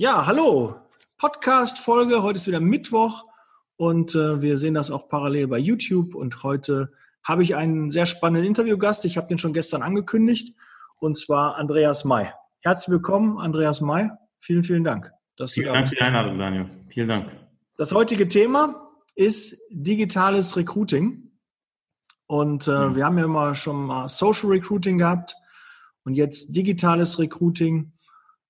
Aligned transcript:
Ja, 0.00 0.24
hallo. 0.24 0.76
Podcast-Folge. 1.18 2.22
Heute 2.22 2.38
ist 2.38 2.46
wieder 2.46 2.58
Mittwoch 2.58 3.22
und 3.76 4.14
äh, 4.14 4.40
wir 4.40 4.56
sehen 4.56 4.72
das 4.72 4.90
auch 4.90 5.10
parallel 5.10 5.46
bei 5.48 5.58
YouTube. 5.58 6.14
Und 6.14 6.42
heute 6.42 6.90
habe 7.22 7.42
ich 7.42 7.54
einen 7.54 7.90
sehr 7.90 8.06
spannenden 8.06 8.46
Interviewgast. 8.46 9.04
Ich 9.04 9.18
habe 9.18 9.28
den 9.28 9.36
schon 9.36 9.52
gestern 9.52 9.82
angekündigt 9.82 10.56
und 11.00 11.18
zwar 11.18 11.56
Andreas 11.56 12.06
May. 12.06 12.30
Herzlich 12.60 12.90
willkommen, 12.90 13.36
Andreas 13.36 13.82
May. 13.82 14.08
Vielen, 14.38 14.64
vielen 14.64 14.84
Dank. 14.84 15.12
Dass 15.36 15.52
vielen 15.52 15.70
Dank 15.70 15.90
für 15.90 15.96
die 15.96 16.00
Einladung, 16.00 16.38
Daniel. 16.38 16.70
Vielen 16.88 17.08
Dank. 17.08 17.30
Das 17.76 17.92
heutige 17.92 18.26
Thema 18.26 18.90
ist 19.16 19.60
digitales 19.68 20.56
Recruiting. 20.56 21.30
Und 22.26 22.68
äh, 22.68 22.70
mhm. 22.70 22.96
wir 22.96 23.04
haben 23.04 23.18
ja 23.18 23.26
immer 23.26 23.54
schon 23.54 23.84
mal 23.84 24.08
Social 24.08 24.48
Recruiting 24.48 24.96
gehabt 24.96 25.36
und 26.04 26.14
jetzt 26.14 26.56
digitales 26.56 27.18
Recruiting. 27.18 27.92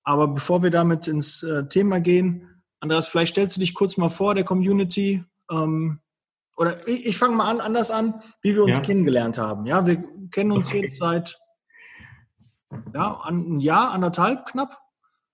Aber 0.03 0.27
bevor 0.27 0.63
wir 0.63 0.71
damit 0.71 1.07
ins 1.07 1.43
äh, 1.43 1.67
Thema 1.67 1.99
gehen, 1.99 2.63
Andreas, 2.79 3.07
vielleicht 3.07 3.33
stellst 3.33 3.57
du 3.57 3.61
dich 3.61 3.73
kurz 3.73 3.97
mal 3.97 4.09
vor 4.09 4.33
der 4.33 4.43
Community. 4.43 5.23
Ähm, 5.51 5.99
oder 6.57 6.87
ich, 6.87 7.05
ich 7.05 7.17
fange 7.17 7.35
mal 7.35 7.49
an, 7.49 7.61
anders 7.61 7.91
an, 7.91 8.21
wie 8.41 8.55
wir 8.55 8.63
uns 8.63 8.77
ja. 8.77 8.83
kennengelernt 8.83 9.37
haben. 9.37 9.65
Ja, 9.65 9.85
wir 9.85 10.03
kennen 10.31 10.51
uns 10.51 10.69
okay. 10.69 10.83
jetzt 10.83 10.97
seit 10.97 11.39
ja, 12.93 13.21
ein 13.23 13.59
Jahr, 13.59 13.91
anderthalb 13.91 14.45
knapp. 14.45 14.77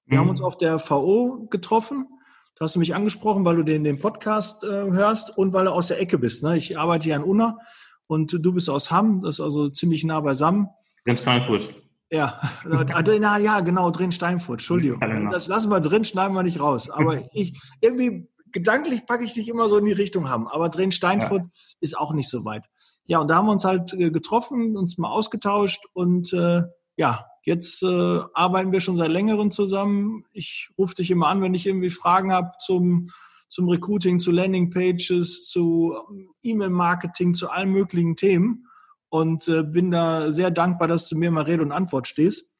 Wir 0.05 0.17
mhm. 0.17 0.21
haben 0.21 0.29
uns 0.29 0.41
auf 0.41 0.57
der 0.57 0.79
VO 0.79 1.47
getroffen. 1.49 2.07
Da 2.55 2.65
hast 2.65 2.75
du 2.75 2.79
mich 2.79 2.95
angesprochen, 2.95 3.45
weil 3.45 3.55
du 3.55 3.63
den, 3.63 3.83
den 3.83 3.99
Podcast 3.99 4.63
äh, 4.63 4.67
hörst 4.67 5.37
und 5.37 5.53
weil 5.53 5.65
du 5.65 5.71
aus 5.71 5.87
der 5.87 6.01
Ecke 6.01 6.17
bist. 6.17 6.43
Ne? 6.43 6.57
Ich 6.57 6.77
arbeite 6.77 7.05
hier 7.05 7.15
an 7.15 7.23
Unna 7.23 7.59
und 8.07 8.33
du 8.33 8.51
bist 8.51 8.69
aus 8.69 8.89
Hamm, 8.89 9.21
das 9.21 9.35
ist 9.35 9.41
also 9.41 9.69
ziemlich 9.69 10.03
nah 10.03 10.19
beisammen. 10.21 10.67
Ganz 11.05 11.21
Steinfurt. 11.21 11.73
Ja, 12.09 12.39
na, 12.63 13.37
ja, 13.37 13.59
genau, 13.59 13.91
drin 13.91 14.11
Steinfurt, 14.11 14.59
Entschuldigung. 14.59 15.29
Das 15.29 15.47
lassen 15.47 15.69
wir 15.69 15.81
drin, 15.81 16.05
schneiden 16.05 16.33
wir 16.35 16.43
nicht 16.43 16.59
raus. 16.59 16.89
Aber 16.89 17.23
ich, 17.33 17.59
irgendwie, 17.81 18.29
gedanklich 18.51 19.05
packe 19.05 19.25
ich 19.25 19.33
dich 19.33 19.49
immer 19.49 19.67
so 19.67 19.77
in 19.77 19.85
die 19.85 19.91
Richtung 19.91 20.29
haben. 20.29 20.47
Aber 20.47 20.69
drin 20.69 20.91
Steinfurt 20.91 21.41
ja. 21.41 21.49
ist 21.81 21.97
auch 21.97 22.13
nicht 22.13 22.29
so 22.29 22.45
weit. 22.45 22.65
Ja, 23.05 23.19
und 23.19 23.27
da 23.29 23.35
haben 23.35 23.47
wir 23.47 23.51
uns 23.51 23.65
halt 23.65 23.93
äh, 23.93 24.09
getroffen, 24.09 24.77
uns 24.77 24.97
mal 24.97 25.09
ausgetauscht 25.09 25.83
und 25.93 26.31
äh, 26.33 26.63
ja, 26.97 27.25
jetzt 27.43 27.83
äh, 27.83 28.19
arbeiten 28.33 28.71
wir 28.71 28.81
schon 28.81 28.97
seit 28.97 29.09
längerem 29.09 29.51
zusammen. 29.51 30.25
Ich 30.33 30.69
rufe 30.77 30.95
dich 30.95 31.11
immer 31.11 31.27
an, 31.27 31.41
wenn 31.41 31.53
ich 31.53 31.65
irgendwie 31.65 31.89
Fragen 31.89 32.33
habe 32.33 32.51
zum, 32.59 33.09
zum 33.47 33.69
Recruiting, 33.69 34.19
zu 34.19 34.31
Landingpages, 34.31 35.47
zu 35.49 35.95
ähm, 36.09 36.29
E-Mail-Marketing, 36.43 37.33
zu 37.33 37.49
allen 37.49 37.69
möglichen 37.69 38.15
Themen 38.15 38.66
und 39.09 39.47
äh, 39.47 39.63
bin 39.63 39.91
da 39.91 40.31
sehr 40.31 40.51
dankbar, 40.51 40.87
dass 40.87 41.07
du 41.07 41.17
mir 41.17 41.31
mal 41.31 41.43
Rede 41.43 41.63
und 41.63 41.71
Antwort 41.71 42.07
stehst. 42.07 42.51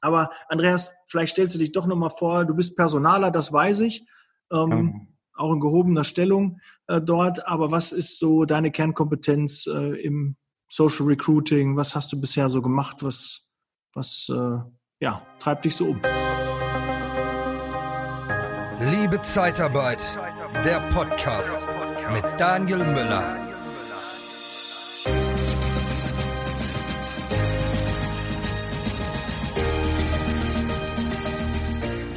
Aber 0.00 0.30
Andreas, 0.48 0.92
vielleicht 1.06 1.32
stellst 1.32 1.56
du 1.56 1.58
dich 1.58 1.72
doch 1.72 1.86
nochmal 1.86 2.10
vor, 2.10 2.44
du 2.44 2.54
bist 2.54 2.76
Personaler, 2.76 3.30
das 3.30 3.52
weiß 3.52 3.80
ich, 3.80 4.06
ähm, 4.52 4.70
ja. 4.70 5.42
auch 5.42 5.52
in 5.52 5.60
gehobener 5.60 6.04
Stellung 6.04 6.60
äh, 6.86 7.00
dort. 7.00 7.46
Aber 7.46 7.70
was 7.70 7.92
ist 7.92 8.18
so 8.18 8.44
deine 8.44 8.70
Kernkompetenz 8.70 9.66
äh, 9.66 10.00
im 10.00 10.36
Social 10.68 11.06
Recruiting? 11.06 11.76
Was 11.76 11.94
hast 11.94 12.12
du 12.12 12.20
bisher 12.20 12.48
so 12.48 12.62
gemacht? 12.62 12.98
Was, 13.02 13.46
was 13.92 14.28
äh, 14.30 14.58
ja, 15.00 15.26
treibt 15.40 15.64
dich 15.64 15.74
so 15.74 15.86
um? 15.86 16.00
Liebe 18.92 19.20
Zeitarbeit, 19.22 20.02
der 20.64 20.80
Podcast 20.92 21.66
mit 22.12 22.24
Daniel 22.38 22.78
Müller. 22.78 23.47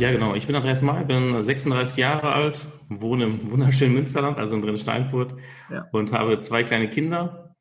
Ja, 0.02 0.11
genau. 0.11 0.33
Ich 0.33 0.47
bin 0.47 0.55
Andreas 0.55 0.81
May, 0.81 1.05
bin 1.05 1.39
36 1.39 1.97
Jahre 1.97 2.33
alt, 2.33 2.66
wohne 2.89 3.25
im 3.25 3.52
wunderschönen 3.52 3.94
Münsterland, 3.94 4.39
also 4.39 4.55
in 4.55 4.63
Drin-Steinfurt 4.63 5.35
ja. 5.69 5.85
und 5.91 6.11
habe 6.11 6.39
zwei 6.39 6.63
kleine 6.63 6.89
Kinder. 6.89 7.53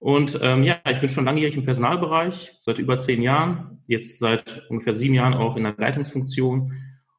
Und 0.00 0.40
ähm, 0.42 0.64
ja, 0.64 0.76
ich 0.90 0.98
bin 0.98 1.08
schon 1.08 1.24
langjährig 1.24 1.56
im 1.56 1.64
Personalbereich, 1.64 2.56
seit 2.58 2.80
über 2.80 2.98
zehn 2.98 3.22
Jahren, 3.22 3.84
jetzt 3.86 4.18
seit 4.18 4.64
ungefähr 4.70 4.92
sieben 4.92 5.14
Jahren 5.14 5.34
auch 5.34 5.54
in 5.56 5.62
der 5.62 5.76
Leitungsfunktion 5.78 6.72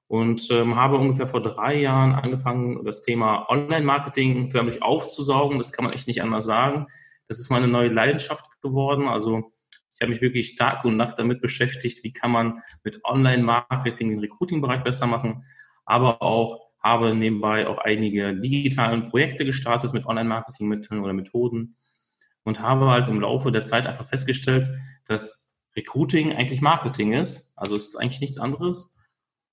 und 0.08 0.46
ähm, 0.52 0.76
habe 0.76 0.98
ungefähr 0.98 1.28
vor 1.28 1.42
drei 1.42 1.76
Jahren 1.80 2.12
angefangen, 2.12 2.84
das 2.84 3.02
Thema 3.02 3.50
Online-Marketing 3.50 4.50
förmlich 4.50 4.84
aufzusaugen. 4.84 5.58
Das 5.58 5.72
kann 5.72 5.86
man 5.86 5.94
echt 5.94 6.08
nicht 6.08 6.22
anders 6.22 6.44
sagen. 6.44 6.88
Das 7.30 7.40
ist 7.40 7.50
meine 7.50 7.70
neue 7.70 7.88
Leidenschaft 7.88 8.46
geworden. 8.62 9.08
Also 9.08 9.54
ich 9.96 10.02
habe 10.02 10.12
mich 10.12 10.22
wirklich 10.22 10.56
Tag 10.56 10.84
und 10.84 10.98
Nacht 10.98 11.18
damit 11.18 11.42
beschäftigt, 11.42 12.04
wie 12.04 12.12
kann 12.12 12.30
man 12.30 12.62
mit 12.84 13.04
Online-Marketing 13.06 14.10
den 14.10 14.20
Recruiting-Bereich 14.20 14.84
besser 14.84 15.08
machen, 15.08 15.46
aber 15.86 16.22
auch 16.22 16.66
habe 16.84 17.16
nebenbei 17.16 17.68
auch 17.68 17.78
einige 17.80 18.36
digitalen 18.36 19.10
Projekte 19.10 19.46
gestartet 19.46 19.94
mit 19.94 20.06
Online-Marketing-Mitteln 20.06 21.02
oder 21.02 21.14
Methoden 21.14 21.78
und 22.44 22.60
habe 22.60 22.88
halt 22.88 23.08
im 23.08 23.22
Laufe 23.22 23.52
der 23.52 23.64
Zeit 23.64 23.88
einfach 23.88 24.06
festgestellt, 24.06 24.70
dass 25.06 25.56
Recruiting 25.76 26.34
eigentlich 26.34 26.62
Marketing 26.62 27.14
ist. 27.14 27.54
Also 27.56 27.76
es 27.76 27.88
ist 27.88 27.96
eigentlich 27.96 28.22
nichts 28.22 28.38
anderes. 28.38 28.94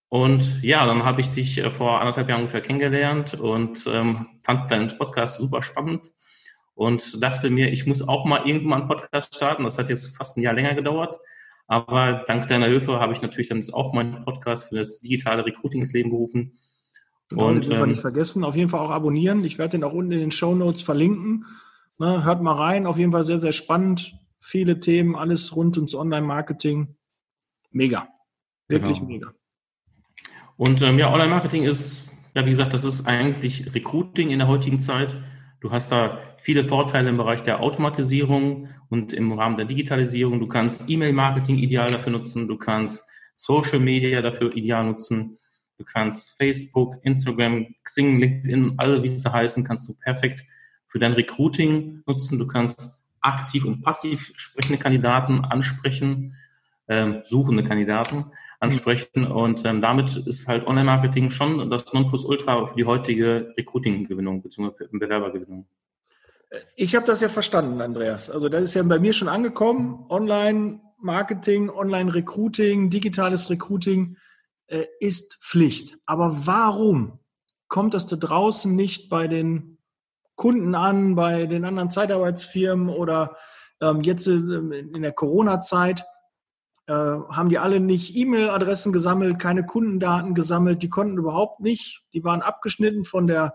Und 0.08 0.62
ja, 0.62 0.84
dann 0.84 1.04
habe 1.04 1.22
ich 1.22 1.30
dich 1.30 1.56
äh, 1.58 1.70
vor 1.70 2.00
anderthalb 2.00 2.28
Jahren 2.28 2.40
ungefähr 2.40 2.60
kennengelernt 2.60 3.32
und 3.32 3.86
ähm, 3.86 4.26
fand 4.42 4.70
deinen 4.70 4.88
Podcast 4.98 5.38
super 5.38 5.62
spannend 5.62 6.12
und 6.74 7.22
dachte 7.22 7.50
mir, 7.50 7.70
ich 7.70 7.86
muss 7.86 8.06
auch 8.06 8.24
mal 8.24 8.46
irgendwann 8.46 8.80
einen 8.80 8.88
Podcast 8.88 9.34
starten. 9.34 9.64
Das 9.64 9.78
hat 9.78 9.88
jetzt 9.88 10.16
fast 10.16 10.36
ein 10.36 10.42
Jahr 10.42 10.54
länger 10.54 10.74
gedauert. 10.74 11.18
Aber 11.66 12.24
dank 12.26 12.48
deiner 12.48 12.66
Hilfe 12.66 13.00
habe 13.00 13.12
ich 13.12 13.22
natürlich 13.22 13.48
dann 13.48 13.58
jetzt 13.58 13.72
auch 13.72 13.92
meinen 13.92 14.24
Podcast 14.24 14.68
für 14.68 14.76
das 14.76 15.00
digitale 15.00 15.44
Recruiting 15.44 15.80
ins 15.80 15.92
Leben 15.92 16.10
gerufen. 16.10 16.58
Genau, 17.28 17.48
und 17.48 17.70
ähm, 17.70 17.88
nicht 17.88 18.00
vergessen, 18.00 18.44
auf 18.44 18.56
jeden 18.56 18.68
Fall 18.68 18.80
auch 18.80 18.90
abonnieren. 18.90 19.44
Ich 19.44 19.58
werde 19.58 19.78
den 19.78 19.84
auch 19.84 19.92
unten 19.92 20.12
in 20.12 20.20
den 20.20 20.32
Show 20.32 20.54
Notes 20.54 20.82
verlinken. 20.82 21.46
Ne, 21.98 22.24
hört 22.24 22.42
mal 22.42 22.54
rein, 22.54 22.86
auf 22.86 22.98
jeden 22.98 23.12
Fall 23.12 23.24
sehr, 23.24 23.38
sehr 23.38 23.52
spannend. 23.52 24.14
Viele 24.38 24.80
Themen, 24.80 25.14
alles 25.14 25.54
rund 25.54 25.76
ums 25.76 25.94
Online-Marketing. 25.94 26.96
Mega. 27.70 28.08
Wirklich 28.68 28.98
genau. 28.98 29.08
mega. 29.08 29.34
Und 30.56 30.82
ähm, 30.82 30.98
ja, 30.98 31.12
Online-Marketing 31.12 31.64
ist, 31.64 32.10
ja, 32.34 32.44
wie 32.44 32.50
gesagt, 32.50 32.74
das 32.74 32.84
ist 32.84 33.06
eigentlich 33.06 33.74
Recruiting 33.74 34.30
in 34.30 34.40
der 34.40 34.48
heutigen 34.48 34.80
Zeit. 34.80 35.16
Du 35.60 35.70
hast 35.70 35.92
da 35.92 36.18
viele 36.42 36.64
Vorteile 36.64 37.08
im 37.08 37.16
Bereich 37.16 37.42
der 37.42 37.60
Automatisierung 37.60 38.68
und 38.88 39.12
im 39.12 39.32
Rahmen 39.32 39.56
der 39.56 39.66
Digitalisierung. 39.66 40.40
Du 40.40 40.48
kannst 40.48 40.88
E-Mail-Marketing 40.88 41.58
ideal 41.58 41.88
dafür 41.88 42.12
nutzen. 42.12 42.48
Du 42.48 42.56
kannst 42.56 43.04
Social 43.34 43.78
Media 43.78 44.20
dafür 44.20 44.54
ideal 44.56 44.84
nutzen. 44.84 45.38
Du 45.78 45.84
kannst 45.84 46.36
Facebook, 46.36 46.96
Instagram, 47.02 47.66
Xing, 47.82 48.20
LinkedIn, 48.20 48.74
alle 48.76 49.02
wie 49.02 49.08
sie 49.08 49.32
heißen, 49.32 49.64
kannst 49.64 49.88
du 49.88 49.94
perfekt 49.94 50.44
für 50.86 50.98
dein 50.98 51.12
Recruiting 51.12 52.02
nutzen. 52.06 52.38
Du 52.38 52.46
kannst 52.46 53.02
aktiv 53.20 53.64
und 53.64 53.82
passiv 53.82 54.32
sprechende 54.36 54.78
Kandidaten 54.78 55.44
ansprechen, 55.44 56.36
ähm, 56.88 57.22
suchende 57.24 57.64
Kandidaten 57.64 58.26
ansprechen. 58.60 59.26
Und 59.26 59.64
ähm, 59.64 59.80
damit 59.80 60.16
ist 60.16 60.46
halt 60.48 60.66
Online-Marketing 60.66 61.30
schon 61.30 61.70
das 61.70 61.92
Nonplusultra 61.92 62.66
für 62.66 62.76
die 62.76 62.84
heutige 62.84 63.52
Recruiting-Gewinnung 63.56 64.42
bzw. 64.42 64.86
Bewerbergewinnung. 64.92 65.66
Ich 66.76 66.94
habe 66.94 67.06
das 67.06 67.20
ja 67.20 67.28
verstanden, 67.28 67.80
Andreas. 67.80 68.30
Also 68.30 68.48
das 68.48 68.62
ist 68.62 68.74
ja 68.74 68.82
bei 68.82 68.98
mir 68.98 69.12
schon 69.12 69.28
angekommen. 69.28 70.04
Online-Marketing, 70.08 71.70
Online-Recruiting, 71.70 72.90
digitales 72.90 73.48
Recruiting 73.48 74.16
äh, 74.66 74.84
ist 75.00 75.38
Pflicht. 75.42 75.98
Aber 76.04 76.46
warum 76.46 77.20
kommt 77.68 77.94
das 77.94 78.06
da 78.06 78.16
draußen 78.16 78.74
nicht 78.74 79.08
bei 79.08 79.28
den 79.28 79.78
Kunden 80.34 80.74
an, 80.74 81.14
bei 81.14 81.46
den 81.46 81.64
anderen 81.64 81.90
Zeitarbeitsfirmen 81.90 82.88
oder 82.90 83.36
ähm, 83.80 84.02
jetzt 84.02 84.26
äh, 84.26 84.32
in 84.32 85.02
der 85.02 85.12
Corona-Zeit? 85.12 86.04
Äh, 86.86 86.92
haben 86.92 87.48
die 87.48 87.58
alle 87.58 87.80
nicht 87.80 88.14
E-Mail-Adressen 88.16 88.92
gesammelt, 88.92 89.38
keine 89.38 89.64
Kundendaten 89.64 90.34
gesammelt, 90.34 90.82
die 90.82 90.90
konnten 90.90 91.16
überhaupt 91.16 91.60
nicht, 91.60 92.02
die 92.12 92.24
waren 92.24 92.42
abgeschnitten 92.42 93.04
von, 93.04 93.26
der, 93.26 93.54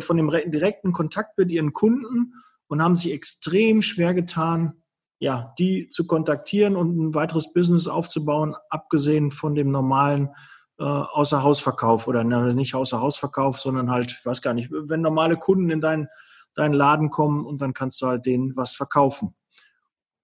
von 0.00 0.16
dem 0.16 0.30
direkten 0.30 0.92
Kontakt 0.92 1.38
mit 1.38 1.50
ihren 1.50 1.72
Kunden 1.72 2.34
und 2.68 2.82
haben 2.82 2.96
sich 2.96 3.12
extrem 3.12 3.82
schwer 3.82 4.14
getan, 4.14 4.74
ja, 5.18 5.54
die 5.58 5.88
zu 5.88 6.06
kontaktieren 6.06 6.76
und 6.76 6.96
ein 6.96 7.14
weiteres 7.14 7.52
Business 7.52 7.86
aufzubauen, 7.86 8.56
abgesehen 8.70 9.30
von 9.30 9.54
dem 9.54 9.70
normalen 9.70 10.30
äh, 10.78 10.84
Außerhausverkauf 10.84 12.08
oder 12.08 12.24
ne, 12.24 12.54
nicht 12.54 12.74
Außerhausverkauf, 12.74 13.60
sondern 13.60 13.90
halt, 13.90 14.16
ich 14.18 14.24
weiß 14.24 14.40
gar 14.40 14.54
nicht, 14.54 14.70
wenn 14.70 15.02
normale 15.02 15.36
Kunden 15.36 15.68
in 15.70 15.80
deinen, 15.80 16.08
deinen 16.54 16.72
Laden 16.72 17.10
kommen 17.10 17.44
und 17.44 17.60
dann 17.60 17.74
kannst 17.74 18.00
du 18.00 18.06
halt 18.06 18.24
denen 18.24 18.56
was 18.56 18.74
verkaufen. 18.74 19.34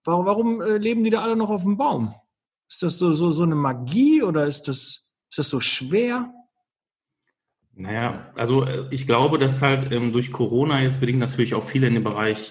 Warum, 0.04 0.24
warum 0.24 0.60
äh, 0.62 0.78
leben 0.78 1.04
die 1.04 1.10
da 1.10 1.22
alle 1.22 1.36
noch 1.36 1.50
auf 1.50 1.62
dem 1.62 1.76
Baum? 1.76 2.14
Ist 2.68 2.82
das 2.82 2.98
so, 2.98 3.12
so, 3.12 3.32
so 3.32 3.42
eine 3.42 3.54
Magie 3.54 4.22
oder 4.22 4.46
ist 4.46 4.66
das, 4.68 5.08
ist 5.28 5.38
das 5.38 5.50
so 5.50 5.60
schwer? 5.60 6.32
Naja, 7.78 8.32
also 8.36 8.64
äh, 8.64 8.86
ich 8.90 9.06
glaube, 9.06 9.36
dass 9.36 9.60
halt 9.60 9.92
ähm, 9.92 10.10
durch 10.12 10.32
Corona 10.32 10.82
jetzt 10.82 10.98
bedingt 10.98 11.18
natürlich 11.18 11.54
auch 11.54 11.64
viele 11.64 11.86
in 11.86 11.94
dem 11.94 12.04
Bereich 12.04 12.50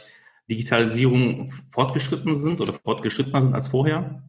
Digitalisierung 0.50 1.50
fortgeschritten 1.50 2.36
sind 2.36 2.62
oder 2.62 2.74
fortgeschrittener 2.74 3.42
sind 3.42 3.56
als 3.56 3.68
vorher. 3.68 4.24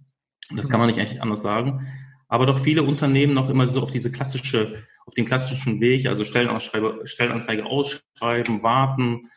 Das 0.54 0.70
kann 0.70 0.80
man 0.80 0.88
nicht 0.88 0.98
echt 0.98 1.20
anders 1.20 1.42
sagen. 1.42 1.86
aber 2.28 2.46
doch 2.46 2.60
viele 2.60 2.82
Unternehmen 2.82 3.34
noch 3.34 3.50
immer 3.50 3.68
so 3.68 3.82
auf 3.82 3.90
diese 3.90 4.10
klassische, 4.10 4.82
auf 5.04 5.14
den 5.14 5.26
klassischen 5.26 5.80
Weg, 5.80 6.06
also 6.06 6.24
Stellenanzeige 6.24 7.66
ausschreiben, 7.66 8.62
warten. 8.62 9.30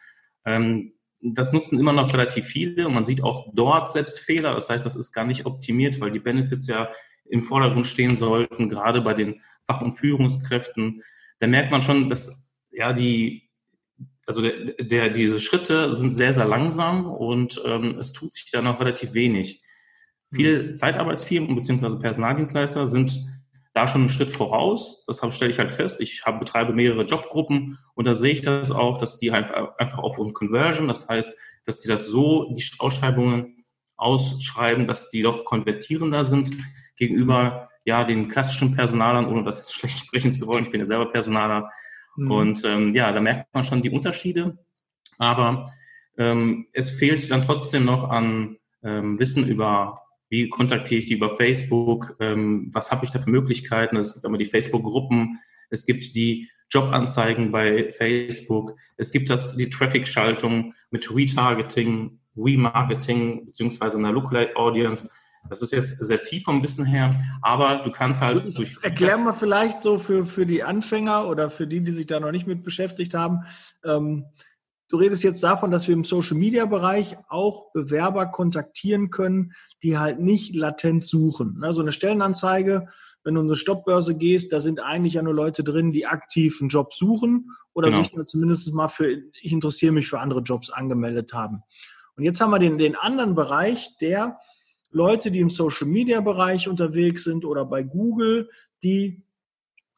Ähm, 0.45 0.93
das 1.21 1.51
nutzen 1.51 1.77
immer 1.77 1.91
noch 1.91 2.13
relativ 2.13 2.45
viele 2.45 2.87
und 2.87 2.93
man 2.93 3.05
sieht 3.05 3.21
auch 3.21 3.47
dort 3.53 3.91
selbst 3.91 4.19
Fehler. 4.19 4.53
Das 4.53 4.69
heißt, 4.69 4.85
das 4.85 4.95
ist 4.95 5.11
gar 5.11 5.25
nicht 5.25 5.45
optimiert, 5.45 5.99
weil 5.99 6.11
die 6.11 6.19
Benefits 6.19 6.67
ja 6.67 6.89
im 7.25 7.43
Vordergrund 7.43 7.85
stehen 7.85 8.15
sollten, 8.15 8.69
gerade 8.69 9.01
bei 9.01 9.13
den 9.13 9.41
Fach- 9.65 9.81
und 9.81 9.93
Führungskräften. 9.93 11.03
Da 11.39 11.47
merkt 11.47 11.71
man 11.71 11.81
schon, 11.81 12.09
dass 12.09 12.49
ja 12.71 12.93
die, 12.93 13.49
also 14.25 14.41
der, 14.41 14.73
der, 14.75 15.09
diese 15.09 15.39
Schritte 15.39 15.95
sind 15.95 16.13
sehr, 16.13 16.33
sehr 16.33 16.45
langsam 16.45 17.07
und 17.07 17.61
ähm, 17.65 17.97
es 17.97 18.13
tut 18.13 18.33
sich 18.33 18.51
da 18.51 18.61
noch 18.61 18.79
relativ 18.79 19.13
wenig. 19.13 19.61
Viele 20.31 20.73
Zeitarbeitsfirmen 20.73 21.55
bzw. 21.55 21.97
Personaldienstleister 21.97 22.85
sind 22.85 23.19
da 23.73 23.87
schon 23.87 24.01
einen 24.01 24.09
Schritt 24.09 24.31
voraus. 24.31 25.03
Das 25.05 25.21
stelle 25.33 25.51
ich 25.51 25.59
halt 25.59 25.71
fest. 25.71 26.01
Ich 26.01 26.25
habe, 26.25 26.39
betreibe 26.39 26.73
mehrere 26.73 27.05
Jobgruppen 27.05 27.79
und 27.95 28.07
da 28.07 28.13
sehe 28.13 28.33
ich 28.33 28.41
das 28.41 28.71
auch, 28.71 28.97
dass 28.97 29.17
die 29.17 29.31
einfach, 29.31 29.97
auf 29.97 30.17
Conversion, 30.33 30.87
das 30.87 31.07
heißt, 31.07 31.35
dass 31.65 31.81
die 31.81 31.87
das 31.87 32.07
so, 32.07 32.53
die 32.53 32.63
Ausschreibungen 32.79 33.65
ausschreiben, 33.95 34.85
dass 34.85 35.09
die 35.09 35.21
doch 35.21 35.45
konvertierender 35.45 36.23
sind 36.23 36.51
gegenüber 36.95 37.69
ja 37.89 38.03
den 38.03 38.29
klassischen 38.29 38.75
Personalern, 38.75 39.27
ohne 39.27 39.43
das 39.43 39.59
jetzt 39.59 39.73
schlecht 39.75 39.99
sprechen 39.99 40.33
zu 40.33 40.47
wollen. 40.47 40.63
Ich 40.63 40.71
bin 40.71 40.79
ja 40.79 40.85
selber 40.85 41.11
Personaler. 41.11 41.69
Mhm. 42.15 42.31
Und 42.31 42.63
ähm, 42.65 42.95
ja, 42.95 43.11
da 43.11 43.21
merkt 43.21 43.53
man 43.53 43.63
schon 43.63 43.81
die 43.81 43.91
Unterschiede. 43.91 44.57
Aber 45.17 45.65
ähm, 46.17 46.67
es 46.73 46.89
fehlt 46.89 47.29
dann 47.31 47.43
trotzdem 47.43 47.85
noch 47.85 48.09
an 48.09 48.57
ähm, 48.83 49.19
Wissen 49.19 49.45
über 49.45 50.01
wie 50.29 50.47
kontaktiere 50.47 50.99
ich 50.99 51.07
die 51.07 51.15
über 51.15 51.35
Facebook, 51.35 52.15
ähm, 52.19 52.69
was 52.71 52.91
habe 52.91 53.03
ich 53.03 53.11
da 53.11 53.19
für 53.19 53.29
Möglichkeiten. 53.29 53.97
Es 53.97 54.13
gibt 54.13 54.25
immer 54.25 54.37
die 54.37 54.45
Facebook-Gruppen, 54.45 55.39
es 55.71 55.85
gibt 55.85 56.15
die 56.15 56.49
Jobanzeigen 56.69 57.51
bei 57.51 57.91
Facebook, 57.91 58.75
es 58.97 59.11
gibt 59.11 59.29
das, 59.29 59.57
die 59.57 59.69
Traffic-Schaltung 59.69 60.75
mit 60.91 61.13
Retargeting, 61.13 62.19
Remarketing 62.37 63.47
beziehungsweise 63.47 63.97
einer 63.97 64.11
Lookalike 64.11 64.55
Audience. 64.55 65.09
Das 65.47 65.61
ist 65.61 65.71
jetzt 65.71 66.03
sehr 66.03 66.21
tief 66.21 66.43
vom 66.43 66.61
Wissen 66.61 66.85
her, 66.85 67.09
aber 67.41 67.77
du 67.83 67.91
kannst 67.91 68.21
halt 68.21 68.57
durch. 68.57 68.77
Erklär 68.81 69.17
mal 69.17 69.33
vielleicht 69.33 69.83
so 69.83 69.97
für, 69.97 70.25
für 70.25 70.45
die 70.45 70.63
Anfänger 70.63 71.27
oder 71.27 71.49
für 71.49 71.67
die, 71.67 71.81
die 71.81 71.91
sich 71.91 72.07
da 72.07 72.19
noch 72.19 72.31
nicht 72.31 72.47
mit 72.47 72.63
beschäftigt 72.63 73.13
haben. 73.13 73.45
Ähm, 73.83 74.25
Du 74.91 74.97
redest 74.97 75.23
jetzt 75.23 75.43
davon, 75.43 75.69
dass 75.69 75.87
wir 75.87 75.93
im 75.93 76.03
Social-Media-Bereich 76.03 77.15
auch 77.27 77.71
Bewerber 77.73 78.25
kontaktieren 78.25 79.11
können, 79.11 79.53
die 79.83 79.99
halt 79.99 80.19
nicht 80.19 80.55
latent 80.55 81.05
suchen. 81.05 81.63
So 81.69 81.81
eine 81.81 81.91
Stellenanzeige, 81.91 82.87
wenn 83.23 83.35
du 83.35 83.41
in 83.41 83.47
eine 83.47 83.55
Stoppbörse 83.55 84.17
gehst, 84.17 84.51
da 84.51 84.59
sind 84.59 84.79
eigentlich 84.79 85.13
ja 85.13 85.21
nur 85.21 85.35
Leute 85.35 85.63
drin, 85.63 85.91
die 85.91 86.07
aktiv 86.07 86.57
einen 86.59 86.69
Job 86.69 86.95
suchen 86.95 87.51
oder 87.73 87.89
genau. 87.89 88.01
sich 88.01 88.11
da 88.11 88.25
zumindest 88.25 88.73
mal 88.73 88.87
für, 88.87 89.11
ich 89.41 89.51
interessiere 89.51 89.91
mich 89.91 90.07
für 90.07 90.19
andere 90.19 90.41
Jobs 90.41 90.71
angemeldet 90.71 91.33
haben. 91.33 91.61
Und 92.15 92.23
jetzt 92.23 92.41
haben 92.41 92.49
wir 92.49 92.59
den, 92.59 92.79
den 92.79 92.95
anderen 92.95 93.35
Bereich 93.35 93.97
der 94.01 94.39
Leute, 94.91 95.31
die 95.31 95.39
im 95.39 95.49
Social-Media-Bereich 95.49 96.67
unterwegs 96.67 97.23
sind 97.23 97.45
oder 97.45 97.65
bei 97.65 97.83
Google, 97.83 98.49
die 98.83 99.23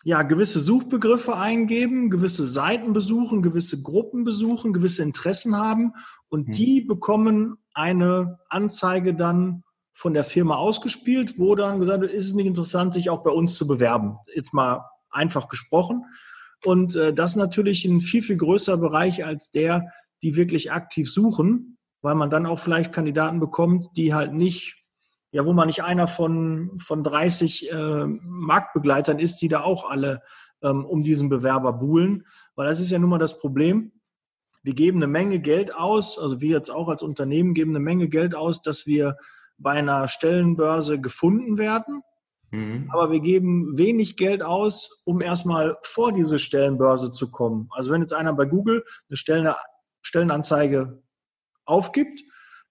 ja, 0.03 0.23
gewisse 0.23 0.59
Suchbegriffe 0.59 1.37
eingeben, 1.37 2.09
gewisse 2.09 2.45
Seiten 2.45 2.93
besuchen, 2.93 3.41
gewisse 3.41 3.81
Gruppen 3.81 4.23
besuchen, 4.23 4.73
gewisse 4.73 5.03
Interessen 5.03 5.57
haben 5.57 5.93
und 6.29 6.47
mhm. 6.47 6.51
die 6.53 6.81
bekommen 6.81 7.57
eine 7.73 8.39
Anzeige 8.49 9.13
dann 9.13 9.63
von 9.93 10.13
der 10.13 10.23
Firma 10.23 10.55
ausgespielt, 10.55 11.37
wo 11.37 11.55
dann 11.55 11.79
gesagt 11.79 12.01
wird, 12.01 12.11
ist 12.11 12.25
es 12.25 12.33
nicht 12.33 12.47
interessant, 12.47 12.93
sich 12.93 13.09
auch 13.09 13.23
bei 13.23 13.29
uns 13.29 13.55
zu 13.55 13.67
bewerben. 13.67 14.17
Jetzt 14.33 14.53
mal 14.53 14.85
einfach 15.11 15.47
gesprochen. 15.47 16.05
Und 16.65 16.95
äh, 16.95 17.13
das 17.13 17.31
ist 17.31 17.35
natürlich 17.37 17.85
ein 17.85 18.01
viel, 18.01 18.23
viel 18.23 18.37
größerer 18.37 18.77
Bereich 18.77 19.25
als 19.25 19.51
der, 19.51 19.91
die 20.23 20.35
wirklich 20.35 20.71
aktiv 20.71 21.11
suchen, 21.11 21.77
weil 22.01 22.15
man 22.15 22.29
dann 22.29 22.45
auch 22.45 22.59
vielleicht 22.59 22.93
Kandidaten 22.93 23.39
bekommt, 23.39 23.87
die 23.95 24.13
halt 24.13 24.33
nicht 24.33 24.80
ja, 25.31 25.45
wo 25.45 25.53
man 25.53 25.67
nicht 25.67 25.83
einer 25.83 26.07
von, 26.07 26.77
von 26.79 27.03
30 27.03 27.71
äh, 27.71 28.05
Marktbegleitern 28.05 29.19
ist, 29.19 29.37
die 29.37 29.47
da 29.47 29.61
auch 29.61 29.89
alle 29.89 30.21
ähm, 30.61 30.85
um 30.85 31.03
diesen 31.03 31.29
Bewerber 31.29 31.73
buhlen. 31.73 32.25
Weil 32.55 32.67
das 32.67 32.79
ist 32.79 32.91
ja 32.91 32.99
nun 32.99 33.09
mal 33.09 33.17
das 33.17 33.39
Problem. 33.39 33.93
Wir 34.63 34.75
geben 34.75 34.97
eine 34.97 35.07
Menge 35.07 35.39
Geld 35.39 35.73
aus, 35.73 36.19
also 36.19 36.39
wir 36.39 36.51
jetzt 36.51 36.69
auch 36.69 36.87
als 36.87 37.01
Unternehmen 37.01 37.53
geben 37.53 37.71
eine 37.71 37.79
Menge 37.79 38.09
Geld 38.09 38.35
aus, 38.35 38.61
dass 38.61 38.85
wir 38.85 39.17
bei 39.57 39.71
einer 39.71 40.07
Stellenbörse 40.07 40.99
gefunden 40.99 41.57
werden. 41.57 42.03
Mhm. 42.51 42.89
Aber 42.91 43.11
wir 43.11 43.21
geben 43.21 43.77
wenig 43.77 44.17
Geld 44.17 44.43
aus, 44.43 45.01
um 45.05 45.21
erstmal 45.21 45.77
vor 45.81 46.11
diese 46.11 46.37
Stellenbörse 46.37 47.11
zu 47.11 47.31
kommen. 47.31 47.69
Also 47.71 47.91
wenn 47.91 48.01
jetzt 48.01 48.13
einer 48.13 48.33
bei 48.33 48.45
Google 48.45 48.83
eine 49.09 49.55
Stellenanzeige 50.01 51.01
aufgibt, 51.65 52.21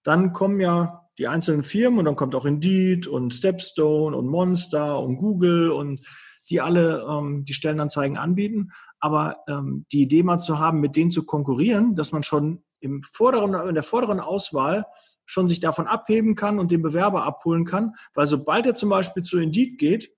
dann 0.03 0.31
kommen 0.31 0.59
ja 0.59 1.00
die 1.21 1.27
einzelnen 1.27 1.61
Firmen 1.61 1.99
und 1.99 2.05
dann 2.05 2.15
kommt 2.15 2.33
auch 2.33 2.45
Indeed 2.45 3.05
und 3.05 3.31
Stepstone 3.31 4.17
und 4.17 4.25
Monster 4.25 4.99
und 4.99 5.17
Google 5.17 5.69
und 5.69 6.01
die 6.49 6.61
alle 6.61 7.05
ähm, 7.07 7.45
die 7.45 7.53
Stellenanzeigen 7.53 8.17
anbieten. 8.17 8.71
Aber 8.99 9.37
ähm, 9.47 9.85
die 9.91 10.01
Idee 10.01 10.23
mal 10.23 10.39
zu 10.39 10.57
haben, 10.57 10.79
mit 10.79 10.95
denen 10.95 11.11
zu 11.11 11.23
konkurrieren, 11.23 11.95
dass 11.95 12.11
man 12.11 12.23
schon 12.23 12.63
im 12.79 13.03
vorderen, 13.03 13.53
in 13.69 13.75
der 13.75 13.83
vorderen 13.83 14.19
Auswahl 14.19 14.87
schon 15.25 15.47
sich 15.47 15.59
davon 15.59 15.85
abheben 15.85 16.33
kann 16.33 16.57
und 16.57 16.71
den 16.71 16.81
Bewerber 16.81 17.23
abholen 17.23 17.65
kann, 17.65 17.93
weil 18.15 18.25
sobald 18.25 18.65
er 18.65 18.73
zum 18.73 18.89
Beispiel 18.89 19.21
zu 19.21 19.37
Indeed 19.37 19.77
geht, 19.77 20.11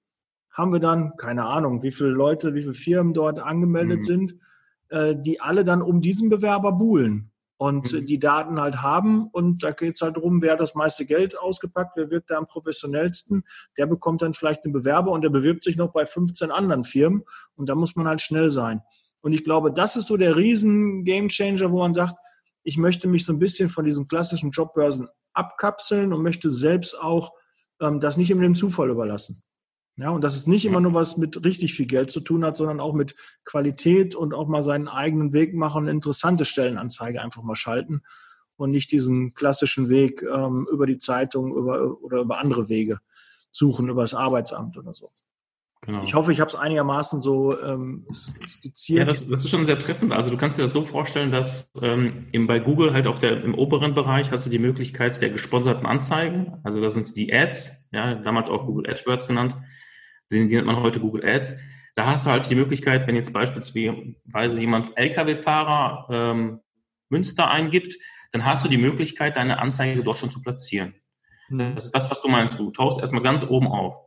haben 0.51 0.71
wir 0.71 0.79
dann, 0.79 1.17
keine 1.17 1.45
Ahnung, 1.47 1.83
wie 1.83 1.91
viele 1.91 2.11
Leute, 2.11 2.53
wie 2.53 2.61
viele 2.61 2.75
Firmen 2.75 3.13
dort 3.13 3.39
angemeldet 3.39 3.99
mhm. 3.99 4.03
sind, 4.03 4.39
äh, 4.87 5.17
die 5.19 5.41
alle 5.41 5.65
dann 5.65 5.81
um 5.81 5.99
diesen 5.99 6.29
Bewerber 6.29 6.71
buhlen 6.71 7.32
und 7.57 7.93
mhm. 7.93 8.05
die 8.05 8.19
Daten 8.19 8.59
halt 8.59 8.81
haben. 8.81 9.27
Und 9.27 9.63
da 9.63 9.71
geht 9.71 9.95
es 9.95 10.01
halt 10.01 10.17
darum, 10.17 10.41
wer 10.41 10.53
hat 10.53 10.59
das 10.59 10.75
meiste 10.75 11.05
Geld 11.05 11.37
ausgepackt, 11.37 11.93
wer 11.95 12.09
wirkt 12.09 12.29
da 12.29 12.37
am 12.37 12.47
professionellsten, 12.47 13.43
der 13.77 13.85
bekommt 13.85 14.21
dann 14.21 14.33
vielleicht 14.33 14.63
einen 14.63 14.73
Bewerber 14.73 15.11
und 15.11 15.21
der 15.21 15.29
bewirbt 15.29 15.63
sich 15.63 15.77
noch 15.77 15.91
bei 15.91 16.05
15 16.05 16.51
anderen 16.51 16.83
Firmen. 16.83 17.23
Und 17.55 17.69
da 17.69 17.75
muss 17.75 17.95
man 17.95 18.07
halt 18.07 18.21
schnell 18.21 18.49
sein. 18.49 18.81
Und 19.21 19.33
ich 19.33 19.43
glaube, 19.43 19.71
das 19.71 19.95
ist 19.95 20.07
so 20.07 20.17
der 20.17 20.35
riesen 20.35 21.05
Gamechanger, 21.05 21.71
wo 21.71 21.79
man 21.79 21.93
sagt, 21.93 22.15
ich 22.63 22.77
möchte 22.77 23.07
mich 23.07 23.25
so 23.25 23.33
ein 23.33 23.39
bisschen 23.39 23.69
von 23.69 23.85
diesen 23.85 24.07
klassischen 24.07 24.51
Jobbörsen 24.51 25.07
abkapseln 25.33 26.13
und 26.13 26.23
möchte 26.23 26.51
selbst 26.51 26.99
auch 26.99 27.33
ähm, 27.81 27.99
das 27.99 28.17
nicht 28.17 28.29
dem 28.29 28.55
Zufall 28.55 28.89
überlassen. 28.89 29.43
Ja, 29.95 30.09
und 30.09 30.23
dass 30.23 30.35
es 30.35 30.47
nicht 30.47 30.65
immer 30.65 30.79
nur 30.79 30.93
was 30.95 31.17
mit 31.17 31.43
richtig 31.45 31.75
viel 31.75 31.85
Geld 31.85 32.09
zu 32.09 32.19
tun 32.19 32.43
hat, 32.43 32.57
sondern 32.57 32.79
auch 32.79 32.93
mit 32.93 33.15
Qualität 33.45 34.15
und 34.15 34.33
auch 34.33 34.47
mal 34.47 34.63
seinen 34.63 34.87
eigenen 34.87 35.33
Weg 35.33 35.53
machen, 35.53 35.87
interessante 35.87 36.45
Stellenanzeige 36.45 37.21
einfach 37.21 37.43
mal 37.43 37.55
schalten 37.55 38.01
und 38.55 38.71
nicht 38.71 38.91
diesen 38.91 39.35
klassischen 39.35 39.89
Weg 39.89 40.23
ähm, 40.23 40.67
über 40.71 40.87
die 40.87 40.97
Zeitung 40.97 41.55
über, 41.55 42.01
oder 42.01 42.21
über 42.21 42.39
andere 42.39 42.69
Wege 42.69 42.99
suchen, 43.51 43.87
über 43.87 44.01
das 44.01 44.15
Arbeitsamt 44.15 44.77
oder 44.77 44.93
so. 44.95 45.11
Genau. 45.85 46.01
Ich 46.03 46.15
hoffe, 46.15 46.31
ich 46.31 46.39
habe 46.39 46.49
es 46.49 46.55
einigermaßen 46.55 47.19
so 47.19 47.59
ähm, 47.61 48.07
skizziert. 48.13 48.99
Ja, 48.99 49.05
das, 49.05 49.27
das, 49.27 49.43
ist 49.43 49.49
schon 49.49 49.65
sehr 49.65 49.77
treffend. 49.77 50.13
Also 50.13 50.31
du 50.31 50.37
kannst 50.37 50.57
dir 50.57 50.61
das 50.61 50.71
so 50.71 50.83
vorstellen, 50.83 51.29
dass 51.29 51.71
ähm, 51.81 52.27
eben 52.31 52.47
bei 52.47 52.59
Google 52.59 52.93
halt 52.93 53.05
auf 53.05 53.19
der 53.19 53.43
im 53.43 53.53
oberen 53.53 53.93
Bereich 53.93 54.31
hast 54.31 54.45
du 54.45 54.49
die 54.49 54.59
Möglichkeit 54.59 55.21
der 55.21 55.29
gesponserten 55.29 55.85
Anzeigen. 55.85 56.53
Also 56.63 56.81
das 56.81 56.93
sind 56.93 57.15
die 57.17 57.33
Ads, 57.33 57.89
ja, 57.91 58.15
damals 58.15 58.49
auch 58.49 58.65
Google 58.65 58.89
AdWords 58.89 59.27
genannt. 59.27 59.57
Die, 60.33 60.43
nennt 60.43 60.65
man 60.65 60.77
heute 60.77 60.99
Google 60.99 61.25
Ads. 61.25 61.55
Da 61.95 62.07
hast 62.07 62.25
du 62.25 62.31
halt 62.31 62.49
die 62.49 62.55
Möglichkeit, 62.55 63.07
wenn 63.07 63.15
jetzt 63.15 63.33
beispielsweise 63.33 64.59
jemand 64.59 64.97
Lkw-Fahrer 64.97 66.07
ähm, 66.09 66.59
Münster 67.09 67.49
eingibt, 67.49 67.95
dann 68.31 68.45
hast 68.45 68.65
du 68.65 68.69
die 68.69 68.77
Möglichkeit, 68.77 69.37
deine 69.37 69.59
Anzeige 69.59 70.03
dort 70.03 70.17
schon 70.17 70.31
zu 70.31 70.41
platzieren. 70.41 70.95
Mhm. 71.49 71.75
Das 71.75 71.85
ist 71.85 71.95
das, 71.95 72.09
was 72.09 72.21
du 72.21 72.27
meinst. 72.27 72.57
Du 72.57 72.71
tauchst 72.71 72.99
erstmal 72.99 73.21
ganz 73.21 73.47
oben 73.47 73.67
auf. 73.67 73.97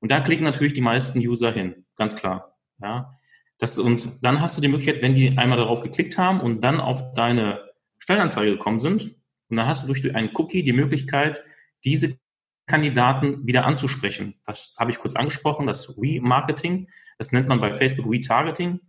Und 0.00 0.10
da 0.10 0.20
klicken 0.20 0.44
natürlich 0.44 0.72
die 0.72 0.80
meisten 0.80 1.18
User 1.18 1.52
hin, 1.52 1.84
ganz 1.96 2.16
klar. 2.16 2.56
Ja. 2.80 3.14
Das, 3.58 3.78
und 3.78 4.22
dann 4.22 4.40
hast 4.40 4.56
du 4.56 4.62
die 4.62 4.68
Möglichkeit, 4.68 5.02
wenn 5.02 5.14
die 5.14 5.36
einmal 5.38 5.58
darauf 5.58 5.80
geklickt 5.80 6.18
haben 6.18 6.40
und 6.40 6.62
dann 6.62 6.80
auf 6.80 7.14
deine 7.14 7.60
Stellenanzeige 7.98 8.52
gekommen 8.52 8.80
sind, 8.80 9.16
und 9.48 9.58
dann 9.58 9.66
hast 9.66 9.84
du 9.84 9.86
durch 9.86 10.14
einen 10.14 10.30
Cookie 10.34 10.64
die 10.64 10.72
Möglichkeit, 10.72 11.42
diese 11.84 12.18
Kandidaten 12.66 13.46
wieder 13.46 13.64
anzusprechen. 13.64 14.34
Das 14.44 14.76
habe 14.78 14.90
ich 14.90 14.98
kurz 14.98 15.14
angesprochen, 15.14 15.66
das 15.66 15.96
Remarketing. 15.96 16.88
Das 17.18 17.32
nennt 17.32 17.48
man 17.48 17.60
bei 17.60 17.74
Facebook 17.74 18.10
Retargeting. 18.10 18.80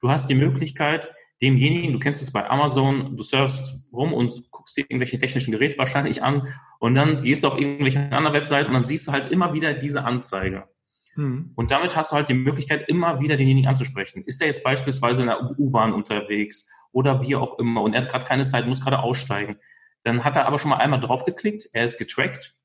Du 0.00 0.10
hast 0.10 0.28
die 0.28 0.34
Möglichkeit, 0.34 1.12
demjenigen, 1.42 1.92
du 1.92 1.98
kennst 1.98 2.22
es 2.22 2.32
bei 2.32 2.48
Amazon, 2.48 3.16
du 3.16 3.22
surfst 3.22 3.86
rum 3.92 4.12
und 4.12 4.50
guckst 4.50 4.76
dir 4.76 4.82
irgendwelche 4.82 5.18
technischen 5.18 5.52
Geräte 5.52 5.78
wahrscheinlich 5.78 6.22
an 6.22 6.54
und 6.78 6.94
dann 6.94 7.22
gehst 7.22 7.44
du 7.44 7.48
auf 7.48 7.58
irgendwelche 7.58 8.00
anderen 8.00 8.34
Webseiten 8.34 8.68
und 8.68 8.74
dann 8.74 8.84
siehst 8.84 9.06
du 9.06 9.12
halt 9.12 9.30
immer 9.30 9.52
wieder 9.52 9.74
diese 9.74 10.04
Anzeige. 10.04 10.68
Hm. 11.14 11.52
Und 11.54 11.70
damit 11.70 11.96
hast 11.96 12.12
du 12.12 12.16
halt 12.16 12.28
die 12.28 12.34
Möglichkeit, 12.34 12.88
immer 12.88 13.20
wieder 13.20 13.36
denjenigen 13.36 13.68
anzusprechen. 13.68 14.24
Ist 14.24 14.40
er 14.40 14.46
jetzt 14.46 14.64
beispielsweise 14.64 15.22
in 15.22 15.28
der 15.28 15.58
U-Bahn 15.58 15.92
unterwegs 15.92 16.68
oder 16.92 17.22
wie 17.22 17.36
auch 17.36 17.58
immer 17.58 17.82
und 17.82 17.94
er 17.94 18.02
hat 18.02 18.08
gerade 18.08 18.24
keine 18.24 18.46
Zeit, 18.46 18.66
muss 18.66 18.80
gerade 18.80 19.00
aussteigen. 19.00 19.56
Dann 20.04 20.24
hat 20.24 20.36
er 20.36 20.46
aber 20.46 20.58
schon 20.58 20.70
mal 20.70 20.76
einmal 20.76 21.00
draufgeklickt, 21.00 21.68
er 21.72 21.84
ist 21.84 21.98
getrackt 21.98 22.57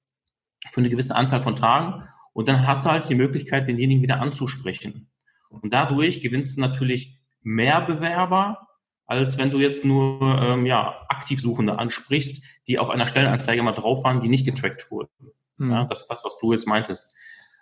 für 0.72 0.80
eine 0.80 0.90
gewisse 0.90 1.16
Anzahl 1.16 1.44
von 1.44 1.56
Tagen 1.56 2.04
Und 2.34 2.48
dann 2.48 2.66
hast 2.66 2.86
du 2.86 2.90
halt 2.90 3.08
die 3.08 3.16
Möglichkeit, 3.16 3.68
denjenigen 3.68 4.02
wieder 4.02 4.20
anzusprechen. 4.20 5.10
Und 5.50 5.72
dadurch 5.72 6.22
gewinnst 6.22 6.58
du 6.58 6.62
natürlich 6.62 7.20
mehr 7.42 7.82
Bewerber, 7.82 8.68
als 9.06 9.38
wenn 9.38 9.52
du 9.52 9.60
jetzt 9.60 9.86
nur 9.86 10.22
ähm, 10.42 10.66
ja, 10.66 11.06
Aktivsuchende 11.10 11.78
ansprichst, 11.78 12.44
die 12.68 12.80
auf 12.80 12.90
einer 12.90 13.08
Stellenanzeige 13.08 13.62
mal 13.62 13.74
drauf 13.74 14.04
waren, 14.04 14.22
die 14.22 14.30
nicht 14.30 14.46
getrackt 14.46 14.90
wurden. 14.90 15.10
Mhm. 15.58 15.72
Ja, 15.72 15.86
das 15.86 16.02
ist 16.02 16.08
das, 16.08 16.24
was 16.24 16.38
du 16.40 16.54
jetzt 16.54 16.68
meintest. 16.68 17.14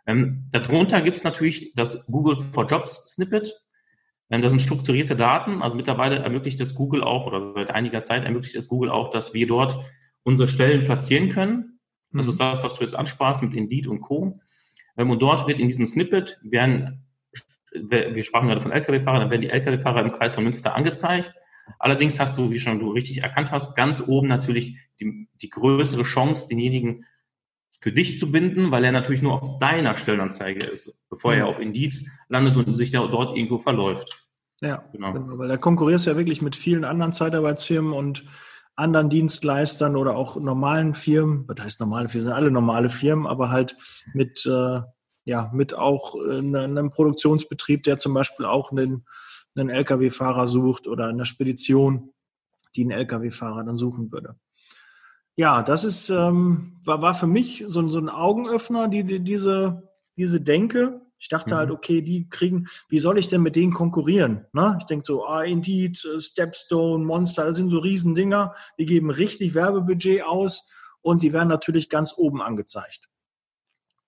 Ähm, 0.08 0.48
darunter 0.52 1.02
gibt 1.02 1.18
es 1.18 1.24
natürlich 1.24 1.74
das 1.74 2.06
Google 2.08 2.40
for 2.40 2.66
Jobs 2.66 3.14
Snippet. 3.14 3.54
Ähm, 4.30 4.42
das 4.42 4.52
sind 4.52 4.62
strukturierte 4.62 5.16
Daten. 5.16 5.62
Also 5.62 5.76
mittlerweile 5.76 6.20
ermöglicht 6.20 6.60
es 6.62 6.76
Google 6.76 7.04
auch, 7.04 7.28
oder 7.28 7.54
seit 7.54 7.72
einiger 7.72 8.02
Zeit 8.02 8.24
ermöglicht 8.24 8.56
es 8.56 8.68
Google 8.68 8.90
auch, 8.90 9.10
dass 9.10 9.34
wir 9.34 9.48
dort 9.48 9.80
unsere 10.24 10.48
Stellen 10.48 10.86
platzieren 10.86 11.30
können. 11.30 11.71
Das 12.14 12.28
mhm. 12.28 12.32
ist 12.32 12.40
das, 12.40 12.64
was 12.64 12.76
du 12.76 12.82
jetzt 12.82 12.96
ansprachst 12.96 13.42
mit 13.42 13.54
Indeed 13.54 13.88
und 13.88 14.02
Co. 14.02 14.40
Ähm, 14.98 15.10
und 15.10 15.22
dort 15.22 15.48
wird 15.48 15.60
in 15.60 15.68
diesem 15.68 15.88
Snippet 15.88 16.40
werden 16.44 17.06
wir 17.74 18.24
sprachen 18.24 18.48
gerade 18.48 18.62
von 18.62 18.72
Lkw-Fahrern, 18.72 19.22
dann 19.22 19.30
werden 19.32 19.42
die 19.42 19.50
Lkw-Fahrer 19.50 20.02
im 20.02 20.12
Kreis 20.12 20.36
von 20.36 20.44
Münster 20.44 20.76
angezeigt. 20.76 21.34
Allerdings 21.80 22.20
hast 22.20 22.38
du, 22.38 22.52
wie 22.52 22.60
schon 22.60 22.80
du 22.80 22.92
richtig 22.92 23.24
erkannt 23.24 23.52
hast, 23.52 23.76
ganz 23.76 24.04
oben 24.06 24.28
natürlich 24.28 24.78
die, 25.00 25.30
die 25.42 25.50
größere 25.50 26.04
Chance, 26.04 26.48
denjenigen 26.50 27.06
für 27.80 27.92
dich 27.92 28.20
zu 28.20 28.32
binden, 28.32 28.72
weil 28.72 28.84
er 28.84 28.92
natürlich 28.92 29.22
nur 29.22 29.42
auf 29.42 29.58
deiner 29.60 29.96
Stellenanzeige 29.96 30.66
ist, 30.66 30.94
bevor 31.10 31.34
er 31.34 31.46
mhm. 31.46 31.50
auf 31.50 31.60
Indeed 31.60 32.06
landet 32.28 32.58
und 32.58 32.74
sich 32.74 32.92
dort 32.92 33.38
irgendwo 33.38 33.58
verläuft. 33.58 34.28
Ja, 34.62 34.84
genau. 34.92 35.14
genau. 35.14 35.38
Weil 35.38 35.48
da 35.48 35.58
konkurrierst 35.58 36.06
du 36.06 36.12
ja 36.12 36.18
wirklich 36.18 36.42
mit 36.42 36.56
vielen 36.56 36.84
anderen 36.84 37.14
Zeitarbeitsfirmen 37.14 37.94
und 37.94 38.26
anderen 38.82 39.10
Dienstleistern 39.10 39.96
oder 39.96 40.16
auch 40.16 40.36
normalen 40.36 40.94
Firmen. 40.94 41.46
Was 41.48 41.64
heißt 41.64 41.80
normale 41.80 42.10
Firmen? 42.10 42.26
Sind 42.26 42.34
alle 42.34 42.52
normale 42.52 42.90
Firmen, 42.90 43.28
aber 43.28 43.50
halt 43.50 43.78
mit 44.14 44.46
äh, 44.46 44.82
ja, 45.26 45.52
mit 45.54 45.74
auch 45.74 46.16
äh, 46.16 46.40
einem 46.40 46.92
Produktionsbetrieb, 46.92 47.84
der 47.84 47.98
zum 47.98 48.14
Beispiel 48.14 48.46
auch 48.46 48.72
einen, 48.72 49.06
einen 49.56 49.70
Lkw-Fahrer 49.70 50.48
sucht 50.48 50.88
oder 50.88 51.08
eine 51.08 51.26
Spedition, 51.26 52.14
die 52.76 52.84
einen 52.84 52.92
Lkw-Fahrer 52.92 53.64
dann 53.64 53.76
suchen 53.76 54.12
würde. 54.12 54.36
Ja, 55.36 55.64
das 55.64 55.84
ist, 55.84 56.10
ähm, 56.10 56.80
war, 56.84 57.02
war 57.02 57.16
für 57.16 57.28
mich 57.28 57.64
so, 57.68 57.88
so 57.88 58.00
ein 58.00 58.10
Augenöffner, 58.10 58.88
die, 58.88 59.04
die, 59.04 59.20
diese, 59.20 59.90
diese 60.18 60.42
Denke. 60.42 61.02
Ich 61.22 61.30
dachte 61.30 61.56
halt, 61.56 61.70
mhm. 61.70 61.74
halt, 61.74 61.78
okay, 61.78 62.02
die 62.02 62.28
kriegen, 62.30 62.68
wie 62.90 62.98
soll 62.98 63.20
ich 63.20 63.28
denn 63.28 63.44
mit 63.44 63.56
denen 63.56 63.74
konkurrieren? 63.74 64.48
Ne? 64.54 64.76
Ich 64.80 64.86
denke 64.86 65.06
so, 65.06 65.24
ah, 65.28 65.44
Indeed, 65.44 66.04
äh, 66.04 66.20
Stepstone, 66.20 67.06
Monster, 67.06 67.46
das 67.46 67.58
sind 67.58 67.70
so 67.70 67.78
Riesendinger, 67.78 68.56
die 68.80 68.88
geben 68.88 69.12
richtig 69.12 69.54
Werbebudget 69.54 70.24
aus 70.24 70.68
und 71.02 71.22
die 71.22 71.32
werden 71.32 71.48
natürlich 71.48 71.90
ganz 71.90 72.16
oben 72.18 72.42
angezeigt. 72.42 73.08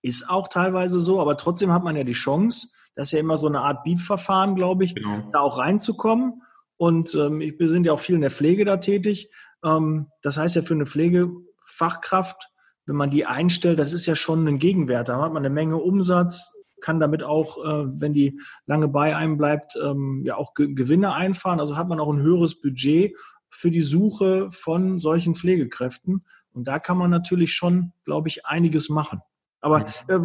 Ist 0.02 0.28
auch 0.28 0.48
teilweise 0.48 0.98
so, 0.98 1.20
aber 1.20 1.36
trotzdem 1.36 1.72
hat 1.72 1.84
man 1.84 1.94
ja 1.94 2.02
die 2.02 2.12
Chance, 2.12 2.68
das 2.96 3.08
ist 3.08 3.12
ja 3.12 3.20
immer 3.20 3.38
so 3.38 3.46
eine 3.46 3.60
Art 3.60 3.84
Beep-Verfahren, 3.84 4.56
glaube 4.56 4.84
ich, 4.84 4.96
genau. 4.96 5.30
da 5.32 5.38
auch 5.38 5.58
reinzukommen. 5.58 6.42
Und 6.76 7.14
ähm, 7.14 7.40
ich, 7.40 7.58
wir 7.60 7.68
sind 7.68 7.86
ja 7.86 7.92
auch 7.92 8.00
viel 8.00 8.16
in 8.16 8.20
der 8.22 8.30
Pflege 8.30 8.64
da 8.64 8.78
tätig. 8.78 9.30
Ähm, 9.64 10.08
das 10.20 10.36
heißt 10.36 10.56
ja 10.56 10.62
für 10.62 10.74
eine 10.74 10.86
Pflegefachkraft, 10.86 12.50
wenn 12.86 12.96
man 12.96 13.10
die 13.10 13.24
einstellt, 13.24 13.78
das 13.78 13.92
ist 13.92 14.06
ja 14.06 14.16
schon 14.16 14.46
ein 14.46 14.58
Gegenwert. 14.58 15.08
Da 15.08 15.20
hat 15.20 15.32
man 15.32 15.44
eine 15.44 15.54
Menge 15.54 15.76
Umsatz, 15.76 16.52
kann 16.80 17.00
damit 17.00 17.22
auch, 17.22 17.58
äh, 17.64 17.86
wenn 18.00 18.12
die 18.12 18.38
lange 18.66 18.88
bei 18.88 19.16
einem 19.16 19.36
bleibt, 19.36 19.76
ähm, 19.82 20.22
ja 20.24 20.36
auch 20.36 20.54
Ge 20.54 20.74
Gewinne 20.74 21.14
einfahren. 21.14 21.60
Also 21.60 21.76
hat 21.76 21.88
man 21.88 22.00
auch 22.00 22.12
ein 22.12 22.20
höheres 22.20 22.60
Budget 22.60 23.14
für 23.48 23.70
die 23.70 23.82
Suche 23.82 24.50
von 24.50 24.98
solchen 24.98 25.34
Pflegekräften. 25.34 26.24
Und 26.52 26.68
da 26.68 26.78
kann 26.78 26.98
man 26.98 27.10
natürlich 27.10 27.54
schon, 27.54 27.92
glaube 28.04 28.28
ich, 28.28 28.46
einiges 28.46 28.88
machen. 28.88 29.20
Aber 29.60 29.86
äh, 30.08 30.18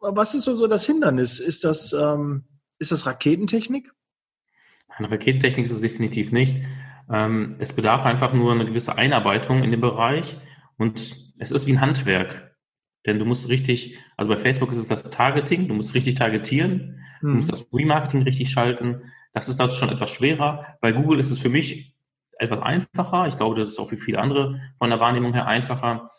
was 0.00 0.34
ist 0.34 0.44
so, 0.44 0.54
so 0.54 0.66
das 0.66 0.84
Hindernis? 0.84 1.40
Ist 1.40 1.64
das, 1.64 1.92
ähm, 1.92 2.44
ist 2.78 2.92
das 2.92 3.06
Raketentechnik? 3.06 3.90
Eine 4.88 5.10
Raketentechnik 5.10 5.64
ist 5.64 5.72
es 5.72 5.80
definitiv 5.80 6.32
nicht. 6.32 6.64
Ähm, 7.10 7.56
es 7.58 7.72
bedarf 7.72 8.04
einfach 8.04 8.32
nur 8.32 8.52
eine 8.52 8.64
gewisse 8.64 8.96
Einarbeitung 8.96 9.62
in 9.62 9.70
den 9.70 9.80
Bereich 9.80 10.36
und 10.76 11.14
es 11.38 11.50
ist 11.50 11.66
wie 11.66 11.72
ein 11.72 11.80
Handwerk. 11.80 12.51
Denn 13.06 13.18
du 13.18 13.24
musst 13.24 13.48
richtig, 13.48 13.98
also 14.16 14.30
bei 14.30 14.36
Facebook 14.36 14.70
ist 14.70 14.78
es 14.78 14.88
das 14.88 15.10
Targeting, 15.10 15.68
du 15.68 15.74
musst 15.74 15.94
richtig 15.94 16.14
targetieren, 16.14 17.00
mhm. 17.20 17.28
du 17.28 17.34
musst 17.34 17.50
das 17.50 17.66
Remarketing 17.72 18.22
richtig 18.22 18.50
schalten. 18.50 19.02
Das 19.32 19.48
ist 19.48 19.58
dort 19.58 19.72
schon 19.72 19.88
etwas 19.88 20.10
schwerer. 20.10 20.76
Bei 20.80 20.92
Google 20.92 21.18
ist 21.18 21.30
es 21.30 21.38
für 21.38 21.48
mich 21.48 21.94
etwas 22.38 22.60
einfacher. 22.60 23.26
Ich 23.28 23.36
glaube, 23.36 23.58
das 23.58 23.70
ist 23.70 23.78
auch 23.78 23.88
für 23.88 23.96
viele 23.96 24.18
andere 24.18 24.60
von 24.78 24.90
der 24.90 25.00
Wahrnehmung 25.00 25.32
her 25.32 25.46
einfacher. 25.46 26.10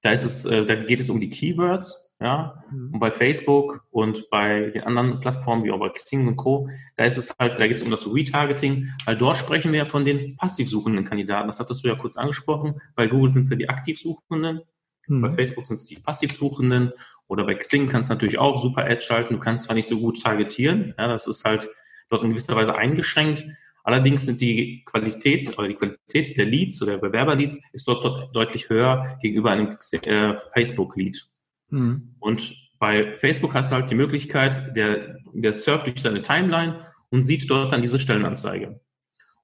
Da 0.00 0.10
ist 0.10 0.24
es, 0.24 0.44
äh, 0.44 0.64
da 0.64 0.74
geht 0.74 1.00
es 1.00 1.10
um 1.10 1.20
die 1.20 1.30
Keywords. 1.30 2.10
Ja, 2.20 2.62
mhm. 2.70 2.94
und 2.94 3.00
bei 3.00 3.10
Facebook 3.10 3.84
und 3.90 4.30
bei 4.30 4.70
den 4.70 4.84
anderen 4.84 5.18
Plattformen 5.18 5.64
wie 5.64 5.72
auch 5.72 5.80
bei 5.80 5.88
Xing 5.88 6.28
und 6.28 6.36
Co., 6.36 6.68
da 6.94 7.04
ist 7.04 7.16
es 7.16 7.34
halt, 7.36 7.58
da 7.58 7.66
geht 7.66 7.78
es 7.78 7.82
um 7.82 7.90
das 7.90 8.06
Retargeting, 8.06 8.92
weil 9.06 9.16
dort 9.16 9.38
sprechen 9.38 9.72
wir 9.72 9.80
ja 9.80 9.86
von 9.86 10.04
den 10.04 10.36
passiv 10.36 10.70
suchenden 10.70 11.04
Kandidaten. 11.04 11.48
Das 11.48 11.58
hattest 11.58 11.82
du 11.82 11.88
ja 11.88 11.96
kurz 11.96 12.16
angesprochen. 12.16 12.80
Bei 12.94 13.08
Google 13.08 13.32
sind 13.32 13.42
es 13.42 13.50
ja 13.50 13.56
die 13.56 13.68
aktiv 13.68 13.98
suchenden, 13.98 14.60
mhm. 15.06 15.22
bei 15.22 15.30
Facebook 15.30 15.66
sind 15.66 15.76
es 15.76 15.84
die 15.84 15.96
passiv 15.96 16.32
suchenden 16.32 16.92
oder 17.26 17.44
bei 17.44 17.54
Xing 17.54 17.88
kannst 17.88 18.10
du 18.10 18.14
natürlich 18.14 18.38
auch 18.38 18.60
super 18.60 18.84
Ads 18.84 19.04
schalten. 19.04 19.34
Du 19.34 19.40
kannst 19.40 19.64
zwar 19.64 19.74
nicht 19.74 19.88
so 19.88 19.98
gut 19.98 20.22
targetieren, 20.22 20.94
ja, 20.98 21.08
das 21.08 21.26
ist 21.26 21.44
halt 21.44 21.68
dort 22.10 22.22
in 22.22 22.30
gewisser 22.30 22.56
Weise 22.56 22.74
eingeschränkt. 22.74 23.44
Allerdings 23.84 24.26
sind 24.26 24.40
die 24.40 24.84
Qualität 24.84 25.58
oder 25.58 25.66
die 25.66 25.74
Qualität 25.74 26.36
der 26.36 26.44
Leads 26.44 26.80
oder 26.82 26.92
der 26.92 27.08
Bewerberleads 27.08 27.58
ist 27.72 27.88
dort, 27.88 28.04
dort 28.04 28.36
deutlich 28.36 28.68
höher 28.68 29.18
gegenüber 29.20 29.50
einem 29.50 29.76
äh, 29.92 30.36
Facebook-Lead. 30.54 31.26
Mhm. 31.70 32.14
Und 32.20 32.54
bei 32.78 33.16
Facebook 33.16 33.54
hast 33.54 33.72
du 33.72 33.76
halt 33.76 33.90
die 33.90 33.94
Möglichkeit, 33.94 34.76
der, 34.76 35.16
der 35.32 35.52
surft 35.52 35.86
durch 35.86 36.00
seine 36.00 36.22
Timeline 36.22 36.86
und 37.10 37.22
sieht 37.22 37.50
dort 37.50 37.72
dann 37.72 37.82
diese 37.82 37.98
Stellenanzeige. 37.98 38.80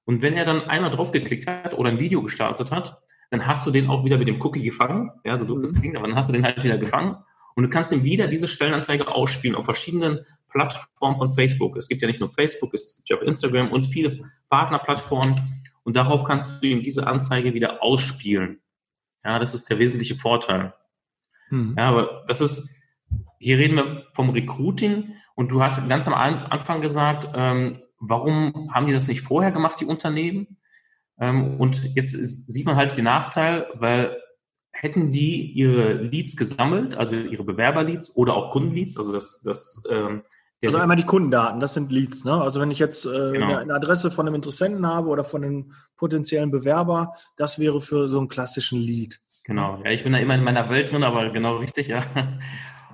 Und 0.05 0.21
wenn 0.21 0.35
er 0.35 0.45
dann 0.45 0.61
einmal 0.61 0.91
draufgeklickt 0.91 1.47
hat 1.47 1.77
oder 1.77 1.89
ein 1.89 1.99
Video 1.99 2.21
gestartet 2.21 2.71
hat, 2.71 2.99
dann 3.29 3.45
hast 3.45 3.65
du 3.65 3.71
den 3.71 3.89
auch 3.89 4.03
wieder 4.03 4.17
mit 4.17 4.27
dem 4.27 4.41
Cookie 4.41 4.63
gefangen. 4.63 5.11
Ja, 5.23 5.37
so 5.37 5.45
doof 5.45 5.59
das 5.61 5.73
mhm. 5.73 5.79
klingt, 5.79 5.97
aber 5.97 6.07
dann 6.07 6.15
hast 6.15 6.29
du 6.29 6.33
den 6.33 6.43
halt 6.43 6.63
wieder 6.63 6.77
gefangen. 6.77 7.17
Und 7.55 7.63
du 7.63 7.69
kannst 7.69 7.91
ihm 7.91 8.03
wieder 8.03 8.27
diese 8.27 8.47
Stellenanzeige 8.47 9.07
ausspielen 9.07 9.55
auf 9.55 9.65
verschiedenen 9.65 10.25
Plattformen 10.49 11.17
von 11.17 11.31
Facebook. 11.31 11.77
Es 11.77 11.87
gibt 11.87 12.01
ja 12.01 12.07
nicht 12.07 12.19
nur 12.19 12.29
Facebook, 12.29 12.73
es 12.73 12.95
gibt 12.95 13.09
ja 13.09 13.17
auch 13.17 13.21
Instagram 13.21 13.71
und 13.71 13.87
viele 13.87 14.29
Partnerplattformen. 14.49 15.63
Und 15.83 15.95
darauf 15.95 16.23
kannst 16.23 16.63
du 16.63 16.67
ihm 16.67 16.81
diese 16.81 17.07
Anzeige 17.07 17.53
wieder 17.53 17.83
ausspielen. 17.83 18.61
Ja, 19.23 19.39
das 19.39 19.53
ist 19.53 19.69
der 19.69 19.79
wesentliche 19.79 20.15
Vorteil. 20.15 20.73
Mhm. 21.49 21.75
Ja, 21.77 21.89
aber 21.89 22.23
das 22.27 22.41
ist, 22.41 22.69
hier 23.39 23.57
reden 23.57 23.75
wir 23.75 24.05
vom 24.13 24.29
Recruiting 24.29 25.15
und 25.35 25.51
du 25.51 25.61
hast 25.61 25.87
ganz 25.89 26.07
am 26.07 26.13
Anfang 26.13 26.81
gesagt, 26.81 27.27
ähm, 27.35 27.73
warum 27.99 28.71
haben 28.73 28.87
die 28.87 28.93
das 28.93 29.07
nicht 29.07 29.21
vorher 29.21 29.51
gemacht, 29.51 29.79
die 29.79 29.85
Unternehmen? 29.85 30.57
Ähm, 31.19 31.59
und 31.59 31.95
jetzt 31.95 32.13
sieht 32.13 32.65
man 32.65 32.75
halt 32.75 32.95
den 32.97 33.05
Nachteil, 33.05 33.67
weil 33.75 34.17
hätten 34.71 35.11
die 35.11 35.51
ihre 35.51 35.93
Leads 35.93 36.37
gesammelt, 36.37 36.95
also 36.95 37.15
ihre 37.15 37.43
Bewerberleads 37.43 38.15
oder 38.15 38.35
auch 38.35 38.51
Kundenleads, 38.51 38.97
also 38.97 39.11
das, 39.11 39.41
das 39.43 39.83
ähm, 39.89 40.23
also 40.65 40.77
einmal 40.77 40.97
die 40.97 41.05
Kundendaten, 41.05 41.59
das 41.61 41.73
sind 41.73 41.91
Leads. 41.91 42.25
Ne? 42.25 42.33
Also 42.33 42.59
wenn 42.59 42.71
ich 42.71 42.79
jetzt 42.79 43.05
äh, 43.05 43.31
genau. 43.31 43.55
eine 43.55 43.73
Adresse 43.73 44.11
von 44.11 44.27
einem 44.27 44.35
Interessenten 44.35 44.85
habe 44.85 45.07
oder 45.07 45.23
von 45.23 45.43
einem 45.43 45.73
potenziellen 45.95 46.51
Bewerber, 46.51 47.15
das 47.37 47.59
wäre 47.59 47.81
für 47.81 48.09
so 48.09 48.19
einen 48.19 48.27
klassischen 48.27 48.79
Lead. 48.79 49.21
Genau, 49.45 49.81
ja, 49.83 49.91
ich 49.91 50.03
bin 50.03 50.11
da 50.11 50.19
immer 50.19 50.35
in 50.35 50.43
meiner 50.43 50.69
Welt 50.69 50.91
drin, 50.91 51.03
aber 51.03 51.29
genau 51.29 51.57
richtig, 51.57 51.87
ja. 51.87 52.03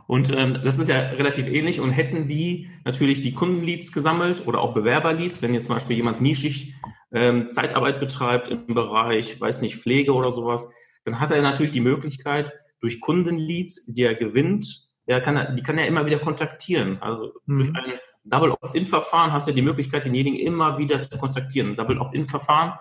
Und 0.07 0.31
ähm, 0.31 0.59
das 0.63 0.77
ist 0.77 0.87
ja 0.87 0.99
relativ 0.99 1.47
ähnlich. 1.47 1.79
Und 1.79 1.91
hätten 1.91 2.27
die 2.27 2.69
natürlich 2.83 3.21
die 3.21 3.33
Kundenleads 3.33 3.91
gesammelt 3.91 4.45
oder 4.45 4.61
auch 4.61 4.73
Bewerberleads, 4.73 5.41
wenn 5.41 5.53
jetzt 5.55 5.65
zum 5.65 5.75
Beispiel 5.75 5.95
jemand 5.95 6.21
nischig 6.21 6.75
ähm, 7.11 7.49
Zeitarbeit 7.49 7.99
betreibt 7.99 8.47
im 8.47 8.67
Bereich, 8.67 9.39
weiß 9.39 9.61
nicht, 9.61 9.77
Pflege 9.77 10.13
oder 10.13 10.31
sowas, 10.31 10.67
dann 11.03 11.19
hat 11.19 11.31
er 11.31 11.41
natürlich 11.41 11.71
die 11.71 11.81
Möglichkeit, 11.81 12.53
durch 12.81 12.99
Kundenleads, 12.99 13.85
die 13.87 14.03
er 14.03 14.15
gewinnt, 14.15 14.89
er 15.05 15.21
kann, 15.21 15.55
die 15.55 15.63
kann 15.63 15.77
er 15.77 15.87
immer 15.87 16.05
wieder 16.05 16.19
kontaktieren. 16.19 16.97
Also 17.01 17.33
mhm. 17.45 17.59
durch 17.59 17.75
ein 17.75 17.99
Double 18.23 18.51
Opt-in-Verfahren 18.51 19.31
hast 19.31 19.47
du 19.47 19.51
die 19.51 19.61
Möglichkeit, 19.61 20.05
denjenigen 20.05 20.39
immer 20.39 20.77
wieder 20.77 21.01
zu 21.01 21.17
kontaktieren. 21.17 21.75
Double 21.75 21.99
Opt-in-Verfahren 21.99 22.73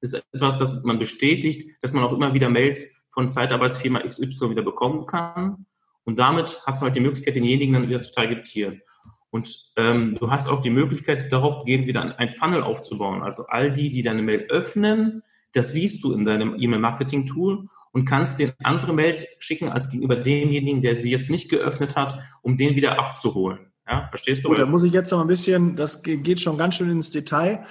ist 0.00 0.14
etwas, 0.14 0.58
das 0.58 0.82
man 0.84 0.98
bestätigt, 0.98 1.76
dass 1.82 1.92
man 1.92 2.04
auch 2.04 2.12
immer 2.12 2.32
wieder 2.32 2.48
Mails 2.48 3.04
von 3.12 3.28
Zeitarbeitsfirma 3.28 4.00
XY 4.00 4.50
wieder 4.50 4.62
bekommen 4.62 5.06
kann. 5.06 5.66
Und 6.04 6.18
damit 6.18 6.62
hast 6.64 6.80
du 6.80 6.84
halt 6.84 6.96
die 6.96 7.00
Möglichkeit, 7.00 7.36
denjenigen 7.36 7.74
dann 7.74 7.88
wieder 7.88 8.00
zu 8.00 8.12
targetieren. 8.12 8.80
Und 9.30 9.72
ähm, 9.76 10.16
du 10.18 10.30
hast 10.30 10.48
auch 10.48 10.62
die 10.62 10.70
Möglichkeit, 10.70 11.30
darauf 11.30 11.64
gehen, 11.64 11.86
wieder 11.86 12.18
ein 12.18 12.30
Funnel 12.30 12.62
aufzubauen. 12.62 13.22
Also 13.22 13.46
all 13.46 13.70
die, 13.72 13.90
die 13.90 14.02
deine 14.02 14.22
Mail 14.22 14.46
öffnen, 14.48 15.22
das 15.52 15.72
siehst 15.72 16.02
du 16.04 16.12
in 16.12 16.24
deinem 16.24 16.56
E-Mail-Marketing-Tool 16.58 17.68
und 17.92 18.04
kannst 18.04 18.38
den 18.38 18.52
andere 18.62 18.92
Mails 18.92 19.26
schicken 19.38 19.68
als 19.68 19.90
gegenüber 19.90 20.16
demjenigen, 20.16 20.82
der 20.82 20.96
sie 20.96 21.10
jetzt 21.10 21.30
nicht 21.30 21.50
geöffnet 21.50 21.96
hat, 21.96 22.18
um 22.42 22.56
den 22.56 22.76
wieder 22.76 22.98
abzuholen. 22.98 23.72
Ja, 23.86 24.06
verstehst 24.08 24.44
du? 24.44 24.48
Gut, 24.48 24.58
da 24.58 24.66
muss 24.66 24.84
ich 24.84 24.92
jetzt 24.92 25.10
noch 25.10 25.20
ein 25.20 25.26
bisschen, 25.26 25.76
das 25.76 26.02
geht 26.02 26.40
schon 26.40 26.58
ganz 26.58 26.76
schön 26.76 26.90
ins 26.90 27.10
Detail. 27.10 27.64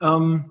Ähm, 0.00 0.50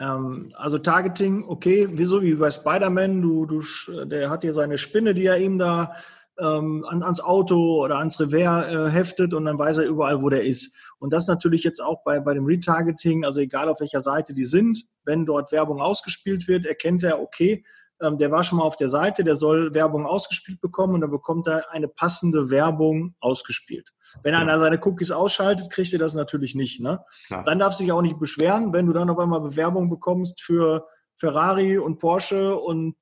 ähm, 0.00 0.50
also 0.54 0.78
Targeting, 0.78 1.44
okay, 1.44 1.88
wieso 1.90 2.22
wie 2.22 2.34
bei 2.34 2.50
Spider-Man, 2.50 3.22
du, 3.22 3.46
du, 3.46 3.62
der 4.04 4.28
hat 4.30 4.42
hier 4.42 4.52
seine 4.52 4.78
Spinne, 4.78 5.14
die 5.14 5.26
er 5.26 5.38
ihm 5.38 5.58
da 5.58 5.94
ähm, 6.38 6.84
an, 6.88 7.02
ans 7.02 7.20
Auto 7.20 7.82
oder 7.82 7.98
ans 7.98 8.20
Revers 8.20 8.68
äh, 8.72 8.90
heftet 8.90 9.34
und 9.34 9.44
dann 9.44 9.58
weiß 9.58 9.78
er 9.78 9.86
überall, 9.86 10.22
wo 10.22 10.28
der 10.28 10.44
ist. 10.44 10.76
Und 10.98 11.12
das 11.12 11.26
natürlich 11.26 11.64
jetzt 11.64 11.80
auch 11.80 12.02
bei, 12.04 12.20
bei 12.20 12.34
dem 12.34 12.44
Retargeting, 12.44 13.24
also 13.24 13.40
egal 13.40 13.68
auf 13.68 13.80
welcher 13.80 14.00
Seite 14.00 14.34
die 14.34 14.44
sind, 14.44 14.84
wenn 15.04 15.26
dort 15.26 15.52
Werbung 15.52 15.80
ausgespielt 15.80 16.48
wird, 16.48 16.66
erkennt 16.66 17.02
er, 17.04 17.20
okay, 17.20 17.64
ähm, 18.02 18.18
der 18.18 18.30
war 18.30 18.44
schon 18.44 18.58
mal 18.58 18.64
auf 18.64 18.76
der 18.76 18.88
Seite, 18.88 19.24
der 19.24 19.36
soll 19.36 19.72
Werbung 19.74 20.06
ausgespielt 20.06 20.60
bekommen 20.60 20.94
und 20.94 21.00
dann 21.00 21.10
bekommt 21.10 21.46
er 21.46 21.70
eine 21.72 21.88
passende 21.88 22.50
Werbung 22.50 23.14
ausgespielt. 23.20 23.92
Wenn 24.22 24.34
ja. 24.34 24.58
seine 24.58 24.80
Cookies 24.82 25.10
ausschaltet, 25.10 25.70
kriegt 25.70 25.92
er 25.92 25.98
das 25.98 26.14
natürlich 26.14 26.54
nicht. 26.54 26.80
Ne? 26.80 27.00
Dann 27.28 27.58
darf 27.58 27.74
sich 27.74 27.90
auch 27.92 28.02
nicht 28.02 28.18
beschweren, 28.18 28.72
wenn 28.72 28.86
du 28.86 28.92
dann 28.92 29.10
auf 29.10 29.18
einmal 29.18 29.40
Bewerbung 29.40 29.90
bekommst 29.90 30.40
für 30.42 30.86
Ferrari 31.16 31.78
und 31.78 31.98
Porsche 31.98 32.56
und 32.56 32.96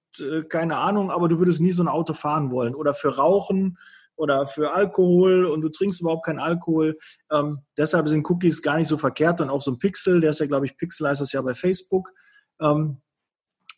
keine 0.48 0.76
Ahnung, 0.76 1.10
aber 1.10 1.28
du 1.28 1.38
würdest 1.38 1.60
nie 1.60 1.72
so 1.72 1.82
ein 1.82 1.88
Auto 1.88 2.14
fahren 2.14 2.50
wollen. 2.50 2.74
Oder 2.74 2.94
für 2.94 3.16
Rauchen 3.16 3.78
oder 4.16 4.46
für 4.46 4.72
Alkohol 4.72 5.44
und 5.46 5.60
du 5.60 5.68
trinkst 5.68 6.00
überhaupt 6.00 6.26
keinen 6.26 6.38
Alkohol. 6.38 6.98
Ähm, 7.30 7.60
deshalb 7.76 8.08
sind 8.08 8.28
Cookies 8.28 8.62
gar 8.62 8.76
nicht 8.76 8.88
so 8.88 8.96
verkehrt 8.96 9.40
und 9.40 9.50
auch 9.50 9.62
so 9.62 9.72
ein 9.72 9.78
Pixel, 9.78 10.20
der 10.20 10.30
ist 10.30 10.40
ja, 10.40 10.46
glaube 10.46 10.66
ich, 10.66 10.76
Pixel 10.76 11.08
heißt 11.08 11.20
das 11.20 11.32
ja 11.32 11.42
bei 11.42 11.54
Facebook, 11.54 12.10
ähm, 12.60 13.00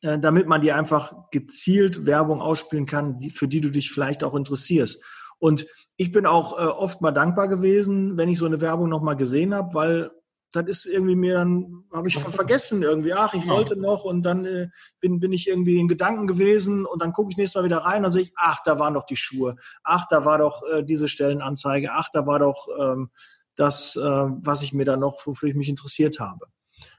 äh, 0.03 0.19
damit 0.19 0.47
man 0.47 0.61
dir 0.61 0.77
einfach 0.77 1.31
gezielt 1.31 2.07
Werbung 2.07 2.41
ausspielen 2.41 2.87
kann, 2.87 3.19
die, 3.19 3.31
für 3.31 3.49
die 3.49 3.61
du 3.61 3.71
dich 3.71 3.91
vielleicht 3.91 4.25
auch 4.25 4.35
interessierst. 4.35 5.03
Und 5.39 5.67
ich 5.97 6.13
bin 6.13 6.27
auch 6.27 6.59
äh, 6.59 6.67
oft 6.67 7.01
mal 7.01 7.13
dankbar 7.13 7.49
gewesen, 7.49 8.17
wenn 8.17 8.29
ich 8.29 8.39
so 8.39 8.47
eine 8.47 8.61
Werbung 8.61 8.89
nochmal 8.89 9.17
gesehen 9.17 9.55
habe, 9.55 9.75
weil 9.75 10.11
das 10.53 10.67
ist 10.67 10.87
irgendwie 10.87 11.17
mir 11.17 11.35
dann, 11.35 11.85
habe 11.93 12.09
ich 12.09 12.19
vergessen 12.19 12.83
irgendwie, 12.83 13.13
ach, 13.13 13.35
ich 13.35 13.47
wollte 13.47 13.77
noch 13.77 14.05
und 14.05 14.23
dann 14.23 14.45
äh, 14.45 14.69
bin, 15.01 15.21
bin 15.21 15.33
ich 15.33 15.49
irgendwie 15.49 15.79
in 15.79 15.89
Gedanken 15.89 16.27
gewesen 16.27 16.87
und 16.87 17.03
dann 17.03 17.13
gucke 17.13 17.31
ich 17.31 17.37
nächstes 17.37 17.61
Mal 17.61 17.67
wieder 17.67 17.79
rein 17.79 18.05
und 18.05 18.13
sehe 18.13 18.23
ich, 18.23 18.33
ach, 18.37 18.63
da 18.65 18.79
waren 18.79 18.95
doch 18.95 19.07
die 19.07 19.17
Schuhe, 19.17 19.57
ach, 19.83 20.07
da 20.09 20.25
war 20.25 20.39
doch 20.39 20.63
äh, 20.63 20.83
diese 20.83 21.09
Stellenanzeige, 21.09 21.93
ach, 21.93 22.09
da 22.13 22.27
war 22.27 22.39
doch 22.39 22.69
ähm, 22.81 23.11
das, 23.57 23.97
äh, 23.97 24.01
was 24.01 24.63
ich 24.63 24.73
mir 24.73 24.85
da 24.85 24.97
noch, 24.97 25.27
wofür 25.27 25.49
ich 25.49 25.55
mich 25.55 25.69
interessiert 25.69 26.21
habe. 26.21 26.47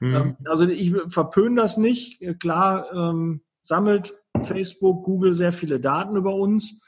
Mhm. 0.00 0.14
Ähm, 0.14 0.36
also 0.44 0.66
ich 0.66 0.94
verpöne 1.08 1.60
das 1.60 1.76
nicht. 1.76 2.20
Klar, 2.40 2.92
ähm, 2.92 3.42
sammelt 3.62 4.14
Facebook, 4.42 5.04
Google 5.04 5.34
sehr 5.34 5.52
viele 5.52 5.80
Daten 5.80 6.16
über 6.16 6.34
uns 6.34 6.82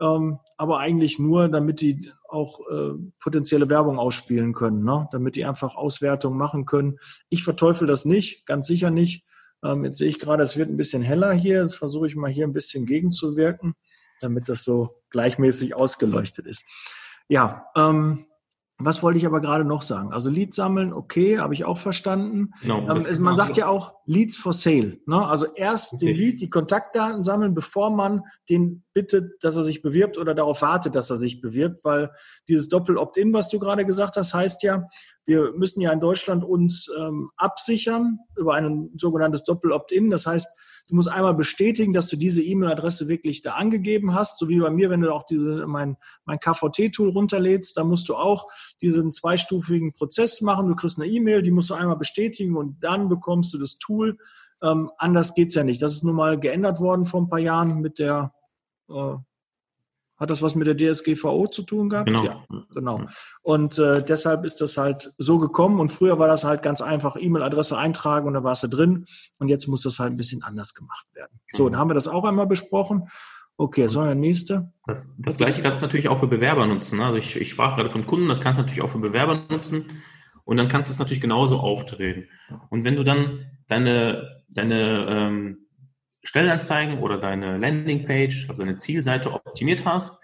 ähm, 0.00 0.38
aber 0.56 0.78
eigentlich 0.78 1.18
nur, 1.18 1.48
damit 1.48 1.80
die 1.80 2.10
auch 2.28 2.60
äh, 2.70 2.92
potenzielle 3.20 3.68
Werbung 3.68 3.98
ausspielen 3.98 4.52
können, 4.52 4.84
ne? 4.84 5.08
damit 5.12 5.36
die 5.36 5.44
einfach 5.44 5.74
Auswertungen 5.74 6.36
machen 6.36 6.66
können. 6.66 6.98
Ich 7.28 7.44
verteufel 7.44 7.86
das 7.86 8.04
nicht, 8.04 8.46
ganz 8.46 8.66
sicher 8.66 8.90
nicht. 8.90 9.24
Ähm, 9.64 9.84
jetzt 9.84 9.98
sehe 9.98 10.08
ich 10.08 10.18
gerade, 10.18 10.42
es 10.42 10.56
wird 10.56 10.68
ein 10.68 10.76
bisschen 10.76 11.02
heller 11.02 11.32
hier. 11.32 11.62
Jetzt 11.62 11.76
versuche 11.76 12.08
ich 12.08 12.16
mal 12.16 12.30
hier 12.30 12.46
ein 12.46 12.52
bisschen 12.52 12.86
gegenzuwirken, 12.86 13.74
damit 14.20 14.48
das 14.48 14.64
so 14.64 15.02
gleichmäßig 15.10 15.74
ausgeleuchtet 15.74 16.46
ist. 16.46 16.64
Ja, 17.28 17.66
ähm, 17.76 18.25
was 18.78 19.02
wollte 19.02 19.18
ich 19.18 19.26
aber 19.26 19.40
gerade 19.40 19.64
noch 19.64 19.80
sagen? 19.80 20.12
Also 20.12 20.28
Leads 20.28 20.54
sammeln, 20.54 20.92
okay, 20.92 21.38
habe 21.38 21.54
ich 21.54 21.64
auch 21.64 21.78
verstanden. 21.78 22.52
Genau, 22.60 22.80
ähm, 22.80 23.22
man 23.22 23.36
sagt 23.36 23.56
ja 23.56 23.68
auch 23.68 23.92
Leads 24.04 24.36
for 24.36 24.52
Sale. 24.52 24.98
Ne? 25.06 25.26
Also 25.26 25.46
erst 25.54 25.94
okay. 25.94 26.06
den 26.06 26.16
Lead, 26.16 26.40
die 26.42 26.50
Kontaktdaten 26.50 27.24
sammeln, 27.24 27.54
bevor 27.54 27.88
man 27.88 28.22
den 28.50 28.84
bittet, 28.92 29.42
dass 29.42 29.56
er 29.56 29.64
sich 29.64 29.80
bewirbt 29.80 30.18
oder 30.18 30.34
darauf 30.34 30.60
wartet, 30.60 30.94
dass 30.94 31.08
er 31.08 31.16
sich 31.16 31.40
bewirbt, 31.40 31.84
weil 31.84 32.10
dieses 32.48 32.68
Doppel-Opt-in, 32.68 33.32
was 33.32 33.48
du 33.48 33.58
gerade 33.58 33.86
gesagt 33.86 34.16
hast, 34.16 34.34
heißt 34.34 34.62
ja, 34.62 34.86
wir 35.24 35.52
müssen 35.52 35.80
ja 35.80 35.90
in 35.90 36.00
Deutschland 36.00 36.44
uns 36.44 36.90
ähm, 36.98 37.30
absichern 37.36 38.18
über 38.36 38.54
ein 38.54 38.90
sogenanntes 38.98 39.42
Doppel-Opt-in. 39.44 40.10
Das 40.10 40.26
heißt, 40.26 40.48
Du 40.88 40.94
musst 40.94 41.08
einmal 41.08 41.34
bestätigen, 41.34 41.92
dass 41.92 42.08
du 42.08 42.16
diese 42.16 42.42
E-Mail-Adresse 42.42 43.08
wirklich 43.08 43.42
da 43.42 43.54
angegeben 43.54 44.14
hast, 44.14 44.38
so 44.38 44.48
wie 44.48 44.60
bei 44.60 44.70
mir, 44.70 44.88
wenn 44.88 45.00
du 45.00 45.12
auch 45.12 45.24
diese, 45.24 45.66
mein, 45.66 45.96
mein 46.24 46.38
KVT-Tool 46.38 47.10
runterlädst, 47.10 47.76
da 47.76 47.82
musst 47.82 48.08
du 48.08 48.14
auch 48.14 48.46
diesen 48.80 49.10
zweistufigen 49.10 49.92
Prozess 49.92 50.40
machen. 50.40 50.68
Du 50.68 50.76
kriegst 50.76 51.00
eine 51.00 51.10
E-Mail, 51.10 51.42
die 51.42 51.50
musst 51.50 51.70
du 51.70 51.74
einmal 51.74 51.96
bestätigen 51.96 52.56
und 52.56 52.82
dann 52.84 53.08
bekommst 53.08 53.52
du 53.52 53.58
das 53.58 53.78
Tool. 53.78 54.16
Ähm, 54.62 54.90
anders 54.98 55.34
geht's 55.34 55.54
ja 55.54 55.64
nicht. 55.64 55.82
Das 55.82 55.92
ist 55.92 56.04
nun 56.04 56.14
mal 56.14 56.38
geändert 56.38 56.80
worden 56.80 57.04
vor 57.04 57.20
ein 57.20 57.28
paar 57.28 57.40
Jahren 57.40 57.80
mit 57.80 57.98
der 57.98 58.32
äh, 58.88 59.16
hat 60.16 60.30
das 60.30 60.42
was 60.42 60.54
mit 60.54 60.66
der 60.66 60.76
DSGVO 60.76 61.48
zu 61.48 61.62
tun 61.62 61.88
gehabt? 61.88 62.06
Genau. 62.06 62.24
Ja, 62.24 62.44
genau. 62.74 63.02
Und 63.42 63.78
äh, 63.78 64.02
deshalb 64.02 64.44
ist 64.44 64.60
das 64.60 64.76
halt 64.76 65.12
so 65.18 65.38
gekommen. 65.38 65.78
Und 65.78 65.90
früher 65.90 66.18
war 66.18 66.26
das 66.26 66.44
halt 66.44 66.62
ganz 66.62 66.80
einfach, 66.80 67.16
E-Mail-Adresse 67.16 67.76
eintragen 67.76 68.26
und 68.26 68.34
da 68.34 68.42
warst 68.42 68.62
du 68.62 68.68
drin. 68.68 69.06
Und 69.38 69.48
jetzt 69.48 69.66
muss 69.66 69.82
das 69.82 69.98
halt 69.98 70.12
ein 70.12 70.16
bisschen 70.16 70.42
anders 70.42 70.74
gemacht 70.74 71.06
werden. 71.14 71.38
So, 71.52 71.64
mhm. 71.64 71.72
dann 71.72 71.80
haben 71.80 71.90
wir 71.90 71.94
das 71.94 72.08
auch 72.08 72.24
einmal 72.24 72.46
besprochen. 72.46 73.08
Okay, 73.58 73.88
so 73.88 74.02
der 74.02 74.14
nächste. 74.14 74.72
Das, 74.86 75.08
das 75.18 75.38
gleiche 75.38 75.62
kannst 75.62 75.80
du 75.80 75.86
natürlich 75.86 76.08
auch 76.08 76.20
für 76.20 76.26
Bewerber 76.26 76.66
nutzen. 76.66 77.00
Also 77.00 77.16
ich, 77.16 77.36
ich 77.40 77.50
sprach 77.50 77.76
gerade 77.76 77.88
von 77.88 78.06
Kunden, 78.06 78.28
das 78.28 78.40
kannst 78.40 78.58
du 78.58 78.62
natürlich 78.62 78.82
auch 78.82 78.90
für 78.90 78.98
Bewerber 78.98 79.42
nutzen. 79.50 79.86
Und 80.44 80.58
dann 80.58 80.68
kannst 80.68 80.88
du 80.88 80.92
es 80.92 80.98
natürlich 80.98 81.20
genauso 81.20 81.58
aufdrehen. 81.58 82.28
Und 82.70 82.84
wenn 82.84 82.96
du 82.96 83.02
dann 83.02 83.46
deine, 83.66 84.42
deine 84.48 85.06
ähm, 85.08 85.65
Stellenanzeigen 86.26 86.98
oder 86.98 87.18
deine 87.18 87.56
Landingpage, 87.56 88.48
also 88.48 88.64
deine 88.64 88.76
Zielseite 88.76 89.32
optimiert 89.32 89.84
hast, 89.84 90.20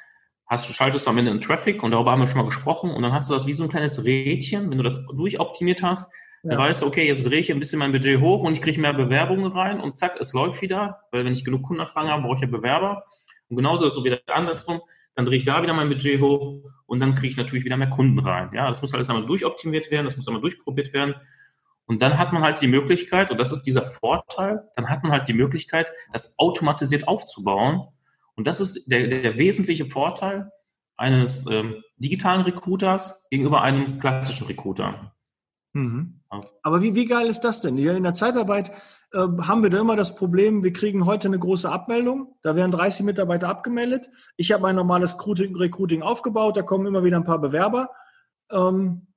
hast 0.46 0.68
du 0.68 0.72
schaltest 0.72 1.06
du 1.06 1.10
am 1.10 1.18
Ende 1.18 1.30
einen 1.30 1.40
Traffic 1.40 1.82
und 1.82 1.92
darüber 1.92 2.10
haben 2.10 2.20
wir 2.20 2.26
schon 2.26 2.38
mal 2.38 2.44
gesprochen 2.44 2.90
und 2.90 3.02
dann 3.02 3.12
hast 3.12 3.30
du 3.30 3.34
das 3.34 3.46
wie 3.46 3.52
so 3.52 3.64
ein 3.64 3.70
kleines 3.70 4.04
Rädchen, 4.04 4.70
wenn 4.70 4.78
du 4.78 4.84
das 4.84 4.98
durchoptimiert 5.06 5.82
hast, 5.82 6.12
dann 6.42 6.58
weißt 6.58 6.82
du, 6.82 6.86
okay, 6.86 7.06
jetzt 7.06 7.24
drehe 7.24 7.38
ich 7.38 7.52
ein 7.52 7.60
bisschen 7.60 7.78
mein 7.78 7.92
Budget 7.92 8.20
hoch 8.20 8.42
und 8.42 8.52
ich 8.52 8.60
kriege 8.60 8.80
mehr 8.80 8.92
Bewerbungen 8.92 9.52
rein 9.52 9.80
und 9.80 9.96
zack, 9.96 10.16
es 10.18 10.32
läuft 10.32 10.60
wieder, 10.60 11.02
weil 11.12 11.24
wenn 11.24 11.32
ich 11.32 11.44
genug 11.44 11.62
Kundenanfragen 11.62 12.10
habe, 12.10 12.22
brauche 12.22 12.34
ich 12.34 12.40
ja 12.40 12.48
Bewerber. 12.48 13.04
Und 13.48 13.56
genauso 13.56 13.86
ist 13.86 13.92
es 13.92 13.94
so 13.94 14.04
wieder 14.04 14.20
andersrum, 14.26 14.80
dann 15.14 15.24
drehe 15.24 15.36
ich 15.36 15.44
da 15.44 15.62
wieder 15.62 15.72
mein 15.72 15.88
Budget 15.88 16.20
hoch 16.20 16.64
und 16.86 17.00
dann 17.00 17.14
kriege 17.14 17.28
ich 17.28 17.36
natürlich 17.36 17.64
wieder 17.64 17.76
mehr 17.76 17.90
Kunden 17.90 18.18
rein. 18.18 18.50
Ja, 18.52 18.68
das 18.68 18.82
muss 18.82 18.92
alles 18.92 19.08
einmal 19.08 19.24
durchoptimiert 19.24 19.90
werden, 19.92 20.06
das 20.06 20.16
muss 20.16 20.26
einmal 20.26 20.42
durchprobiert 20.42 20.92
werden. 20.92 21.14
Und 21.86 22.00
dann 22.00 22.18
hat 22.18 22.32
man 22.32 22.42
halt 22.42 22.60
die 22.62 22.68
Möglichkeit, 22.68 23.30
und 23.30 23.38
das 23.38 23.52
ist 23.52 23.62
dieser 23.62 23.82
Vorteil, 23.82 24.68
dann 24.76 24.88
hat 24.88 25.02
man 25.02 25.12
halt 25.12 25.28
die 25.28 25.34
Möglichkeit, 25.34 25.92
das 26.12 26.38
automatisiert 26.38 27.08
aufzubauen. 27.08 27.88
Und 28.34 28.46
das 28.46 28.60
ist 28.60 28.90
der, 28.90 29.08
der 29.08 29.36
wesentliche 29.36 29.86
Vorteil 29.86 30.50
eines 30.96 31.46
ähm, 31.50 31.82
digitalen 31.96 32.42
Recruiters 32.42 33.26
gegenüber 33.30 33.62
einem 33.62 33.98
klassischen 33.98 34.46
Recruiter. 34.46 35.12
Mhm. 35.74 36.20
Aber 36.62 36.82
wie, 36.82 36.94
wie 36.94 37.06
geil 37.06 37.26
ist 37.26 37.40
das 37.40 37.60
denn? 37.60 37.76
Hier 37.76 37.96
in 37.96 38.02
der 38.02 38.14
Zeitarbeit 38.14 38.70
äh, 39.12 39.18
haben 39.18 39.62
wir 39.62 39.70
da 39.70 39.80
immer 39.80 39.96
das 39.96 40.14
Problem, 40.14 40.62
wir 40.62 40.72
kriegen 40.72 41.06
heute 41.06 41.28
eine 41.28 41.38
große 41.38 41.70
Abmeldung, 41.70 42.36
da 42.42 42.56
werden 42.56 42.72
30 42.72 43.04
Mitarbeiter 43.04 43.48
abgemeldet. 43.48 44.08
Ich 44.36 44.52
habe 44.52 44.62
mein 44.62 44.76
normales 44.76 45.16
Recruiting 45.18 46.02
aufgebaut, 46.02 46.56
da 46.56 46.62
kommen 46.62 46.86
immer 46.86 47.04
wieder 47.04 47.16
ein 47.16 47.24
paar 47.24 47.40
Bewerber. 47.40 47.88
Ähm, 48.50 49.08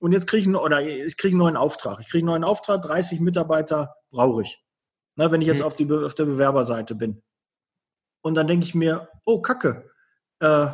und 0.00 0.12
jetzt 0.12 0.26
kriege 0.26 0.48
ich, 0.48 0.56
oder 0.56 0.82
ich 0.82 1.16
kriege 1.16 1.32
einen 1.32 1.38
neuen 1.38 1.56
Auftrag. 1.56 2.00
Ich 2.00 2.08
kriege 2.08 2.22
einen 2.22 2.30
neuen 2.30 2.44
Auftrag, 2.44 2.82
30 2.82 3.20
Mitarbeiter 3.20 3.96
brauche 4.10 4.42
ich. 4.42 4.62
Ne, 5.16 5.32
wenn 5.32 5.40
ich 5.40 5.48
jetzt 5.48 5.60
mhm. 5.60 5.66
auf, 5.66 5.74
die, 5.74 5.90
auf 5.90 6.14
der 6.14 6.26
Bewerberseite 6.26 6.94
bin. 6.94 7.22
Und 8.22 8.34
dann 8.34 8.46
denke 8.46 8.66
ich 8.66 8.74
mir, 8.74 9.08
oh, 9.26 9.40
Kacke. 9.42 9.90
Äh, 10.40 10.68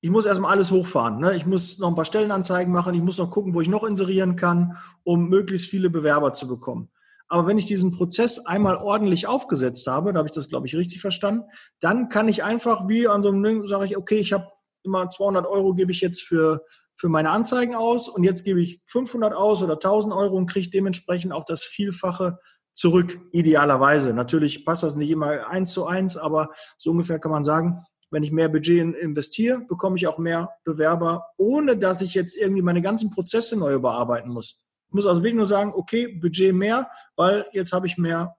ich 0.00 0.10
muss 0.10 0.26
erstmal 0.26 0.52
alles 0.52 0.70
hochfahren. 0.70 1.18
Ne? 1.18 1.34
Ich 1.34 1.46
muss 1.46 1.78
noch 1.78 1.88
ein 1.88 1.94
paar 1.94 2.04
Stellenanzeigen 2.04 2.72
machen. 2.72 2.94
Ich 2.94 3.02
muss 3.02 3.18
noch 3.18 3.30
gucken, 3.30 3.54
wo 3.54 3.60
ich 3.60 3.68
noch 3.68 3.82
inserieren 3.82 4.36
kann, 4.36 4.76
um 5.02 5.28
möglichst 5.28 5.68
viele 5.68 5.90
Bewerber 5.90 6.32
zu 6.34 6.46
bekommen. 6.46 6.90
Aber 7.26 7.46
wenn 7.46 7.58
ich 7.58 7.66
diesen 7.66 7.90
Prozess 7.90 8.38
einmal 8.46 8.76
ordentlich 8.76 9.26
aufgesetzt 9.26 9.86
habe, 9.86 10.12
da 10.12 10.18
habe 10.18 10.28
ich 10.28 10.32
das, 10.32 10.48
glaube 10.48 10.66
ich, 10.66 10.76
richtig 10.76 11.00
verstanden, 11.00 11.44
dann 11.80 12.08
kann 12.08 12.28
ich 12.28 12.44
einfach 12.44 12.88
wie 12.88 13.08
an 13.08 13.22
so 13.22 13.28
einem 13.28 13.42
Ding, 13.42 13.66
sage 13.66 13.86
ich, 13.86 13.96
okay, 13.96 14.18
ich 14.18 14.32
habe 14.32 14.48
immer 14.82 15.08
200 15.10 15.46
Euro 15.46 15.74
gebe 15.74 15.92
ich 15.92 16.00
jetzt 16.00 16.22
für 16.22 16.64
für 16.98 17.08
meine 17.08 17.30
Anzeigen 17.30 17.74
aus 17.74 18.08
und 18.08 18.24
jetzt 18.24 18.44
gebe 18.44 18.60
ich 18.60 18.80
500 18.86 19.32
aus 19.32 19.62
oder 19.62 19.74
1000 19.74 20.12
Euro 20.12 20.36
und 20.36 20.50
kriege 20.50 20.68
dementsprechend 20.68 21.32
auch 21.32 21.44
das 21.44 21.62
Vielfache 21.62 22.38
zurück, 22.74 23.20
idealerweise. 23.32 24.12
Natürlich 24.12 24.64
passt 24.64 24.82
das 24.82 24.96
nicht 24.96 25.10
immer 25.10 25.48
eins 25.48 25.72
zu 25.72 25.86
eins, 25.86 26.16
aber 26.16 26.50
so 26.76 26.90
ungefähr 26.90 27.18
kann 27.18 27.30
man 27.30 27.44
sagen, 27.44 27.84
wenn 28.10 28.22
ich 28.22 28.32
mehr 28.32 28.48
Budget 28.48 28.96
investiere, 28.96 29.60
bekomme 29.60 29.96
ich 29.96 30.06
auch 30.06 30.18
mehr 30.18 30.50
Bewerber, 30.64 31.26
ohne 31.36 31.76
dass 31.76 32.00
ich 32.00 32.14
jetzt 32.14 32.36
irgendwie 32.36 32.62
meine 32.62 32.82
ganzen 32.82 33.10
Prozesse 33.10 33.56
neu 33.56 33.74
überarbeiten 33.74 34.32
muss. 34.32 34.60
Ich 34.88 34.94
muss 34.94 35.06
also 35.06 35.22
wirklich 35.22 35.36
nur 35.36 35.46
sagen, 35.46 35.72
okay, 35.74 36.08
Budget 36.08 36.54
mehr, 36.54 36.90
weil 37.16 37.46
jetzt 37.52 37.72
habe 37.72 37.86
ich 37.86 37.98
mehr, 37.98 38.36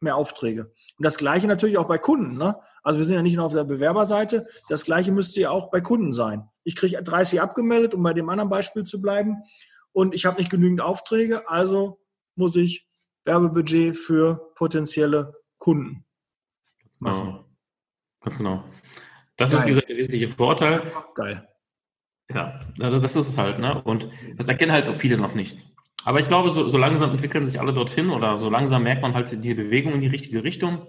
mehr 0.00 0.16
Aufträge. 0.16 0.72
Und 0.98 1.04
das 1.04 1.18
Gleiche 1.18 1.46
natürlich 1.46 1.78
auch 1.78 1.86
bei 1.86 1.98
Kunden. 1.98 2.38
Ne? 2.38 2.56
Also 2.82 2.98
wir 2.98 3.04
sind 3.04 3.16
ja 3.16 3.22
nicht 3.22 3.36
nur 3.36 3.44
auf 3.44 3.52
der 3.52 3.64
Bewerberseite. 3.64 4.46
Das 4.68 4.84
Gleiche 4.84 5.12
müsste 5.12 5.40
ja 5.40 5.50
auch 5.50 5.70
bei 5.70 5.80
Kunden 5.80 6.12
sein. 6.12 6.48
Ich 6.64 6.76
kriege 6.76 7.02
30 7.02 7.40
abgemeldet, 7.40 7.94
um 7.94 8.02
bei 8.02 8.12
dem 8.12 8.28
anderen 8.28 8.50
Beispiel 8.50 8.84
zu 8.84 9.00
bleiben. 9.00 9.42
Und 9.92 10.14
ich 10.14 10.24
habe 10.24 10.38
nicht 10.38 10.50
genügend 10.50 10.80
Aufträge, 10.80 11.48
also 11.48 12.00
muss 12.34 12.56
ich 12.56 12.86
Werbebudget 13.24 13.96
für 13.96 14.52
potenzielle 14.54 15.34
Kunden 15.58 16.04
machen. 16.98 17.26
Genau. 17.26 17.44
Ganz 18.20 18.38
genau. 18.38 18.64
Das 19.36 19.50
Geil. 19.50 19.58
ist, 19.58 19.64
wie 19.64 19.68
gesagt, 19.68 19.88
der 19.88 19.96
wesentliche 19.96 20.28
Vorteil. 20.28 20.92
Geil. 21.14 21.48
Ja, 22.32 22.60
also 22.80 22.98
das 22.98 23.16
ist 23.16 23.28
es 23.28 23.38
halt, 23.38 23.58
ne? 23.58 23.82
Und 23.82 24.08
das 24.36 24.48
erkennen 24.48 24.72
halt 24.72 24.88
viele 24.98 25.18
noch 25.18 25.34
nicht. 25.34 25.58
Aber 26.04 26.20
ich 26.20 26.26
glaube, 26.26 26.50
so, 26.50 26.68
so 26.68 26.78
langsam 26.78 27.10
entwickeln 27.10 27.44
sich 27.44 27.60
alle 27.60 27.72
dorthin 27.72 28.10
oder 28.10 28.36
so 28.36 28.50
langsam 28.50 28.82
merkt 28.82 29.02
man 29.02 29.14
halt 29.14 29.42
die 29.42 29.54
Bewegung 29.54 29.94
in 29.94 30.00
die 30.00 30.08
richtige 30.08 30.44
Richtung. 30.44 30.86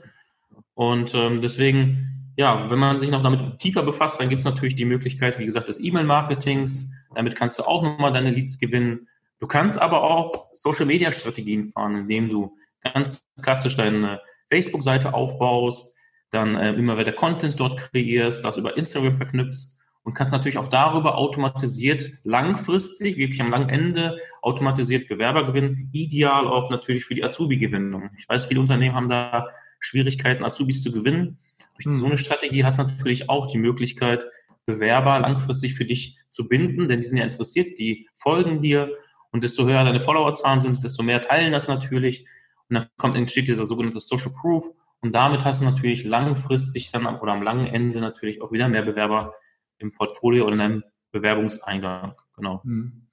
Und 0.74 1.14
ähm, 1.14 1.42
deswegen 1.42 2.25
ja, 2.38 2.70
wenn 2.70 2.80
man 2.80 3.00
sich 3.00 3.10
noch 3.10 3.24
damit 3.24 3.60
tiefer 3.60 3.84
befasst, 3.84 4.20
dann 4.20 4.30
gibt 4.30 4.40
es 4.40 4.46
natürlich 4.46 4.76
die 4.76 4.86
Möglichkeit, 4.86 5.40
wie 5.40 5.46
gesagt, 5.46 5.68
des 5.68 5.80
E-Mail-Marketings. 5.80 6.92
Damit 7.14 7.36
kannst 7.36 7.60
du 7.60 7.64
auch 7.64 7.82
nochmal 7.82 8.12
deine 8.12 8.32
Leads 8.32 8.60
gewinnen. 8.60 9.08
Du 9.40 9.48
kannst 9.48 9.80
aber 9.80 10.04
auch 10.04 10.48
Social-Media-Strategien 10.54 11.70
fahren, 11.70 11.96
indem 11.98 12.30
du 12.30 12.58
ganz 12.84 13.28
klassisch 13.42 13.76
deine 13.76 14.20
Facebook-Seite 14.50 15.14
aufbaust, 15.14 15.94
dann 16.32 16.56
äh, 16.56 16.74
immer 16.74 16.98
wieder 16.98 17.14
Content 17.14 17.60
dort 17.60 17.78
kreierst, 17.78 18.44
das 18.44 18.58
über 18.58 18.78
Instagram 18.78 19.16
verknüpfst 19.16 19.78
und 20.04 20.14
kannst 20.14 20.32
natürlich 20.32 20.58
auch 20.58 20.68
darüber 20.68 21.18
automatisiert 21.18 22.12
langfristig, 22.24 23.18
wirklich 23.18 23.42
am 23.42 23.50
langen 23.50 23.70
Ende, 23.70 24.18
automatisiert 24.42 25.08
Bewerber 25.08 25.48
gewinnen, 25.48 25.90
ideal 25.94 26.48
auch 26.48 26.70
natürlich 26.70 27.06
für 27.06 27.16
die 27.16 27.24
Azubi-Gewinnung. 27.24 28.12
Ich 28.18 28.30
weiß, 28.30 28.46
viele 28.46 28.60
Unternehmen 28.62 28.96
haben 28.96 29.10
da 29.10 29.48
Schwierigkeiten, 29.80 30.44
Azubis 30.44 30.84
zu 30.84 30.92
gewinnen. 30.92 31.40
Durch 31.78 31.96
so 31.96 32.06
eine 32.06 32.18
Strategie 32.18 32.64
hast 32.64 32.80
du 32.80 32.84
natürlich 32.84 33.30
auch 33.30 33.48
die 33.48 33.58
Möglichkeit, 33.58 34.26
Bewerber 34.66 35.20
langfristig 35.20 35.76
für 35.76 35.86
dich 35.86 36.18
zu 36.30 36.48
binden, 36.48 36.88
denn 36.88 37.00
die 37.00 37.08
sind 37.08 37.18
ja 37.18 37.24
interessiert, 37.24 37.78
die 37.78 38.08
folgen 38.16 38.62
dir 38.62 38.92
und 39.32 39.44
desto 39.44 39.66
höher 39.66 39.84
deine 39.84 40.02
Followerzahlen 40.02 40.60
sind, 40.60 40.84
desto 40.84 41.04
mehr 41.04 41.22
teilen 41.22 41.52
das 41.52 41.68
natürlich 41.68 42.26
und 42.70 42.76
dann 42.76 42.88
kommt, 42.98 43.16
entsteht 43.16 43.48
dieser 43.48 43.66
sogenannte 43.66 44.00
Social 44.00 44.32
Proof 44.42 44.72
und 45.02 45.14
damit 45.14 45.46
hast 45.46 45.62
du 45.62 45.66
natürlich 45.66 46.04
langfristig 46.04 46.92
dann 46.92 47.06
oder 47.06 47.34
am 47.34 47.44
langen 47.44 47.68
Ende 47.68 48.00
natürlich 48.00 48.42
auch 48.42 48.52
wieder 48.52 48.68
mehr 48.68 48.82
Bewerber 48.82 49.36
im 49.78 49.92
Portfolio 49.92 50.46
oder 50.46 50.56
in 50.56 50.62
einem 50.62 50.84
Bewerbungseingang. 51.12 52.16
Genau. 52.36 52.64
Hm. 52.64 53.08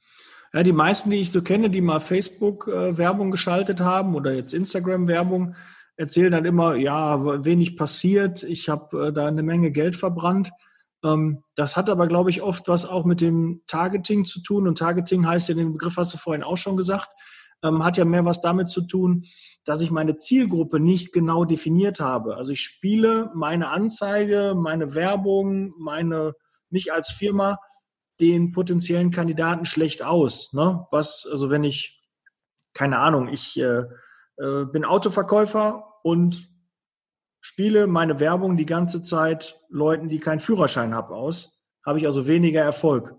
Ja, 0.54 0.62
die 0.62 0.72
meisten, 0.72 1.10
die 1.10 1.20
ich 1.20 1.32
so 1.32 1.42
kenne, 1.42 1.70
die 1.70 1.80
mal 1.80 2.00
Facebook-Werbung 2.00 3.30
geschaltet 3.30 3.80
haben 3.80 4.14
oder 4.14 4.34
jetzt 4.34 4.52
Instagram-Werbung, 4.52 5.54
erzählen 6.02 6.32
dann 6.32 6.44
immer, 6.44 6.74
ja, 6.74 7.44
wenig 7.44 7.76
passiert, 7.76 8.42
ich 8.42 8.68
habe 8.68 9.06
äh, 9.06 9.12
da 9.12 9.26
eine 9.26 9.44
Menge 9.44 9.70
Geld 9.70 9.94
verbrannt. 9.94 10.50
Ähm, 11.04 11.44
das 11.54 11.76
hat 11.76 11.88
aber, 11.88 12.08
glaube 12.08 12.30
ich, 12.30 12.42
oft 12.42 12.66
was 12.66 12.84
auch 12.84 13.04
mit 13.04 13.20
dem 13.20 13.62
Targeting 13.68 14.24
zu 14.24 14.42
tun. 14.42 14.66
Und 14.66 14.78
Targeting 14.78 15.24
heißt 15.24 15.48
ja, 15.48 15.54
den 15.54 15.72
Begriff 15.72 15.96
hast 15.96 16.12
du 16.12 16.18
vorhin 16.18 16.42
auch 16.42 16.56
schon 16.56 16.76
gesagt, 16.76 17.08
ähm, 17.62 17.84
hat 17.84 17.96
ja 17.96 18.04
mehr 18.04 18.24
was 18.24 18.40
damit 18.40 18.68
zu 18.68 18.82
tun, 18.82 19.26
dass 19.64 19.80
ich 19.80 19.92
meine 19.92 20.16
Zielgruppe 20.16 20.80
nicht 20.80 21.12
genau 21.12 21.44
definiert 21.44 22.00
habe. 22.00 22.36
Also 22.36 22.50
ich 22.50 22.62
spiele 22.62 23.30
meine 23.36 23.68
Anzeige, 23.68 24.54
meine 24.56 24.96
Werbung, 24.96 25.72
meine 25.78 26.32
mich 26.68 26.92
als 26.92 27.12
Firma 27.12 27.58
den 28.20 28.50
potenziellen 28.50 29.12
Kandidaten 29.12 29.66
schlecht 29.66 30.02
aus. 30.02 30.52
Ne? 30.52 30.84
Was, 30.90 31.28
also 31.30 31.48
wenn 31.48 31.62
ich, 31.62 32.02
keine 32.74 32.98
Ahnung, 32.98 33.28
ich 33.28 33.56
äh, 33.60 33.84
äh, 34.38 34.64
bin 34.64 34.84
Autoverkäufer 34.84 35.91
und 36.02 36.48
spiele 37.40 37.86
meine 37.86 38.20
Werbung 38.20 38.56
die 38.56 38.66
ganze 38.66 39.02
Zeit 39.02 39.60
Leuten, 39.68 40.08
die 40.08 40.20
keinen 40.20 40.40
Führerschein 40.40 40.94
haben, 40.94 41.12
aus, 41.12 41.60
habe 41.84 41.98
ich 41.98 42.06
also 42.06 42.26
weniger 42.26 42.60
Erfolg. 42.60 43.16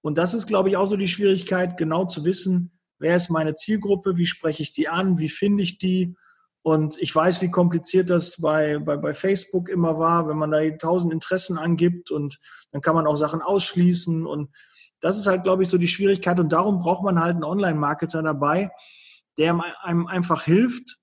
Und 0.00 0.18
das 0.18 0.34
ist, 0.34 0.46
glaube 0.46 0.68
ich, 0.68 0.76
auch 0.76 0.86
so 0.86 0.96
die 0.96 1.08
Schwierigkeit, 1.08 1.76
genau 1.76 2.04
zu 2.04 2.24
wissen, 2.24 2.78
wer 2.98 3.16
ist 3.16 3.28
meine 3.28 3.54
Zielgruppe, 3.54 4.16
wie 4.16 4.26
spreche 4.26 4.62
ich 4.62 4.72
die 4.72 4.88
an, 4.88 5.18
wie 5.18 5.28
finde 5.28 5.62
ich 5.62 5.78
die. 5.78 6.16
Und 6.62 6.96
ich 7.00 7.14
weiß, 7.14 7.42
wie 7.42 7.50
kompliziert 7.50 8.10
das 8.10 8.40
bei, 8.40 8.78
bei, 8.78 8.96
bei 8.96 9.14
Facebook 9.14 9.68
immer 9.68 9.98
war, 9.98 10.28
wenn 10.28 10.36
man 10.36 10.50
da 10.50 10.68
tausend 10.70 11.12
Interessen 11.12 11.58
angibt 11.58 12.10
und 12.10 12.38
dann 12.72 12.82
kann 12.82 12.94
man 12.94 13.06
auch 13.06 13.16
Sachen 13.16 13.42
ausschließen. 13.42 14.26
Und 14.26 14.50
das 15.00 15.18
ist 15.18 15.26
halt, 15.26 15.44
glaube 15.44 15.62
ich, 15.62 15.68
so 15.68 15.78
die 15.78 15.88
Schwierigkeit. 15.88 16.40
Und 16.40 16.52
darum 16.52 16.80
braucht 16.80 17.04
man 17.04 17.20
halt 17.20 17.34
einen 17.34 17.44
Online-Marketer 17.44 18.22
dabei, 18.22 18.70
der 19.38 19.60
einem 19.82 20.06
einfach 20.06 20.42
hilft, 20.42 20.98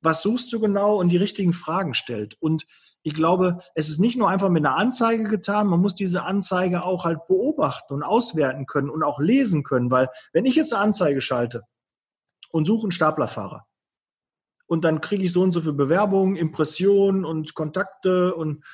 was 0.00 0.22
suchst 0.22 0.52
du 0.52 0.60
genau 0.60 0.96
und 0.98 1.10
die 1.10 1.16
richtigen 1.16 1.52
Fragen 1.52 1.94
stellt. 1.94 2.36
Und 2.40 2.66
ich 3.02 3.14
glaube, 3.14 3.60
es 3.74 3.88
ist 3.88 3.98
nicht 3.98 4.18
nur 4.18 4.28
einfach 4.28 4.50
mit 4.50 4.64
einer 4.64 4.76
Anzeige 4.76 5.24
getan, 5.24 5.66
man 5.66 5.80
muss 5.80 5.94
diese 5.94 6.22
Anzeige 6.22 6.84
auch 6.84 7.04
halt 7.04 7.26
beobachten 7.28 7.94
und 7.94 8.02
auswerten 8.02 8.66
können 8.66 8.90
und 8.90 9.02
auch 9.02 9.20
lesen 9.20 9.62
können, 9.62 9.90
weil 9.90 10.08
wenn 10.32 10.44
ich 10.44 10.54
jetzt 10.54 10.74
eine 10.74 10.82
Anzeige 10.82 11.20
schalte 11.20 11.62
und 12.50 12.66
suche 12.66 12.84
einen 12.84 12.92
Staplerfahrer 12.92 13.66
und 14.66 14.84
dann 14.84 15.00
kriege 15.00 15.24
ich 15.24 15.32
so 15.32 15.42
und 15.42 15.52
so 15.52 15.62
viele 15.62 15.72
Bewerbungen, 15.72 16.36
Impressionen 16.36 17.24
und 17.24 17.54
Kontakte 17.54 18.34
und 18.34 18.64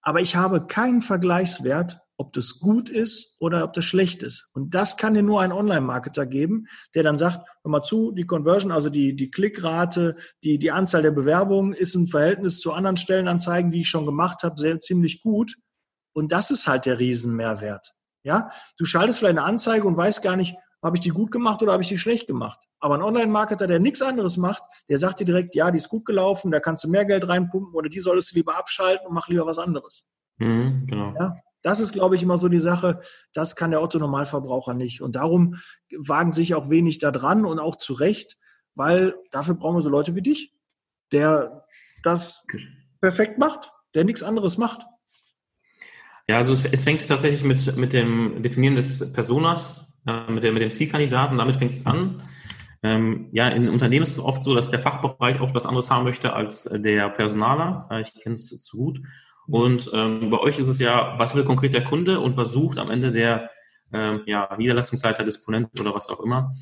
aber 0.00 0.20
ich 0.20 0.36
habe 0.36 0.66
keinen 0.66 1.02
Vergleichswert 1.02 2.00
ob 2.18 2.32
das 2.32 2.58
gut 2.58 2.90
ist 2.90 3.36
oder 3.38 3.64
ob 3.64 3.72
das 3.72 3.84
schlecht 3.84 4.22
ist. 4.24 4.50
Und 4.52 4.74
das 4.74 4.96
kann 4.96 5.14
dir 5.14 5.22
nur 5.22 5.40
ein 5.40 5.52
Online-Marketer 5.52 6.26
geben, 6.26 6.66
der 6.94 7.04
dann 7.04 7.16
sagt, 7.16 7.48
hör 7.68 7.72
mal 7.72 7.82
zu, 7.82 8.12
die 8.12 8.26
Conversion, 8.26 8.72
also 8.72 8.88
die, 8.88 9.14
die 9.14 9.30
Klickrate, 9.30 10.16
die, 10.42 10.58
die 10.58 10.70
Anzahl 10.70 11.02
der 11.02 11.10
Bewerbungen 11.10 11.74
ist 11.74 11.94
im 11.94 12.06
Verhältnis 12.06 12.60
zu 12.60 12.72
anderen 12.72 12.96
Stellenanzeigen, 12.96 13.70
die 13.70 13.82
ich 13.82 13.88
schon 13.88 14.06
gemacht 14.06 14.42
habe, 14.42 14.58
sehr, 14.58 14.80
ziemlich 14.80 15.22
gut. 15.22 15.54
Und 16.14 16.32
das 16.32 16.50
ist 16.50 16.66
halt 16.66 16.86
der 16.86 16.98
Riesenmehrwert. 16.98 17.92
Ja, 18.24 18.50
du 18.78 18.84
schaltest 18.84 19.18
vielleicht 19.18 19.38
eine 19.38 19.46
Anzeige 19.46 19.86
und 19.86 19.96
weißt 19.96 20.22
gar 20.22 20.36
nicht, 20.36 20.56
habe 20.82 20.96
ich 20.96 21.00
die 21.00 21.10
gut 21.10 21.30
gemacht 21.30 21.62
oder 21.62 21.72
habe 21.72 21.82
ich 21.82 21.88
die 21.88 21.98
schlecht 21.98 22.26
gemacht. 22.26 22.58
Aber 22.80 22.94
ein 22.94 23.02
Online-Marketer, 23.02 23.66
der 23.66 23.80
nichts 23.80 24.02
anderes 24.02 24.36
macht, 24.36 24.62
der 24.88 24.98
sagt 24.98 25.20
dir 25.20 25.24
direkt, 25.24 25.54
ja, 25.54 25.70
die 25.70 25.78
ist 25.78 25.88
gut 25.88 26.04
gelaufen, 26.04 26.50
da 26.50 26.60
kannst 26.60 26.84
du 26.84 26.88
mehr 26.88 27.04
Geld 27.04 27.28
reinpumpen 27.28 27.74
oder 27.74 27.88
die 27.88 28.00
solltest 28.00 28.32
du 28.32 28.36
lieber 28.36 28.56
abschalten 28.56 29.06
und 29.06 29.14
mach 29.14 29.28
lieber 29.28 29.46
was 29.46 29.58
anderes. 29.58 30.06
Mhm, 30.38 30.86
genau. 30.86 31.14
Ja, 31.18 31.34
das 31.62 31.80
ist, 31.80 31.92
glaube 31.92 32.16
ich, 32.16 32.22
immer 32.22 32.36
so 32.36 32.48
die 32.48 32.60
Sache, 32.60 33.00
das 33.32 33.56
kann 33.56 33.70
der 33.70 33.82
Otto-Normalverbraucher 33.82 34.74
nicht. 34.74 35.00
Und 35.02 35.16
darum 35.16 35.56
wagen 35.96 36.32
sich 36.32 36.54
auch 36.54 36.70
wenig 36.70 36.98
da 36.98 37.10
dran 37.10 37.44
und 37.44 37.58
auch 37.58 37.76
zu 37.76 37.94
Recht, 37.94 38.36
weil 38.74 39.14
dafür 39.30 39.54
brauchen 39.54 39.76
wir 39.76 39.82
so 39.82 39.90
Leute 39.90 40.14
wie 40.14 40.22
dich, 40.22 40.54
der 41.12 41.64
das 42.02 42.46
perfekt 43.00 43.38
macht, 43.38 43.72
der 43.94 44.04
nichts 44.04 44.22
anderes 44.22 44.58
macht. 44.58 44.86
Ja, 46.28 46.36
also 46.36 46.52
es, 46.52 46.64
es 46.64 46.84
fängt 46.84 47.06
tatsächlich 47.06 47.42
mit, 47.42 47.76
mit 47.76 47.92
dem 47.92 48.42
Definieren 48.42 48.76
des 48.76 49.12
Personas, 49.12 49.98
äh, 50.06 50.30
mit, 50.30 50.42
der, 50.42 50.52
mit 50.52 50.62
dem 50.62 50.72
Zielkandidaten, 50.72 51.38
damit 51.38 51.56
fängt 51.56 51.72
es 51.72 51.86
an. 51.86 52.22
Ähm, 52.82 53.28
ja, 53.32 53.48
in 53.48 53.68
Unternehmen 53.68 54.04
ist 54.04 54.12
es 54.12 54.20
oft 54.20 54.42
so, 54.42 54.54
dass 54.54 54.70
der 54.70 54.78
Fachbereich 54.78 55.40
oft 55.40 55.54
was 55.54 55.66
anderes 55.66 55.90
haben 55.90 56.04
möchte 56.04 56.32
als 56.32 56.68
der 56.72 57.08
Personaler. 57.08 57.88
Äh, 57.90 58.02
ich 58.02 58.14
kenne 58.14 58.34
es 58.34 58.60
zu 58.60 58.76
gut. 58.76 59.00
Und 59.50 59.90
ähm, 59.94 60.30
bei 60.30 60.38
euch 60.38 60.58
ist 60.58 60.68
es 60.68 60.78
ja, 60.78 61.18
was 61.18 61.34
will 61.34 61.44
konkret 61.44 61.72
der 61.72 61.84
Kunde 61.84 62.20
und 62.20 62.36
was 62.36 62.52
sucht 62.52 62.78
am 62.78 62.90
Ende 62.90 63.12
der 63.12 63.50
ähm, 63.92 64.22
ja, 64.26 64.54
Niederlassungsleiter, 64.56 65.24
Disponent 65.24 65.68
oder 65.80 65.94
was 65.94 66.10
auch 66.10 66.20
immer. 66.20 66.54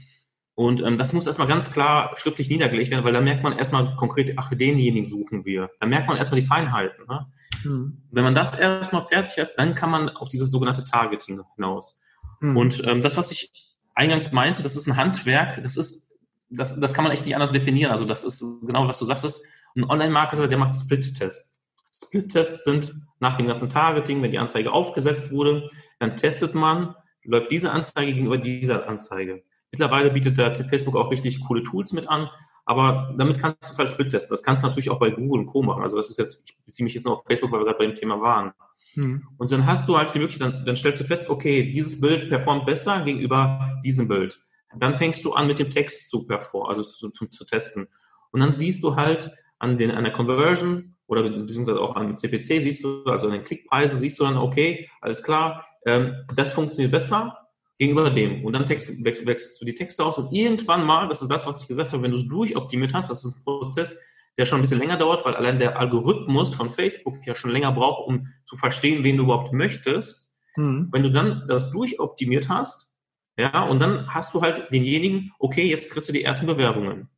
Und 0.55 0.83
ähm, 0.83 0.97
das 0.97 1.13
muss 1.13 1.27
erstmal 1.27 1.49
ganz 1.49 1.71
klar 1.71 2.13
schriftlich 2.17 2.49
niedergelegt 2.49 2.91
werden, 2.91 3.05
weil 3.05 3.13
da 3.13 3.21
merkt 3.21 3.43
man 3.43 3.59
erstmal 3.59 3.95
konkret, 3.97 4.35
ach, 4.37 4.51
denjenigen 4.55 5.05
suchen 5.05 5.45
wir. 5.45 5.71
Da 5.81 5.87
merkt 5.87 6.09
man 6.09 6.17
erstmal 6.17 6.41
die 6.41 6.47
Feinheiten. 6.47 7.07
Ne? 7.07 7.27
Mhm. 7.65 8.03
Wenn 8.11 8.25
man 8.25 8.35
das 8.35 8.55
erstmal 8.55 9.03
fertig 9.03 9.37
hat, 9.39 9.53
dann 9.59 9.75
kann 9.75 9.91
man 9.91 10.09
auf 10.09 10.29
dieses 10.29 10.51
sogenannte 10.51 10.85
Targeting 10.85 11.43
hinaus. 11.57 11.99
Mhm. 12.41 12.57
Und 12.57 12.83
ähm, 12.87 13.03
das, 13.03 13.17
was 13.17 13.33
ich 13.33 13.51
eingangs 13.95 14.33
meinte, 14.33 14.63
das 14.63 14.77
ist 14.77 14.87
ein 14.87 14.97
Handwerk, 14.97 15.63
das 15.63 15.77
ist, 15.77 16.15
das, 16.49 16.79
das 16.79 16.95
kann 16.95 17.05
man 17.05 17.13
echt 17.13 17.27
nicht 17.27 17.35
anders 17.35 17.51
definieren. 17.51 17.91
Also 17.91 18.05
das 18.05 18.25
ist 18.25 18.43
genau, 18.65 18.87
was 18.89 18.99
du 18.99 19.05
sagst, 19.05 19.25
ist 19.25 19.45
ein 19.75 19.85
Online-Marketer, 19.85 20.49
der 20.49 20.59
macht 20.59 20.73
Split-Tests. 20.73 21.61
Split-Tests 22.05 22.65
sind 22.65 22.95
nach 23.21 23.35
dem 23.35 23.47
ganzen 23.47 23.69
Targeting, 23.69 24.23
wenn 24.23 24.31
die 24.31 24.39
Anzeige 24.39 24.73
aufgesetzt 24.73 25.33
wurde, 25.33 25.71
dann 25.99 26.17
testet 26.17 26.55
man, 26.55 26.95
läuft 27.25 27.51
diese 27.51 27.71
Anzeige 27.71 28.13
gegenüber 28.13 28.39
dieser 28.39 28.89
Anzeige. 28.89 29.43
Mittlerweile 29.71 30.11
bietet 30.11 30.39
der 30.39 30.55
Facebook 30.55 30.97
auch 30.97 31.11
richtig 31.11 31.41
coole 31.41 31.63
Tools 31.63 31.93
mit 31.93 32.09
an, 32.09 32.29
aber 32.65 33.15
damit 33.17 33.41
kannst 33.41 33.69
du 33.69 33.73
es 33.73 33.79
halt 33.79 33.91
Split 33.91 34.11
testen. 34.11 34.33
Das 34.33 34.43
kannst 34.43 34.63
du 34.63 34.67
natürlich 34.67 34.91
auch 34.91 34.99
bei 34.99 35.11
Google 35.11 35.43
und 35.43 35.47
Co. 35.47 35.63
machen. 35.63 35.83
Also 35.83 35.97
das 35.97 36.11
ist 36.11 36.19
jetzt, 36.19 36.43
ich 36.47 36.57
beziehe 36.65 36.85
mich 36.85 36.95
jetzt 36.95 37.05
nur 37.05 37.15
auf 37.15 37.25
Facebook, 37.25 37.53
weil 37.53 37.61
wir 37.61 37.65
gerade 37.65 37.79
bei 37.79 37.87
dem 37.87 37.95
Thema 37.95 38.21
waren. 38.21 38.53
Hm. 38.95 39.27
Und 39.39 39.53
dann 39.53 39.67
hast 39.67 39.89
du 39.89 39.97
halt 39.97 40.15
die 40.15 40.19
Möglichkeit, 40.19 40.53
dann, 40.53 40.67
dann 40.67 40.77
stellst 40.77 41.01
du 41.01 41.05
fest, 41.05 41.29
okay, 41.29 41.71
dieses 41.71 42.01
Bild 42.01 42.29
performt 42.29 42.67
besser 42.67 43.03
gegenüber 43.03 43.79
diesem 43.85 44.09
Bild. 44.09 44.43
Dann 44.79 44.97
fängst 44.97 45.25
du 45.25 45.33
an, 45.33 45.47
mit 45.47 45.59
dem 45.59 45.71
Text 45.71 46.11
zu 46.11 46.27
performen, 46.27 46.69
also 46.69 46.83
zu, 46.83 47.11
zu, 47.11 47.27
zu 47.27 47.45
testen. 47.45 47.87
Und 48.33 48.41
dann 48.41 48.53
siehst 48.53 48.83
du 48.83 48.97
halt 48.97 49.31
an, 49.59 49.79
den, 49.79 49.91
an 49.93 50.05
der 50.05 50.13
Conversion, 50.13 50.96
oder 51.07 51.23
beziehungsweise 51.23 51.81
auch 51.81 51.95
am 51.97 52.17
CPC 52.17 52.61
siehst 52.61 52.85
du, 52.85 53.05
also 53.05 53.27
an 53.27 53.35
den 53.35 53.45
Klickpreisen 53.45 54.01
siehst 54.01 54.19
du 54.19 54.25
dann, 54.25 54.37
okay, 54.37 54.89
alles 55.01 55.23
klar, 55.23 55.67
ähm, 55.87 56.15
das 56.35 56.53
funktioniert 56.53 56.93
besser 56.93 57.37
gegenüber 57.79 58.11
dem. 58.11 58.45
Und 58.45 58.53
dann 58.53 58.67
text, 58.67 59.05
wächst, 59.05 59.27
wächst 59.27 59.61
du 59.61 59.65
die 59.65 59.75
Texte 59.75 60.05
aus 60.05 60.19
und 60.19 60.33
irgendwann 60.33 60.85
mal, 60.85 61.09
das 61.09 61.23
ist 61.23 61.31
das, 61.31 61.47
was 61.47 61.63
ich 61.63 61.69
gesagt 61.69 61.93
habe, 61.93 62.03
wenn 62.03 62.11
du 62.11 62.17
es 62.17 62.29
durchoptimiert 62.29 62.95
hast, 62.95 63.11
das 63.11 63.25
ist 63.25 63.37
ein 63.37 63.45
Prozess, 63.45 63.97
der 64.39 64.47
schon 64.47 64.59
ein 64.59 64.63
bisschen 64.63 64.79
länger 64.79 64.97
dauert, 64.97 65.25
weil 65.25 65.35
allein 65.35 65.59
der 65.59 65.79
Algorithmus 65.79 66.55
von 66.55 66.71
Facebook 66.71 67.15
ja 67.27 67.35
schon 67.35 67.51
länger 67.51 67.73
braucht, 67.73 68.07
um 68.07 68.29
zu 68.45 68.57
verstehen, 68.57 69.03
wen 69.05 69.17
du 69.17 69.25
überhaupt 69.25 69.53
möchtest. 69.53 70.31
Mhm. 70.57 70.89
Wenn 70.93 71.03
du 71.03 71.11
dann 71.11 71.45
das 71.49 71.71
durchoptimiert 71.71 72.49
hast, 72.49 72.93
ja, 73.39 73.65
und 73.65 73.81
dann 73.81 74.13
hast 74.13 74.35
du 74.35 74.41
halt 74.41 74.73
denjenigen, 74.73 75.33
okay, 75.39 75.65
jetzt 75.65 75.91
kriegst 75.91 76.09
du 76.09 76.13
die 76.13 76.25
ersten 76.25 76.47
Bewerbungen. 76.47 77.09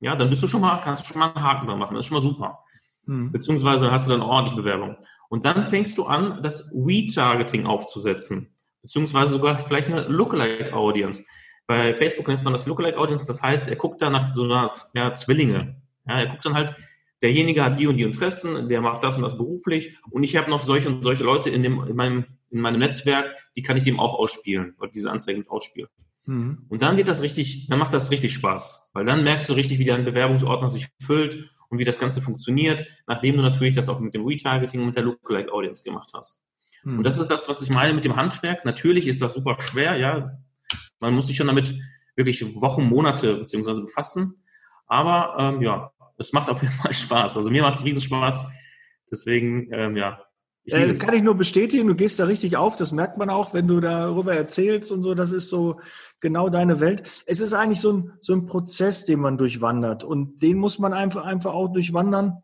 Ja, 0.00 0.16
dann 0.16 0.30
bist 0.30 0.42
du 0.42 0.48
schon 0.48 0.62
mal, 0.62 0.80
kannst 0.80 1.04
du 1.04 1.12
schon 1.12 1.20
mal 1.20 1.32
einen 1.32 1.42
Haken 1.42 1.66
dran 1.66 1.78
machen. 1.78 1.94
Das 1.94 2.04
ist 2.04 2.08
schon 2.08 2.16
mal 2.16 2.22
super. 2.22 2.64
Hm. 3.06 3.32
Beziehungsweise 3.32 3.90
hast 3.90 4.06
du 4.06 4.12
dann 4.12 4.22
ordentlich 4.22 4.56
Bewerbung. 4.56 4.96
Und 5.28 5.44
dann 5.44 5.64
fängst 5.64 5.98
du 5.98 6.04
an, 6.04 6.42
das 6.42 6.70
Retargeting 6.72 7.66
aufzusetzen. 7.66 8.54
Beziehungsweise 8.82 9.32
sogar 9.32 9.58
vielleicht 9.58 9.88
eine 9.88 10.02
Lookalike 10.02 10.72
Audience. 10.72 11.24
Bei 11.66 11.94
Facebook 11.94 12.28
nennt 12.28 12.44
man 12.44 12.52
das 12.52 12.66
Lookalike 12.66 12.98
Audience, 12.98 13.26
das 13.26 13.42
heißt, 13.42 13.68
er 13.68 13.76
guckt 13.76 14.00
da 14.00 14.10
nach 14.10 14.28
so 14.28 14.44
einer 14.44 14.72
ja, 14.94 15.12
Zwillinge. 15.14 15.82
Ja, 16.06 16.20
er 16.20 16.26
guckt 16.28 16.44
dann 16.44 16.54
halt, 16.54 16.76
derjenige 17.22 17.64
hat 17.64 17.78
die 17.78 17.88
und 17.88 17.96
die 17.96 18.04
Interessen, 18.04 18.68
der 18.68 18.80
macht 18.80 19.02
das 19.02 19.16
und 19.16 19.22
das 19.22 19.36
beruflich 19.36 19.96
und 20.10 20.22
ich 20.22 20.36
habe 20.36 20.48
noch 20.48 20.62
solche 20.62 20.88
und 20.88 21.02
solche 21.02 21.24
Leute 21.24 21.50
in, 21.50 21.64
dem, 21.64 21.82
in, 21.84 21.96
meinem, 21.96 22.24
in 22.50 22.60
meinem 22.60 22.78
Netzwerk, 22.78 23.34
die 23.56 23.62
kann 23.62 23.76
ich 23.76 23.82
dem 23.82 23.98
auch 23.98 24.14
ausspielen 24.14 24.76
oder 24.78 24.90
diese 24.90 25.10
Anzeige 25.10 25.38
mit 25.38 25.50
ausspielen. 25.50 25.88
Mhm. 26.26 26.66
Und 26.68 26.82
dann 26.82 26.96
wird 26.96 27.08
das 27.08 27.22
richtig, 27.22 27.66
dann 27.68 27.80
macht 27.80 27.92
das 27.92 28.12
richtig 28.12 28.32
Spaß, 28.34 28.90
weil 28.94 29.04
dann 29.04 29.24
merkst 29.24 29.48
du 29.48 29.54
richtig, 29.54 29.80
wie 29.80 29.84
dein 29.84 30.04
Bewerbungsordner 30.04 30.68
sich 30.68 30.88
füllt 31.00 31.50
und 31.68 31.78
wie 31.78 31.84
das 31.84 31.98
Ganze 31.98 32.22
funktioniert, 32.22 32.86
nachdem 33.06 33.36
du 33.36 33.42
natürlich 33.42 33.74
das 33.74 33.88
auch 33.88 34.00
mit 34.00 34.14
dem 34.14 34.26
Retargeting 34.26 34.80
und 34.80 34.86
mit 34.86 34.96
der 34.96 35.04
Lookalike 35.04 35.52
Audience 35.52 35.82
gemacht 35.82 36.10
hast. 36.14 36.38
Mhm. 36.84 36.98
Und 36.98 37.04
das 37.04 37.18
ist 37.18 37.28
das, 37.28 37.48
was 37.48 37.62
ich 37.62 37.70
meine 37.70 37.92
mit 37.92 38.04
dem 38.04 38.16
Handwerk. 38.16 38.64
Natürlich 38.64 39.06
ist 39.06 39.20
das 39.22 39.34
super 39.34 39.56
schwer, 39.60 39.96
ja. 39.96 40.38
Man 41.00 41.14
muss 41.14 41.26
sich 41.26 41.36
schon 41.36 41.46
damit 41.46 41.74
wirklich 42.14 42.44
Wochen, 42.60 42.84
Monate 42.84 43.36
beziehungsweise 43.36 43.82
befassen. 43.82 44.42
Aber 44.86 45.36
ähm, 45.38 45.62
ja, 45.62 45.92
es 46.18 46.32
macht 46.32 46.48
auf 46.48 46.62
jeden 46.62 46.74
Fall 46.74 46.92
Spaß. 46.94 47.36
Also 47.36 47.50
mir 47.50 47.62
macht 47.62 47.78
es 47.78 47.84
riesen 47.84 48.02
Spaß. 48.02 48.50
Deswegen, 49.10 49.72
ähm, 49.72 49.96
ja. 49.96 50.22
Ich 50.66 50.74
äh, 50.74 50.94
kann 50.94 51.14
ich 51.14 51.22
nur 51.22 51.36
bestätigen, 51.36 51.86
du 51.86 51.94
gehst 51.94 52.18
da 52.18 52.24
richtig 52.24 52.56
auf, 52.56 52.74
das 52.74 52.90
merkt 52.90 53.18
man 53.18 53.30
auch, 53.30 53.54
wenn 53.54 53.68
du 53.68 53.78
darüber 53.78 54.34
erzählst 54.34 54.90
und 54.90 55.00
so, 55.02 55.14
das 55.14 55.30
ist 55.30 55.48
so 55.48 55.78
genau 56.18 56.48
deine 56.48 56.80
Welt. 56.80 57.08
Es 57.24 57.40
ist 57.40 57.54
eigentlich 57.54 57.80
so 57.80 57.92
ein, 57.92 58.12
so 58.20 58.32
ein 58.32 58.46
Prozess, 58.46 59.04
den 59.04 59.20
man 59.20 59.38
durchwandert 59.38 60.02
und 60.02 60.42
den 60.42 60.58
muss 60.58 60.80
man 60.80 60.92
einfach, 60.92 61.24
einfach 61.24 61.54
auch 61.54 61.68
durchwandern, 61.68 62.42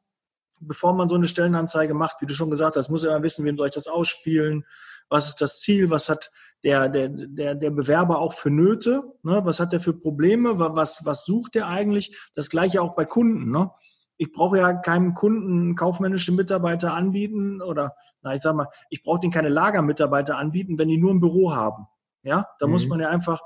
bevor 0.61 0.93
man 0.93 1.09
so 1.09 1.17
eine 1.17 1.27
Stellenanzeige 1.27 1.95
macht. 1.95 2.21
Wie 2.21 2.27
du 2.27 2.33
schon 2.33 2.51
gesagt 2.51 2.77
hast, 2.77 2.91
muss 2.91 3.03
ja 3.03 3.21
wissen, 3.25 3.45
wem 3.45 3.57
soll 3.57 3.67
ich 3.67 3.75
das 3.75 3.89
ausspielen, 3.89 4.65
was 5.09 5.27
ist 5.27 5.41
das 5.41 5.59
Ziel, 5.59 5.91
was 5.91 6.09
hat 6.09 6.31
der, 6.63 6.89
der, 6.89 7.09
der, 7.09 7.57
der 7.57 7.71
Bewerber 7.71 8.21
auch 8.21 8.35
für 8.35 8.51
Nöte, 8.51 9.03
ne? 9.25 9.41
was 9.43 9.59
hat 9.59 9.73
er 9.73 9.81
für 9.81 9.95
Probleme, 9.95 10.61
was, 10.61 11.05
was 11.05 11.25
sucht 11.25 11.57
er 11.57 11.67
eigentlich? 11.67 12.17
Das 12.37 12.51
gleiche 12.51 12.83
auch 12.83 12.95
bei 12.95 13.05
Kunden. 13.05 13.51
Ne? 13.51 13.73
Ich 14.17 14.31
brauche 14.31 14.59
ja 14.59 14.73
keinem 14.75 15.15
Kunden 15.15 15.75
kaufmännische 15.75 16.31
Mitarbeiter 16.31 16.95
anbieten 16.95 17.61
oder, 17.61 17.97
na, 18.23 18.35
ich 18.35 18.43
sag 18.43 18.55
mal, 18.55 18.69
ich 18.91 19.03
brauche 19.03 19.21
denen 19.21 19.33
keine 19.33 19.49
Lagermitarbeiter 19.49 20.39
anbieten, 20.39 20.79
wenn 20.79 20.89
die 20.89 20.99
nur 20.99 21.13
ein 21.13 21.21
Büro 21.21 21.53
haben. 21.53 21.87
Ja, 22.25 22.47
da 22.61 22.67
mhm. 22.67 22.73
muss 22.73 22.87
man 22.87 23.01
ja 23.01 23.09
einfach, 23.09 23.41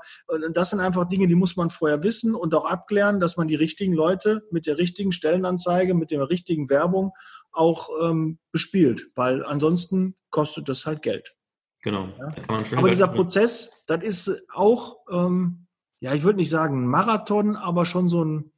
das 0.53 0.69
sind 0.69 0.81
einfach 0.81 1.05
Dinge, 1.05 1.27
die 1.27 1.35
muss 1.35 1.55
man 1.55 1.71
vorher 1.71 2.03
wissen 2.03 2.35
und 2.35 2.53
auch 2.53 2.65
abklären, 2.65 3.19
dass 3.19 3.35
man 3.35 3.47
die 3.47 3.55
richtigen 3.55 3.93
Leute 3.93 4.43
mit 4.51 4.67
der 4.67 4.77
richtigen 4.77 5.11
Stellenanzeige, 5.11 5.95
mit 5.95 6.11
der 6.11 6.29
richtigen 6.29 6.69
Werbung 6.69 7.13
auch 7.51 7.89
ähm, 8.03 8.37
bespielt, 8.51 9.09
weil 9.15 9.43
ansonsten 9.43 10.15
kostet 10.29 10.69
das 10.69 10.85
halt 10.85 11.01
Geld. 11.01 11.35
Genau. 11.81 12.09
Ja. 12.19 12.33
aber 12.75 12.89
dieser 12.89 13.07
Prozess, 13.07 13.83
das 13.87 14.03
ist 14.03 14.45
auch, 14.53 14.97
ähm, 15.11 15.67
ja, 15.99 16.13
ich 16.13 16.23
würde 16.23 16.37
nicht 16.37 16.49
sagen 16.49 16.83
ein 16.83 16.87
Marathon, 16.87 17.55
aber 17.55 17.85
schon 17.85 18.09
so 18.09 18.23
ein, 18.23 18.51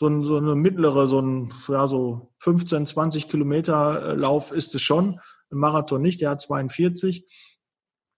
so, 0.00 0.06
ein, 0.06 0.24
so 0.24 0.38
eine 0.38 0.54
mittlere, 0.54 1.06
so 1.06 1.20
ein, 1.20 1.52
ja, 1.68 1.86
so 1.86 2.32
15, 2.38 2.86
20 2.86 3.28
Kilometer 3.28 4.02
äh, 4.02 4.14
Lauf 4.14 4.50
ist 4.50 4.74
es 4.74 4.80
schon. 4.80 5.20
Ein 5.50 5.58
Marathon 5.58 6.00
nicht, 6.00 6.22
der 6.22 6.30
hat 6.30 6.40
42. 6.40 7.26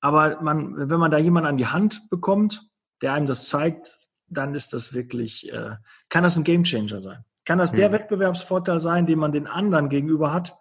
Aber 0.00 0.40
man, 0.42 0.88
wenn 0.88 1.00
man 1.00 1.10
da 1.10 1.18
jemanden 1.18 1.48
an 1.48 1.56
die 1.56 1.66
Hand 1.66 2.08
bekommt, 2.08 2.70
der 3.02 3.14
einem 3.14 3.26
das 3.26 3.48
zeigt, 3.48 3.98
dann 4.28 4.54
ist 4.54 4.74
das 4.74 4.94
wirklich, 4.94 5.52
äh, 5.52 5.74
kann 6.08 6.22
das 6.22 6.36
ein 6.36 6.44
Gamechanger 6.44 7.00
sein. 7.00 7.24
Kann 7.44 7.58
das 7.58 7.72
der 7.72 7.86
hm. 7.86 7.94
Wettbewerbsvorteil 7.94 8.78
sein, 8.78 9.06
den 9.06 9.18
man 9.18 9.32
den 9.32 9.48
anderen 9.48 9.88
gegenüber 9.88 10.32
hat? 10.32 10.56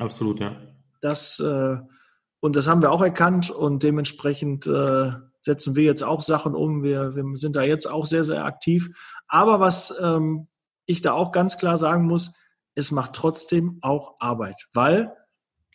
Absolut, 0.00 0.40
ja. 0.40 0.56
Das, 1.00 1.38
äh, 1.38 1.76
und 2.40 2.56
das 2.56 2.66
haben 2.66 2.82
wir 2.82 2.90
auch 2.90 3.02
erkannt 3.02 3.50
und 3.50 3.84
dementsprechend 3.84 4.66
äh, 4.66 5.12
setzen 5.40 5.76
wir 5.76 5.84
jetzt 5.84 6.02
auch 6.02 6.22
Sachen 6.22 6.56
um. 6.56 6.82
Wir, 6.82 7.14
wir 7.14 7.36
sind 7.36 7.54
da 7.54 7.62
jetzt 7.62 7.86
auch 7.86 8.04
sehr, 8.04 8.24
sehr 8.24 8.44
aktiv. 8.44 8.90
Aber 9.28 9.60
was 9.60 9.94
ähm, 10.02 10.48
ich 10.86 11.02
da 11.02 11.12
auch 11.12 11.32
ganz 11.32 11.58
klar 11.58 11.78
sagen 11.78 12.06
muss, 12.06 12.34
es 12.74 12.90
macht 12.90 13.12
trotzdem 13.14 13.78
auch 13.82 14.16
Arbeit, 14.18 14.66
weil 14.72 15.12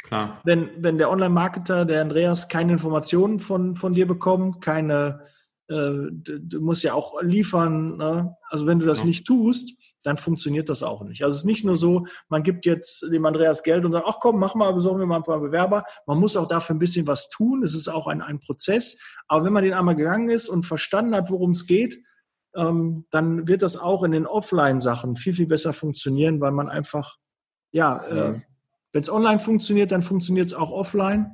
Klar. 0.03 0.41
Wenn, 0.43 0.69
wenn 0.77 0.97
der 0.97 1.11
Online-Marketer, 1.11 1.85
der 1.85 2.01
Andreas, 2.01 2.47
keine 2.47 2.71
Informationen 2.73 3.39
von, 3.39 3.75
von 3.75 3.93
dir 3.93 4.07
bekommt, 4.07 4.61
keine, 4.61 5.27
äh, 5.67 5.75
du, 5.75 6.39
du 6.39 6.61
musst 6.61 6.83
ja 6.83 6.93
auch 6.93 7.21
liefern, 7.21 7.97
ne? 7.97 8.35
also 8.49 8.65
wenn 8.65 8.79
du 8.79 8.85
das 8.85 9.01
ja. 9.01 9.05
nicht 9.05 9.27
tust, 9.27 9.79
dann 10.03 10.17
funktioniert 10.17 10.69
das 10.69 10.81
auch 10.81 11.03
nicht. 11.03 11.23
Also 11.23 11.35
es 11.35 11.41
ist 11.41 11.45
nicht 11.45 11.63
nur 11.63 11.77
so, 11.77 12.07
man 12.29 12.41
gibt 12.41 12.65
jetzt 12.65 13.03
dem 13.11 13.25
Andreas 13.25 13.61
Geld 13.61 13.85
und 13.85 13.91
sagt, 13.91 14.07
ach 14.07 14.17
komm, 14.19 14.39
mach 14.39 14.55
mal, 14.55 14.73
besorgen 14.73 14.99
wir 14.99 15.05
mal 15.05 15.17
ein 15.17 15.23
paar 15.23 15.39
Bewerber. 15.39 15.83
Man 16.07 16.19
muss 16.19 16.35
auch 16.35 16.47
dafür 16.47 16.75
ein 16.75 16.79
bisschen 16.79 17.05
was 17.05 17.29
tun. 17.29 17.63
Es 17.63 17.75
ist 17.75 17.87
auch 17.87 18.07
ein, 18.07 18.21
ein 18.21 18.39
Prozess. 18.39 18.97
Aber 19.27 19.45
wenn 19.45 19.53
man 19.53 19.63
den 19.63 19.73
einmal 19.73 19.95
gegangen 19.95 20.29
ist 20.29 20.49
und 20.49 20.65
verstanden 20.65 21.15
hat, 21.15 21.29
worum 21.29 21.51
es 21.51 21.67
geht, 21.67 21.99
ähm, 22.55 23.05
dann 23.11 23.47
wird 23.47 23.61
das 23.61 23.77
auch 23.77 24.03
in 24.03 24.11
den 24.11 24.27
Offline-Sachen 24.27 25.15
viel, 25.15 25.33
viel 25.33 25.47
besser 25.47 25.73
funktionieren, 25.73 26.41
weil 26.41 26.51
man 26.51 26.69
einfach, 26.69 27.17
ja, 27.71 28.01
ja. 28.09 28.29
Äh, 28.31 28.41
wenn 28.93 29.03
es 29.03 29.09
online 29.09 29.39
funktioniert, 29.39 29.91
dann 29.91 30.01
funktioniert 30.01 30.47
es 30.47 30.53
auch 30.53 30.71
offline. 30.71 31.33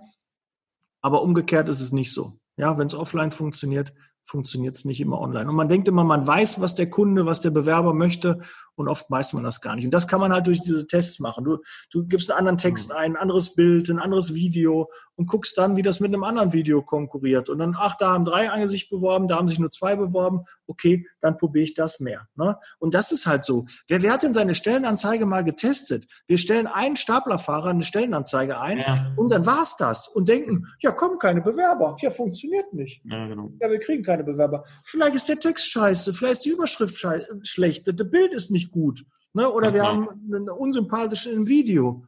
Aber 1.02 1.22
umgekehrt 1.22 1.70
ist 1.70 1.82
es 1.82 1.92
nicht 1.92 2.14
so. 2.14 2.34
Ja, 2.56 2.78
wenn 2.78 2.88
es 2.88 2.96
offline 2.96 3.32
funktioniert, 3.32 3.94
funktioniert 4.26 4.76
es 4.76 4.86
nicht 4.86 5.00
immer 5.00 5.20
online. 5.20 5.50
Und 5.50 5.56
man 5.56 5.70
denkt 5.70 5.88
immer, 5.88 6.04
man 6.04 6.28
weiß, 6.28 6.60
was 6.60 6.76
der 6.76 6.90
Kunde, 6.90 7.26
was 7.26 7.40
der 7.40 7.52
Bewerber 7.52 7.94
möchte 7.94 8.42
und 8.76 8.90
oft 8.90 9.10
weiß 9.10 9.34
man 9.34 9.44
das 9.44 9.62
gar 9.62 9.76
nicht. 9.76 9.86
Und 9.86 9.92
das 9.92 10.08
kann 10.08 10.20
man 10.20 10.34
halt 10.34 10.48
durch 10.48 10.62
diese 10.62 10.86
Tests 10.86 11.20
machen. 11.20 11.46
Du, 11.46 11.60
du 11.92 12.06
gibst 12.06 12.30
einen 12.30 12.40
anderen 12.40 12.58
Text 12.58 12.92
ein, 12.92 13.14
ein 13.14 13.16
anderes 13.16 13.56
Bild, 13.56 13.90
ein 13.90 14.00
anderes 14.00 14.34
Video 14.34 14.90
und 15.18 15.28
guckst 15.28 15.58
dann, 15.58 15.76
wie 15.76 15.82
das 15.82 16.00
mit 16.00 16.14
einem 16.14 16.24
anderen 16.24 16.54
Video 16.54 16.84
konkurriert. 16.84 17.50
Und 17.50 17.58
dann, 17.58 17.76
ach, 17.78 17.98
da 17.98 18.14
haben 18.14 18.24
drei 18.24 18.66
sich 18.68 18.90
beworben, 18.90 19.28
da 19.28 19.36
haben 19.38 19.48
sich 19.48 19.60
nur 19.60 19.72
zwei 19.72 19.96
beworben. 19.96 20.46
Okay, 20.68 21.08
dann 21.22 21.38
probiere 21.38 21.64
ich 21.64 21.74
das 21.74 22.00
mehr. 22.00 22.28
Ne? 22.36 22.58
Und 22.78 22.94
das 22.94 23.12
ist 23.12 23.26
halt 23.26 23.44
so. 23.44 23.66
Wer, 23.88 24.02
wer 24.04 24.14
hat 24.14 24.24
denn 24.24 24.34
seine 24.34 24.54
Stellenanzeige 24.54 25.26
mal 25.26 25.44
getestet? 25.44 26.08
Wir 26.28 26.38
stellen 26.38 26.68
einen 26.68 26.98
Staplerfahrer 26.98 27.72
eine 27.72 27.84
Stellenanzeige 27.84 28.60
ein 28.60 28.78
ja. 28.78 29.14
und 29.16 29.30
dann 29.30 29.46
war's 29.46 29.76
das. 29.76 30.08
Und 30.08 30.30
denken, 30.30 30.68
ja, 30.82 30.92
kommen 30.92 31.18
keine 31.18 31.42
Bewerber. 31.42 31.98
Ja, 32.00 32.12
funktioniert 32.12 32.72
nicht. 32.74 33.02
Ja, 33.06 33.28
genau. 33.28 33.52
ja, 33.60 33.72
wir 33.72 33.80
kriegen 33.80 34.04
keine 34.04 34.24
Bewerber. 34.24 34.66
Vielleicht 34.84 35.16
ist 35.16 35.30
der 35.30 35.40
Text 35.40 35.72
scheiße, 35.72 36.14
vielleicht 36.14 36.34
ist 36.34 36.46
die 36.46 36.52
Überschrift 36.52 37.04
schlecht, 37.44 37.88
das 37.88 38.10
Bild 38.10 38.34
ist 38.34 38.52
nicht 38.52 38.72
gut. 38.72 39.04
Ne? 39.34 39.50
Oder 39.50 39.74
wir 39.74 39.84
haben 39.84 40.10
einen 40.10 40.50
unsympathischen 40.50 41.48
Video. 41.48 42.06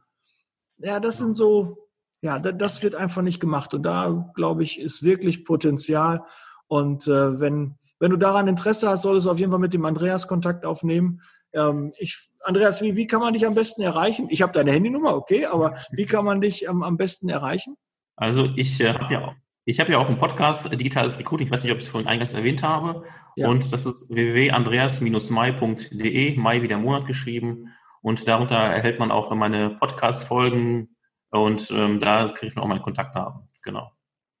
Ja, 0.78 0.98
das 1.00 1.18
sind 1.18 1.34
so, 1.34 1.79
ja, 2.22 2.38
das 2.38 2.82
wird 2.82 2.94
einfach 2.94 3.22
nicht 3.22 3.40
gemacht. 3.40 3.74
Und 3.74 3.82
da, 3.82 4.30
glaube 4.34 4.62
ich, 4.62 4.78
ist 4.78 5.02
wirklich 5.02 5.44
Potenzial. 5.44 6.22
Und 6.66 7.06
äh, 7.08 7.40
wenn, 7.40 7.76
wenn 7.98 8.10
du 8.10 8.16
daran 8.16 8.48
Interesse 8.48 8.88
hast, 8.88 9.02
solltest 9.02 9.26
du 9.26 9.30
auf 9.30 9.38
jeden 9.38 9.50
Fall 9.50 9.60
mit 9.60 9.74
dem 9.74 9.84
Andreas 9.84 10.28
Kontakt 10.28 10.64
aufnehmen. 10.64 11.22
Ähm, 11.52 11.92
ich, 11.98 12.30
Andreas, 12.42 12.82
wie, 12.82 12.96
wie 12.96 13.06
kann 13.06 13.20
man 13.20 13.34
dich 13.34 13.46
am 13.46 13.54
besten 13.54 13.82
erreichen? 13.82 14.28
Ich 14.30 14.42
habe 14.42 14.52
deine 14.52 14.72
Handynummer, 14.72 15.16
okay, 15.16 15.46
aber 15.46 15.76
wie 15.90 16.06
kann 16.06 16.24
man 16.24 16.40
dich 16.40 16.66
ähm, 16.66 16.82
am 16.82 16.96
besten 16.96 17.28
erreichen? 17.28 17.76
Also 18.16 18.48
ich 18.56 18.80
äh, 18.80 18.92
habe 18.92 19.12
ja 19.12 19.34
ich 19.66 19.78
habe 19.78 19.92
ja 19.92 19.98
auch 19.98 20.08
einen 20.08 20.18
Podcast, 20.18 20.72
Digitales 20.72 21.18
Recruiting, 21.18 21.46
ich 21.46 21.52
weiß 21.52 21.62
nicht, 21.62 21.72
ob 21.72 21.78
ich 21.78 21.84
es 21.84 21.90
vorhin 21.90 22.08
eingangs 22.08 22.34
erwähnt 22.34 22.62
habe. 22.62 23.04
Ja. 23.36 23.48
Und 23.48 23.72
das 23.72 23.86
ist 23.86 24.08
www.andreas-mai.de, 24.08 26.36
Mai 26.36 26.62
wie 26.62 26.68
der 26.68 26.78
Monat 26.78 27.06
geschrieben. 27.06 27.68
Und 28.02 28.26
darunter 28.26 28.56
erhält 28.56 28.98
man 28.98 29.12
auch 29.12 29.34
meine 29.34 29.76
Podcast-Folgen 29.78 30.96
und 31.30 31.70
ähm, 31.70 32.00
da 32.00 32.28
kriegt 32.28 32.56
man 32.56 32.64
auch 32.64 32.68
meine 32.68 32.80
Kontaktdaten. 32.80 33.48
Genau. 33.62 33.92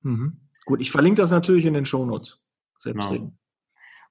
Mhm. 0.02 0.40
Gut, 0.64 0.80
ich 0.80 0.90
verlinke 0.90 1.20
das 1.20 1.30
natürlich 1.30 1.66
in 1.66 1.74
den 1.74 1.84
Shownotes. 1.84 2.38
Genau. 2.84 3.32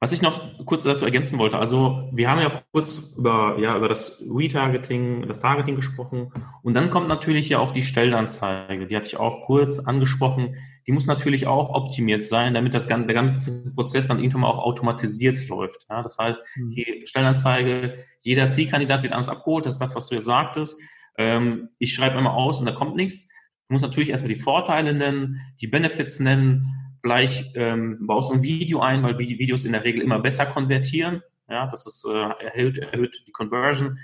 Was 0.02 0.14
ich 0.14 0.22
noch 0.22 0.66
kurz 0.66 0.84
dazu 0.84 1.04
ergänzen 1.04 1.38
wollte, 1.40 1.58
also 1.58 2.10
wir 2.14 2.32
haben 2.32 2.40
ja 2.40 2.64
kurz 2.72 3.16
über, 3.18 3.58
ja, 3.60 3.76
über 3.76 3.90
das 3.90 4.22
Retargeting, 4.22 5.28
das 5.28 5.40
Targeting 5.40 5.76
gesprochen 5.76 6.32
und 6.64 6.74
dann 6.74 6.90
kommt 6.90 7.10
natürlich 7.10 7.50
ja 7.50 7.60
auch 7.60 7.74
die 7.74 7.84
Stellenanzeige, 7.84 8.88
die 8.88 8.96
hatte 8.96 9.08
ich 9.08 9.18
auch 9.18 9.46
kurz 9.46 9.80
angesprochen, 9.80 10.56
die 10.88 10.94
muss 10.94 11.06
natürlich 11.06 11.48
auch 11.48 11.72
optimiert 11.72 12.26
sein, 12.26 12.54
damit 12.54 12.74
das 12.74 12.88
ganze, 12.88 13.08
der 13.08 13.16
ganze 13.16 13.74
Prozess 13.76 14.08
dann 14.08 14.20
irgendwann 14.20 14.42
mal 14.42 14.48
auch 14.48 14.60
automatisiert 14.60 15.46
läuft. 15.50 15.86
Ja, 15.90 16.02
das 16.02 16.18
heißt, 16.18 16.42
mhm. 16.56 16.70
die 16.70 17.04
Stellenanzeige, 17.06 18.06
jeder 18.22 18.50
Zielkandidat 18.50 19.04
wird 19.04 19.12
anders 19.12 19.28
abgeholt, 19.28 19.66
das 19.66 19.76
ist 19.76 19.82
das, 19.82 19.96
was 19.98 20.08
du 20.08 20.16
jetzt 20.16 20.26
sagtest. 20.26 20.80
Ähm, 21.18 21.70
ich 21.80 21.94
schreibe 21.94 22.18
immer 22.18 22.34
aus 22.34 22.60
und 22.60 22.66
da 22.66 22.72
kommt 22.72 22.96
nichts. 22.96 23.28
Du 23.68 23.74
musst 23.74 23.84
natürlich 23.84 24.10
erstmal 24.10 24.34
die 24.34 24.40
Vorteile 24.40 24.94
nennen, 24.94 25.42
die 25.62 25.68
Benefits 25.68 26.20
nennen, 26.20 26.80
Vielleicht 27.02 27.56
ähm, 27.56 27.98
baust 28.02 28.30
du 28.30 28.36
ein 28.36 28.44
Video 28.44 28.82
ein, 28.82 29.04
weil 29.04 29.16
die 29.16 29.40
Videos 29.40 29.66
in 29.66 29.72
der 29.72 29.84
Regel 29.84 30.02
immer 30.02 30.20
besser 30.20 30.46
konvertieren. 30.46 31.22
Ja, 31.48 31.68
das 31.68 31.88
ist, 31.88 32.06
äh, 32.06 32.46
erhöht, 32.46 32.78
erhöht 32.78 33.24
die 33.28 33.32
Conversion. 33.32 33.98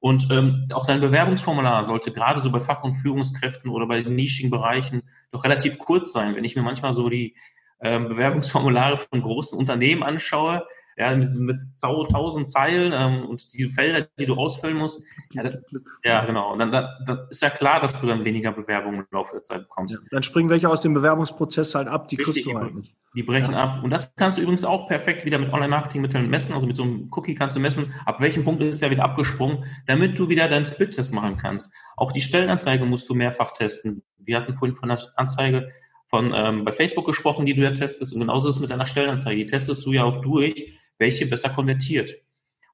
Und 0.00 0.30
ähm, 0.30 0.66
auch 0.72 0.86
dein 0.86 1.00
Bewerbungsformular 1.00 1.82
sollte 1.84 2.12
gerade 2.12 2.40
so 2.40 2.50
bei 2.50 2.60
Fach- 2.60 2.84
und 2.84 2.94
Führungskräften 2.94 3.70
oder 3.70 3.86
bei 3.86 4.00
nischigen 4.00 4.50
Bereichen 4.50 5.02
doch 5.32 5.44
relativ 5.44 5.78
kurz 5.78 6.12
sein. 6.12 6.36
Wenn 6.36 6.44
ich 6.44 6.56
mir 6.56 6.62
manchmal 6.62 6.92
so 6.92 7.08
die 7.08 7.36
ähm, 7.80 8.08
Bewerbungsformulare 8.08 8.96
von 8.96 9.20
großen 9.20 9.58
Unternehmen 9.58 10.02
anschaue, 10.02 10.66
ja, 10.98 11.14
mit, 11.14 11.34
mit 11.36 11.60
tausend 11.80 12.50
Zeilen 12.50 12.92
ähm, 12.92 13.24
und 13.28 13.54
die 13.54 13.66
Felder, 13.70 14.08
die 14.18 14.26
du 14.26 14.34
ausfüllen 14.34 14.76
musst. 14.76 15.02
Ja, 15.30 15.44
das, 15.44 15.56
ja 16.04 16.24
genau. 16.24 16.52
Und 16.52 16.58
dann, 16.58 16.72
dann, 16.72 16.88
dann, 17.06 17.20
ist 17.30 17.40
ja 17.40 17.50
klar, 17.50 17.80
dass 17.80 18.00
du 18.00 18.08
dann 18.08 18.24
weniger 18.24 18.50
Bewerbungen 18.50 19.00
im 19.00 19.06
Laufe 19.12 19.32
der 19.34 19.42
Zeit 19.42 19.62
bekommst. 19.62 19.94
Ja, 19.94 20.00
dann 20.10 20.24
springen 20.24 20.50
welche 20.50 20.68
aus 20.68 20.80
dem 20.80 20.94
Bewerbungsprozess 20.94 21.76
halt 21.76 21.86
ab, 21.86 22.08
die 22.08 22.16
kriegst 22.16 22.44
du 22.44 22.58
halt 22.58 22.74
nicht. 22.74 22.94
Die 23.14 23.22
brechen 23.22 23.52
ja. 23.52 23.62
ab. 23.62 23.84
Und 23.84 23.90
das 23.90 24.14
kannst 24.16 24.38
du 24.38 24.42
übrigens 24.42 24.64
auch 24.64 24.88
perfekt 24.88 25.24
wieder 25.24 25.38
mit 25.38 25.52
Online-Marketing-Mitteln 25.52 26.28
messen. 26.28 26.52
Also 26.52 26.66
mit 26.66 26.76
so 26.76 26.82
einem 26.82 27.08
Cookie 27.12 27.34
kannst 27.34 27.56
du 27.56 27.60
messen, 27.60 27.94
ab 28.04 28.20
welchem 28.20 28.44
Punkt 28.44 28.62
ist 28.62 28.82
er 28.82 28.90
wieder 28.90 29.04
abgesprungen, 29.04 29.64
damit 29.86 30.18
du 30.18 30.28
wieder 30.28 30.48
deinen 30.48 30.64
Split-Test 30.64 31.14
machen 31.14 31.36
kannst. 31.36 31.72
Auch 31.96 32.12
die 32.12 32.20
Stellenanzeige 32.20 32.84
musst 32.84 33.08
du 33.08 33.14
mehrfach 33.14 33.52
testen. 33.52 34.02
Wir 34.18 34.36
hatten 34.36 34.56
vorhin 34.56 34.76
von 34.76 34.88
der 34.88 34.98
Anzeige 35.16 35.70
von 36.08 36.32
ähm, 36.34 36.64
bei 36.64 36.72
Facebook 36.72 37.06
gesprochen, 37.06 37.46
die 37.46 37.54
du 37.54 37.62
ja 37.62 37.70
testest. 37.70 38.12
Und 38.12 38.20
genauso 38.20 38.48
ist 38.48 38.56
es 38.56 38.60
mit 38.60 38.70
deiner 38.70 38.86
Stellenanzeige. 38.86 39.36
Die 39.36 39.46
testest 39.46 39.84
du 39.86 39.92
ja 39.92 40.04
auch 40.04 40.20
durch, 40.20 40.78
welche 40.98 41.26
besser 41.26 41.50
konvertiert. 41.50 42.14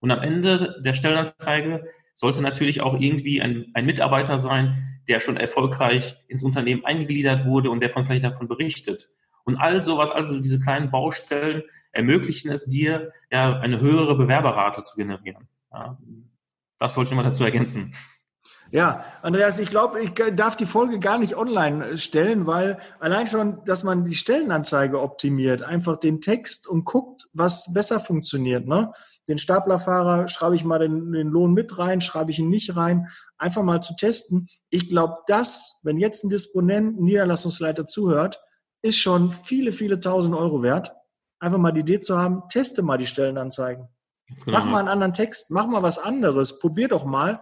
Und 0.01 0.11
am 0.11 0.23
Ende 0.23 0.83
der 0.85 0.95
Stellenanzeige 0.95 1.85
sollte 2.15 2.43
natürlich 2.43 2.81
auch 2.81 2.99
irgendwie 2.99 3.41
ein, 3.41 3.71
ein 3.75 3.87
Mitarbeiter 3.87 4.39
sein, 4.39 5.01
der 5.09 5.21
schon 5.21 5.37
erfolgreich 5.37 6.17
ins 6.29 6.43
Unternehmen 6.43 6.85
eingegliedert 6.85 7.45
wurde 7.45 7.71
und 7.71 7.81
der 7.81 7.91
von 7.91 8.05
vielleicht 8.05 8.25
davon 8.25 8.49
berichtet. 8.49 9.11
Und 9.45 9.57
all 9.57 9.83
sowas, 9.83 10.11
also 10.11 10.41
diese 10.41 10.61
kleinen 10.61 10.91
Baustellen 10.91 11.63
ermöglichen 11.93 12.51
es 12.51 12.65
dir, 12.65 13.13
ja, 13.31 13.59
eine 13.61 13.81
höhere 13.81 14.17
Bewerberrate 14.17 14.83
zu 14.83 14.97
generieren. 14.97 15.49
Ja. 15.73 15.99
Das 16.79 16.97
wollte 16.97 17.11
ich 17.11 17.17
mal 17.17 17.23
dazu 17.23 17.45
ergänzen. 17.45 17.95
Ja, 18.75 19.05
Andreas, 19.23 19.61
ich 19.61 19.71
glaube, 19.71 20.03
ich 20.03 20.15
darf 20.35 20.57
die 20.57 20.67
Folge 20.67 20.99
gar 20.99 21.17
nicht 21.17 21.37
online 21.37 21.97
stellen, 21.97 22.49
weil 22.49 22.79
allein 22.99 23.29
schon, 23.29 23.65
dass 23.67 23.85
man 23.85 24.05
die 24.05 24.17
Stellenanzeige 24.17 25.01
optimiert, 25.01 25.63
einfach 25.63 25.97
den 25.97 26.21
Text 26.21 26.67
und 26.67 26.85
guckt, 26.85 27.29
was 27.33 27.73
besser 27.73 28.01
funktioniert. 28.01 28.67
Ne? 28.67 28.93
Den 29.29 29.39
Staplerfahrer 29.39 30.27
schreibe 30.27 30.57
ich 30.57 30.65
mal 30.65 30.81
den, 30.81 31.13
den 31.13 31.29
Lohn 31.29 31.55
mit 31.55 31.79
rein, 31.79 32.01
schreibe 32.01 32.33
ich 32.33 32.41
ihn 32.41 32.49
nicht 32.49 32.75
rein, 32.75 33.07
einfach 33.39 33.63
mal 33.63 33.81
zu 33.81 33.95
testen. 33.95 34.49
Ich 34.71 34.89
glaube, 34.89 35.19
das, 35.29 35.79
wenn 35.85 35.99
jetzt 35.99 36.25
ein 36.25 36.29
Disponent, 36.29 36.99
ein 36.99 37.05
Niederlassungsleiter 37.05 37.87
zuhört, 37.87 38.43
ist 38.83 38.99
schon 38.99 39.31
viele, 39.31 39.71
viele 39.71 40.01
tausend 40.01 40.35
Euro 40.35 40.65
wert. 40.65 40.93
Einfach 41.39 41.59
mal 41.59 41.71
die 41.71 41.83
Idee 41.83 42.01
zu 42.01 42.19
haben, 42.19 42.43
teste 42.49 42.83
mal 42.83 42.99
die 42.99 43.07
Stellenanzeigen. 43.07 43.87
Genau. 44.45 44.59
Mach 44.59 44.65
mal 44.65 44.81
einen 44.81 44.89
anderen 44.89 45.15
Text, 45.15 45.53
mach 45.53 45.69
mal 45.69 45.85
was 45.85 46.01
anderes, 46.01 46.59
probier 46.59 46.89
doch 46.89 47.05
mal. 47.05 47.41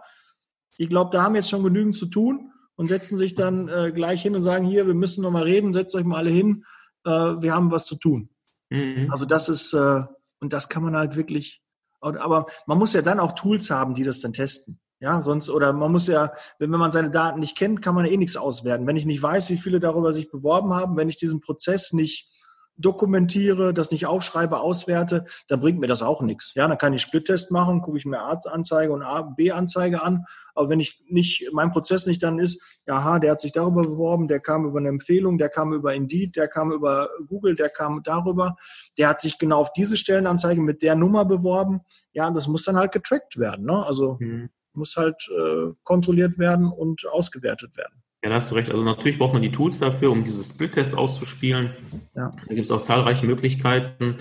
Ich 0.79 0.89
glaube, 0.89 1.11
da 1.11 1.23
haben 1.23 1.35
jetzt 1.35 1.51
schon 1.51 1.63
genügend 1.63 1.95
zu 1.95 2.07
tun 2.07 2.53
und 2.77 2.89
setzen 2.89 3.17
sich 3.17 3.35
dann 3.35 3.69
äh, 3.69 3.93
gleich 3.93 4.23
hin 4.23 4.35
und 4.35 4.43
sagen, 4.43 4.67
hier, 4.67 4.87
wir 4.87 4.95
müssen 4.95 5.23
noch 5.23 5.31
mal 5.31 5.43
reden, 5.43 5.73
setzt 5.73 5.95
euch 5.95 6.05
mal 6.05 6.17
alle 6.17 6.31
hin, 6.31 6.65
äh, 7.05 7.11
wir 7.11 7.55
haben 7.55 7.71
was 7.71 7.85
zu 7.85 7.97
tun. 7.97 8.31
Mhm. 8.71 9.09
Also 9.11 9.27
das 9.27 9.49
ist, 9.49 9.75
äh, 9.75 10.03
und 10.41 10.53
das 10.53 10.69
kann 10.69 10.83
man 10.83 10.97
halt 10.97 11.17
wirklich, 11.17 11.63
aber 12.01 12.47
man 12.67 12.79
muss 12.79 12.95
ja 12.95 13.03
dann 13.03 13.21
auch 13.21 13.33
Tools 13.33 13.71
haben, 13.71 13.95
die 13.95 14.03
das 14.03 14.21
dann 14.21 14.33
testen. 14.33 14.81
Ja, 14.99 15.21
sonst, 15.21 15.51
oder 15.51 15.73
man 15.73 15.91
muss 15.91 16.07
ja, 16.07 16.33
wenn, 16.59 16.71
wenn 16.73 16.79
man 16.79 16.93
seine 16.93 17.11
Daten 17.11 17.41
nicht 17.41 17.57
kennt, 17.57 17.83
kann 17.83 17.95
man 17.95 18.05
eh 18.05 18.17
nichts 18.17 18.37
auswerten. 18.37 18.87
Wenn 18.87 18.97
ich 18.97 19.05
nicht 19.05 19.21
weiß, 19.21 19.51
wie 19.51 19.57
viele 19.57 19.81
darüber 19.81 20.13
sich 20.13 20.31
beworben 20.31 20.75
haben, 20.75 20.97
wenn 20.97 21.09
ich 21.09 21.17
diesen 21.17 21.41
Prozess 21.41 21.93
nicht 21.93 22.32
dokumentiere, 22.77 23.75
das 23.75 23.91
nicht 23.91 24.07
aufschreibe, 24.07 24.61
auswerte, 24.61 25.27
dann 25.49 25.61
bringt 25.61 25.79
mir 25.79 25.87
das 25.87 26.03
auch 26.03 26.23
nichts. 26.23 26.53
Ja, 26.55 26.67
dann 26.67 26.79
kann 26.79 26.93
ich 26.93 27.03
Split-Test 27.03 27.51
machen, 27.51 27.83
gucke 27.83 27.99
ich 27.99 28.07
mir 28.07 28.21
A-Anzeige 28.21 28.93
und 28.93 29.03
A-B-Anzeige 29.03 30.03
an. 30.03 30.25
Aber 30.55 30.69
wenn 30.69 30.81
ich 30.81 31.03
nicht, 31.09 31.49
mein 31.53 31.71
Prozess 31.71 32.07
nicht 32.07 32.23
dann 32.23 32.39
ist, 32.39 32.61
aha, 32.87 33.19
der 33.19 33.33
hat 33.33 33.41
sich 33.41 33.53
darüber 33.53 33.83
beworben, 33.83 34.29
der 34.29 34.41
kam 34.41 34.67
über 34.67 34.79
eine 34.79 34.89
Empfehlung, 34.89 35.39
der 35.39 35.49
kam 35.49 35.73
über 35.73 35.95
Indeed, 35.95 36.37
der 36.37 36.49
kam 36.49 36.73
über 36.73 37.09
Google, 37.27 37.55
der 37.55 37.69
kam 37.69 38.03
darüber, 38.03 38.57
der 38.99 39.09
hat 39.09 39.21
sich 39.21 39.39
genau 39.39 39.61
auf 39.61 39.73
diese 39.73 39.97
Stellenanzeige 39.97 40.61
mit 40.61 40.83
der 40.83 40.95
Nummer 40.95 41.25
beworben. 41.25 41.81
Ja, 42.13 42.31
das 42.31 42.49
muss 42.49 42.65
dann 42.65 42.77
halt 42.77 42.93
getrackt 42.93 43.39
werden. 43.39 43.67
Ne? 43.67 43.87
Also 43.87 44.19
mhm 44.21 44.51
muss 44.75 44.97
halt 44.97 45.29
äh, 45.29 45.73
kontrolliert 45.83 46.39
werden 46.39 46.71
und 46.71 47.07
ausgewertet 47.07 47.77
werden. 47.77 48.02
Ja, 48.23 48.31
da 48.31 48.37
hast 48.37 48.51
du 48.51 48.55
recht. 48.55 48.71
Also 48.71 48.85
natürlich 48.85 49.19
braucht 49.19 49.33
man 49.33 49.43
die 49.43 49.51
Tools 49.51 49.79
dafür, 49.79 50.13
um 50.13 50.23
dieses 50.23 50.51
Split-Test 50.51 50.97
auszuspielen. 50.97 51.75
Ja. 52.15 52.31
Da 52.31 52.55
gibt 52.55 52.67
es 52.67 52.71
auch 52.71 52.83
zahlreiche 52.83 53.27
Möglichkeiten. 53.27 54.19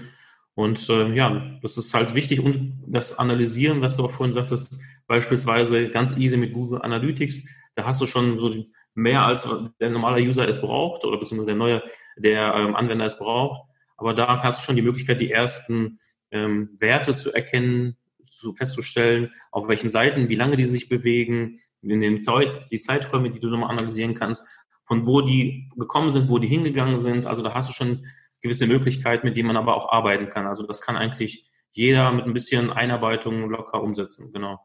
Und 0.56 0.90
äh, 0.90 1.14
ja, 1.14 1.60
das 1.62 1.78
ist 1.78 1.94
halt 1.94 2.16
wichtig. 2.16 2.44
Und 2.44 2.82
das 2.88 3.18
Analysieren, 3.20 3.82
was 3.82 3.98
du 3.98 4.06
auch 4.06 4.12
vorhin 4.12 4.34
sagtest, 4.34 4.80
beispielsweise 5.08 5.90
ganz 5.90 6.18
easy 6.18 6.38
mit 6.38 6.54
Google 6.54 6.82
Analytics, 6.82 7.46
da 7.76 7.86
hast 7.86 8.02
du 8.02 8.08
schon 8.08 8.40
so 8.40 8.66
mehr 8.96 9.24
als 9.24 9.48
der 9.80 9.90
normale 9.90 10.22
User 10.22 10.48
es 10.48 10.60
braucht 10.60 11.06
oder 11.06 11.18
beziehungsweise 11.18 11.48
der 11.48 11.56
neue, 11.56 11.84
der 12.18 12.54
ähm, 12.56 12.76
Anwender 12.76 13.06
es 13.06 13.18
braucht. 13.18 13.70
Aber 13.98 14.14
da 14.14 14.42
hast 14.42 14.60
du 14.60 14.66
schon 14.66 14.76
die 14.76 14.82
Möglichkeit, 14.82 15.22
die 15.22 15.32
ersten 15.32 16.00
ähm, 16.32 16.70
Werte 16.80 17.16
zu 17.16 17.32
erkennen, 17.32 17.98
zu 18.24 18.54
festzustellen, 18.54 19.32
auf 19.52 19.68
welchen 19.68 19.92
Seiten, 19.92 20.28
wie 20.28 20.36
lange 20.36 20.56
die 20.56 20.66
sich 20.66 20.90
bewegen, 20.90 21.60
in 21.82 22.00
den 22.00 22.22
Zeit, 22.22 22.72
die 22.72 22.80
Zeiträume, 22.80 23.30
die 23.30 23.40
du 23.40 23.50
nochmal 23.50 23.72
analysieren 23.72 24.14
kannst, 24.14 24.46
von 24.86 25.06
wo 25.06 25.22
die 25.22 25.70
gekommen 25.78 26.10
sind, 26.10 26.30
wo 26.30 26.38
die 26.38 26.48
hingegangen 26.48 26.98
sind. 26.98 27.28
Also 27.28 27.42
da 27.42 27.54
hast 27.54 27.70
du 27.70 27.74
schon 27.74 28.06
gewisse 28.42 28.68
Möglichkeiten, 28.68 29.28
mit 29.28 29.38
denen 29.38 29.48
man 29.48 29.58
aber 29.58 29.76
auch 29.76 29.92
arbeiten 29.92 30.30
kann. 30.30 30.48
Also 30.48 30.66
das 30.66 30.82
kann 30.82 30.98
eigentlich 30.98 31.50
jeder 31.72 32.12
mit 32.12 32.26
ein 32.26 32.34
bisschen 32.34 32.72
Einarbeitung 32.72 33.50
locker 33.50 33.82
umsetzen, 33.82 34.32
genau. 34.34 34.60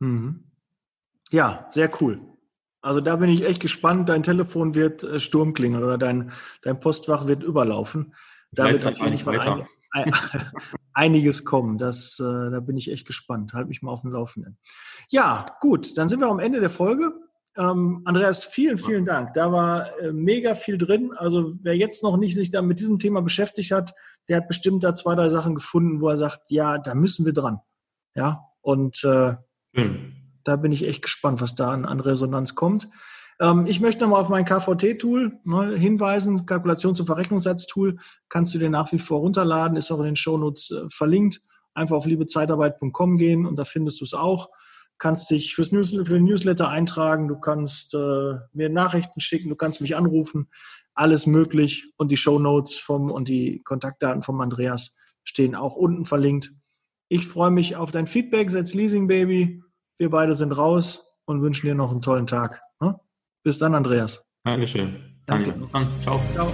Mhm. 0.00 0.44
Ja, 1.30 1.66
sehr 1.70 1.90
cool. 2.00 2.20
Also 2.82 3.00
da 3.00 3.16
bin 3.16 3.30
ich 3.30 3.44
echt 3.44 3.60
gespannt. 3.60 4.08
Dein 4.08 4.22
Telefon 4.22 4.74
wird 4.74 5.04
äh, 5.04 5.20
Sturm 5.20 5.54
klingeln 5.54 5.84
oder 5.84 5.98
dein, 5.98 6.32
dein 6.62 6.80
Postfach 6.80 7.26
wird 7.26 7.42
überlaufen. 7.42 8.14
Da 8.50 8.68
wird 8.68 8.86
auf 8.86 8.98
jeden 8.98 9.18
Fall 9.18 9.38
weiter. 9.38 9.68
Einiges 10.94 11.44
kommen. 11.44 11.78
Das, 11.78 12.18
äh, 12.20 12.50
da 12.50 12.60
bin 12.60 12.76
ich 12.76 12.90
echt 12.90 13.06
gespannt. 13.06 13.52
Halt 13.52 13.68
mich 13.68 13.82
mal 13.82 13.90
auf 13.90 14.02
dem 14.02 14.12
Laufenden. 14.12 14.58
Ja, 15.10 15.46
gut, 15.60 15.96
dann 15.96 16.08
sind 16.08 16.20
wir 16.20 16.28
am 16.28 16.38
Ende 16.38 16.60
der 16.60 16.70
Folge. 16.70 17.12
Ähm, 17.56 18.02
Andreas, 18.04 18.46
vielen, 18.46 18.78
vielen 18.78 19.04
Dank. 19.04 19.34
Da 19.34 19.52
war 19.52 19.98
äh, 20.00 20.12
mega 20.12 20.54
viel 20.54 20.78
drin. 20.78 21.12
Also 21.14 21.54
wer 21.62 21.76
jetzt 21.76 22.02
noch 22.02 22.16
nicht 22.16 22.34
sich 22.34 22.50
da 22.50 22.62
mit 22.62 22.80
diesem 22.80 22.98
Thema 22.98 23.20
beschäftigt 23.20 23.72
hat, 23.72 23.94
der 24.28 24.38
hat 24.38 24.48
bestimmt 24.48 24.84
da 24.84 24.94
zwei, 24.94 25.14
drei 25.14 25.28
Sachen 25.28 25.54
gefunden, 25.54 26.00
wo 26.00 26.08
er 26.08 26.16
sagt, 26.16 26.50
ja, 26.50 26.78
da 26.78 26.94
müssen 26.94 27.26
wir 27.26 27.32
dran. 27.32 27.60
Ja, 28.14 28.44
und 28.60 29.02
äh, 29.04 29.34
mhm. 29.72 30.14
da 30.44 30.56
bin 30.56 30.72
ich 30.72 30.86
echt 30.86 31.02
gespannt, 31.02 31.40
was 31.40 31.54
da 31.54 31.72
an, 31.72 31.84
an 31.84 32.00
Resonanz 32.00 32.54
kommt. 32.54 32.88
Ähm, 33.40 33.66
ich 33.66 33.80
möchte 33.80 34.02
nochmal 34.02 34.20
auf 34.20 34.28
mein 34.28 34.44
KVT-Tool 34.44 35.38
ne, 35.44 35.76
hinweisen, 35.76 36.46
Kalkulation 36.46 36.94
zum 36.94 37.06
Verrechnungssatz-Tool. 37.06 37.98
Kannst 38.28 38.54
du 38.54 38.58
dir 38.58 38.70
nach 38.70 38.92
wie 38.92 38.98
vor 38.98 39.20
runterladen, 39.20 39.76
ist 39.76 39.90
auch 39.90 39.98
in 39.98 40.06
den 40.06 40.16
Shownotes 40.16 40.70
äh, 40.70 40.88
verlinkt. 40.90 41.40
Einfach 41.74 41.96
auf 41.96 42.06
liebezeitarbeit.com 42.06 43.16
gehen 43.16 43.46
und 43.46 43.56
da 43.56 43.64
findest 43.64 44.00
du 44.00 44.04
es 44.04 44.14
auch. 44.14 44.50
Kannst 44.98 45.30
dich 45.30 45.54
fürs 45.54 45.72
News 45.72 45.90
für 45.90 46.04
den 46.04 46.24
Newsletter 46.24 46.68
eintragen, 46.68 47.28
du 47.28 47.40
kannst 47.40 47.94
äh, 47.94 48.34
mir 48.52 48.68
Nachrichten 48.68 49.20
schicken, 49.20 49.48
du 49.48 49.56
kannst 49.56 49.80
mich 49.80 49.96
anrufen, 49.96 50.48
alles 50.94 51.26
möglich. 51.26 51.92
Und 51.96 52.12
die 52.12 52.16
Shownotes 52.16 52.78
vom 52.78 53.10
und 53.10 53.28
die 53.28 53.62
Kontaktdaten 53.64 54.22
vom 54.22 54.40
Andreas 54.40 54.96
stehen 55.24 55.54
auch 55.54 55.74
unten 55.74 56.04
verlinkt. 56.04 56.52
Ich 57.08 57.26
freue 57.26 57.50
mich 57.50 57.76
auf 57.76 57.90
dein 57.90 58.06
Feedback, 58.06 58.50
setz 58.50 58.74
Leasing 58.74 59.06
Baby. 59.06 59.62
Wir 59.98 60.10
beide 60.10 60.34
sind 60.34 60.52
raus 60.52 61.06
und 61.24 61.42
wünschen 61.42 61.66
dir 61.66 61.74
noch 61.74 61.90
einen 61.90 62.02
tollen 62.02 62.26
Tag. 62.26 62.62
Ne? 62.80 62.98
Bis 63.42 63.58
dann, 63.58 63.74
Andreas. 63.74 64.24
Dankeschön. 64.44 65.20
Danke. 65.26 65.50
Danke. 65.50 65.60
Bis 65.60 65.70
dann. 65.70 65.88
Ciao. 66.00 66.20
Ciao. 66.34 66.52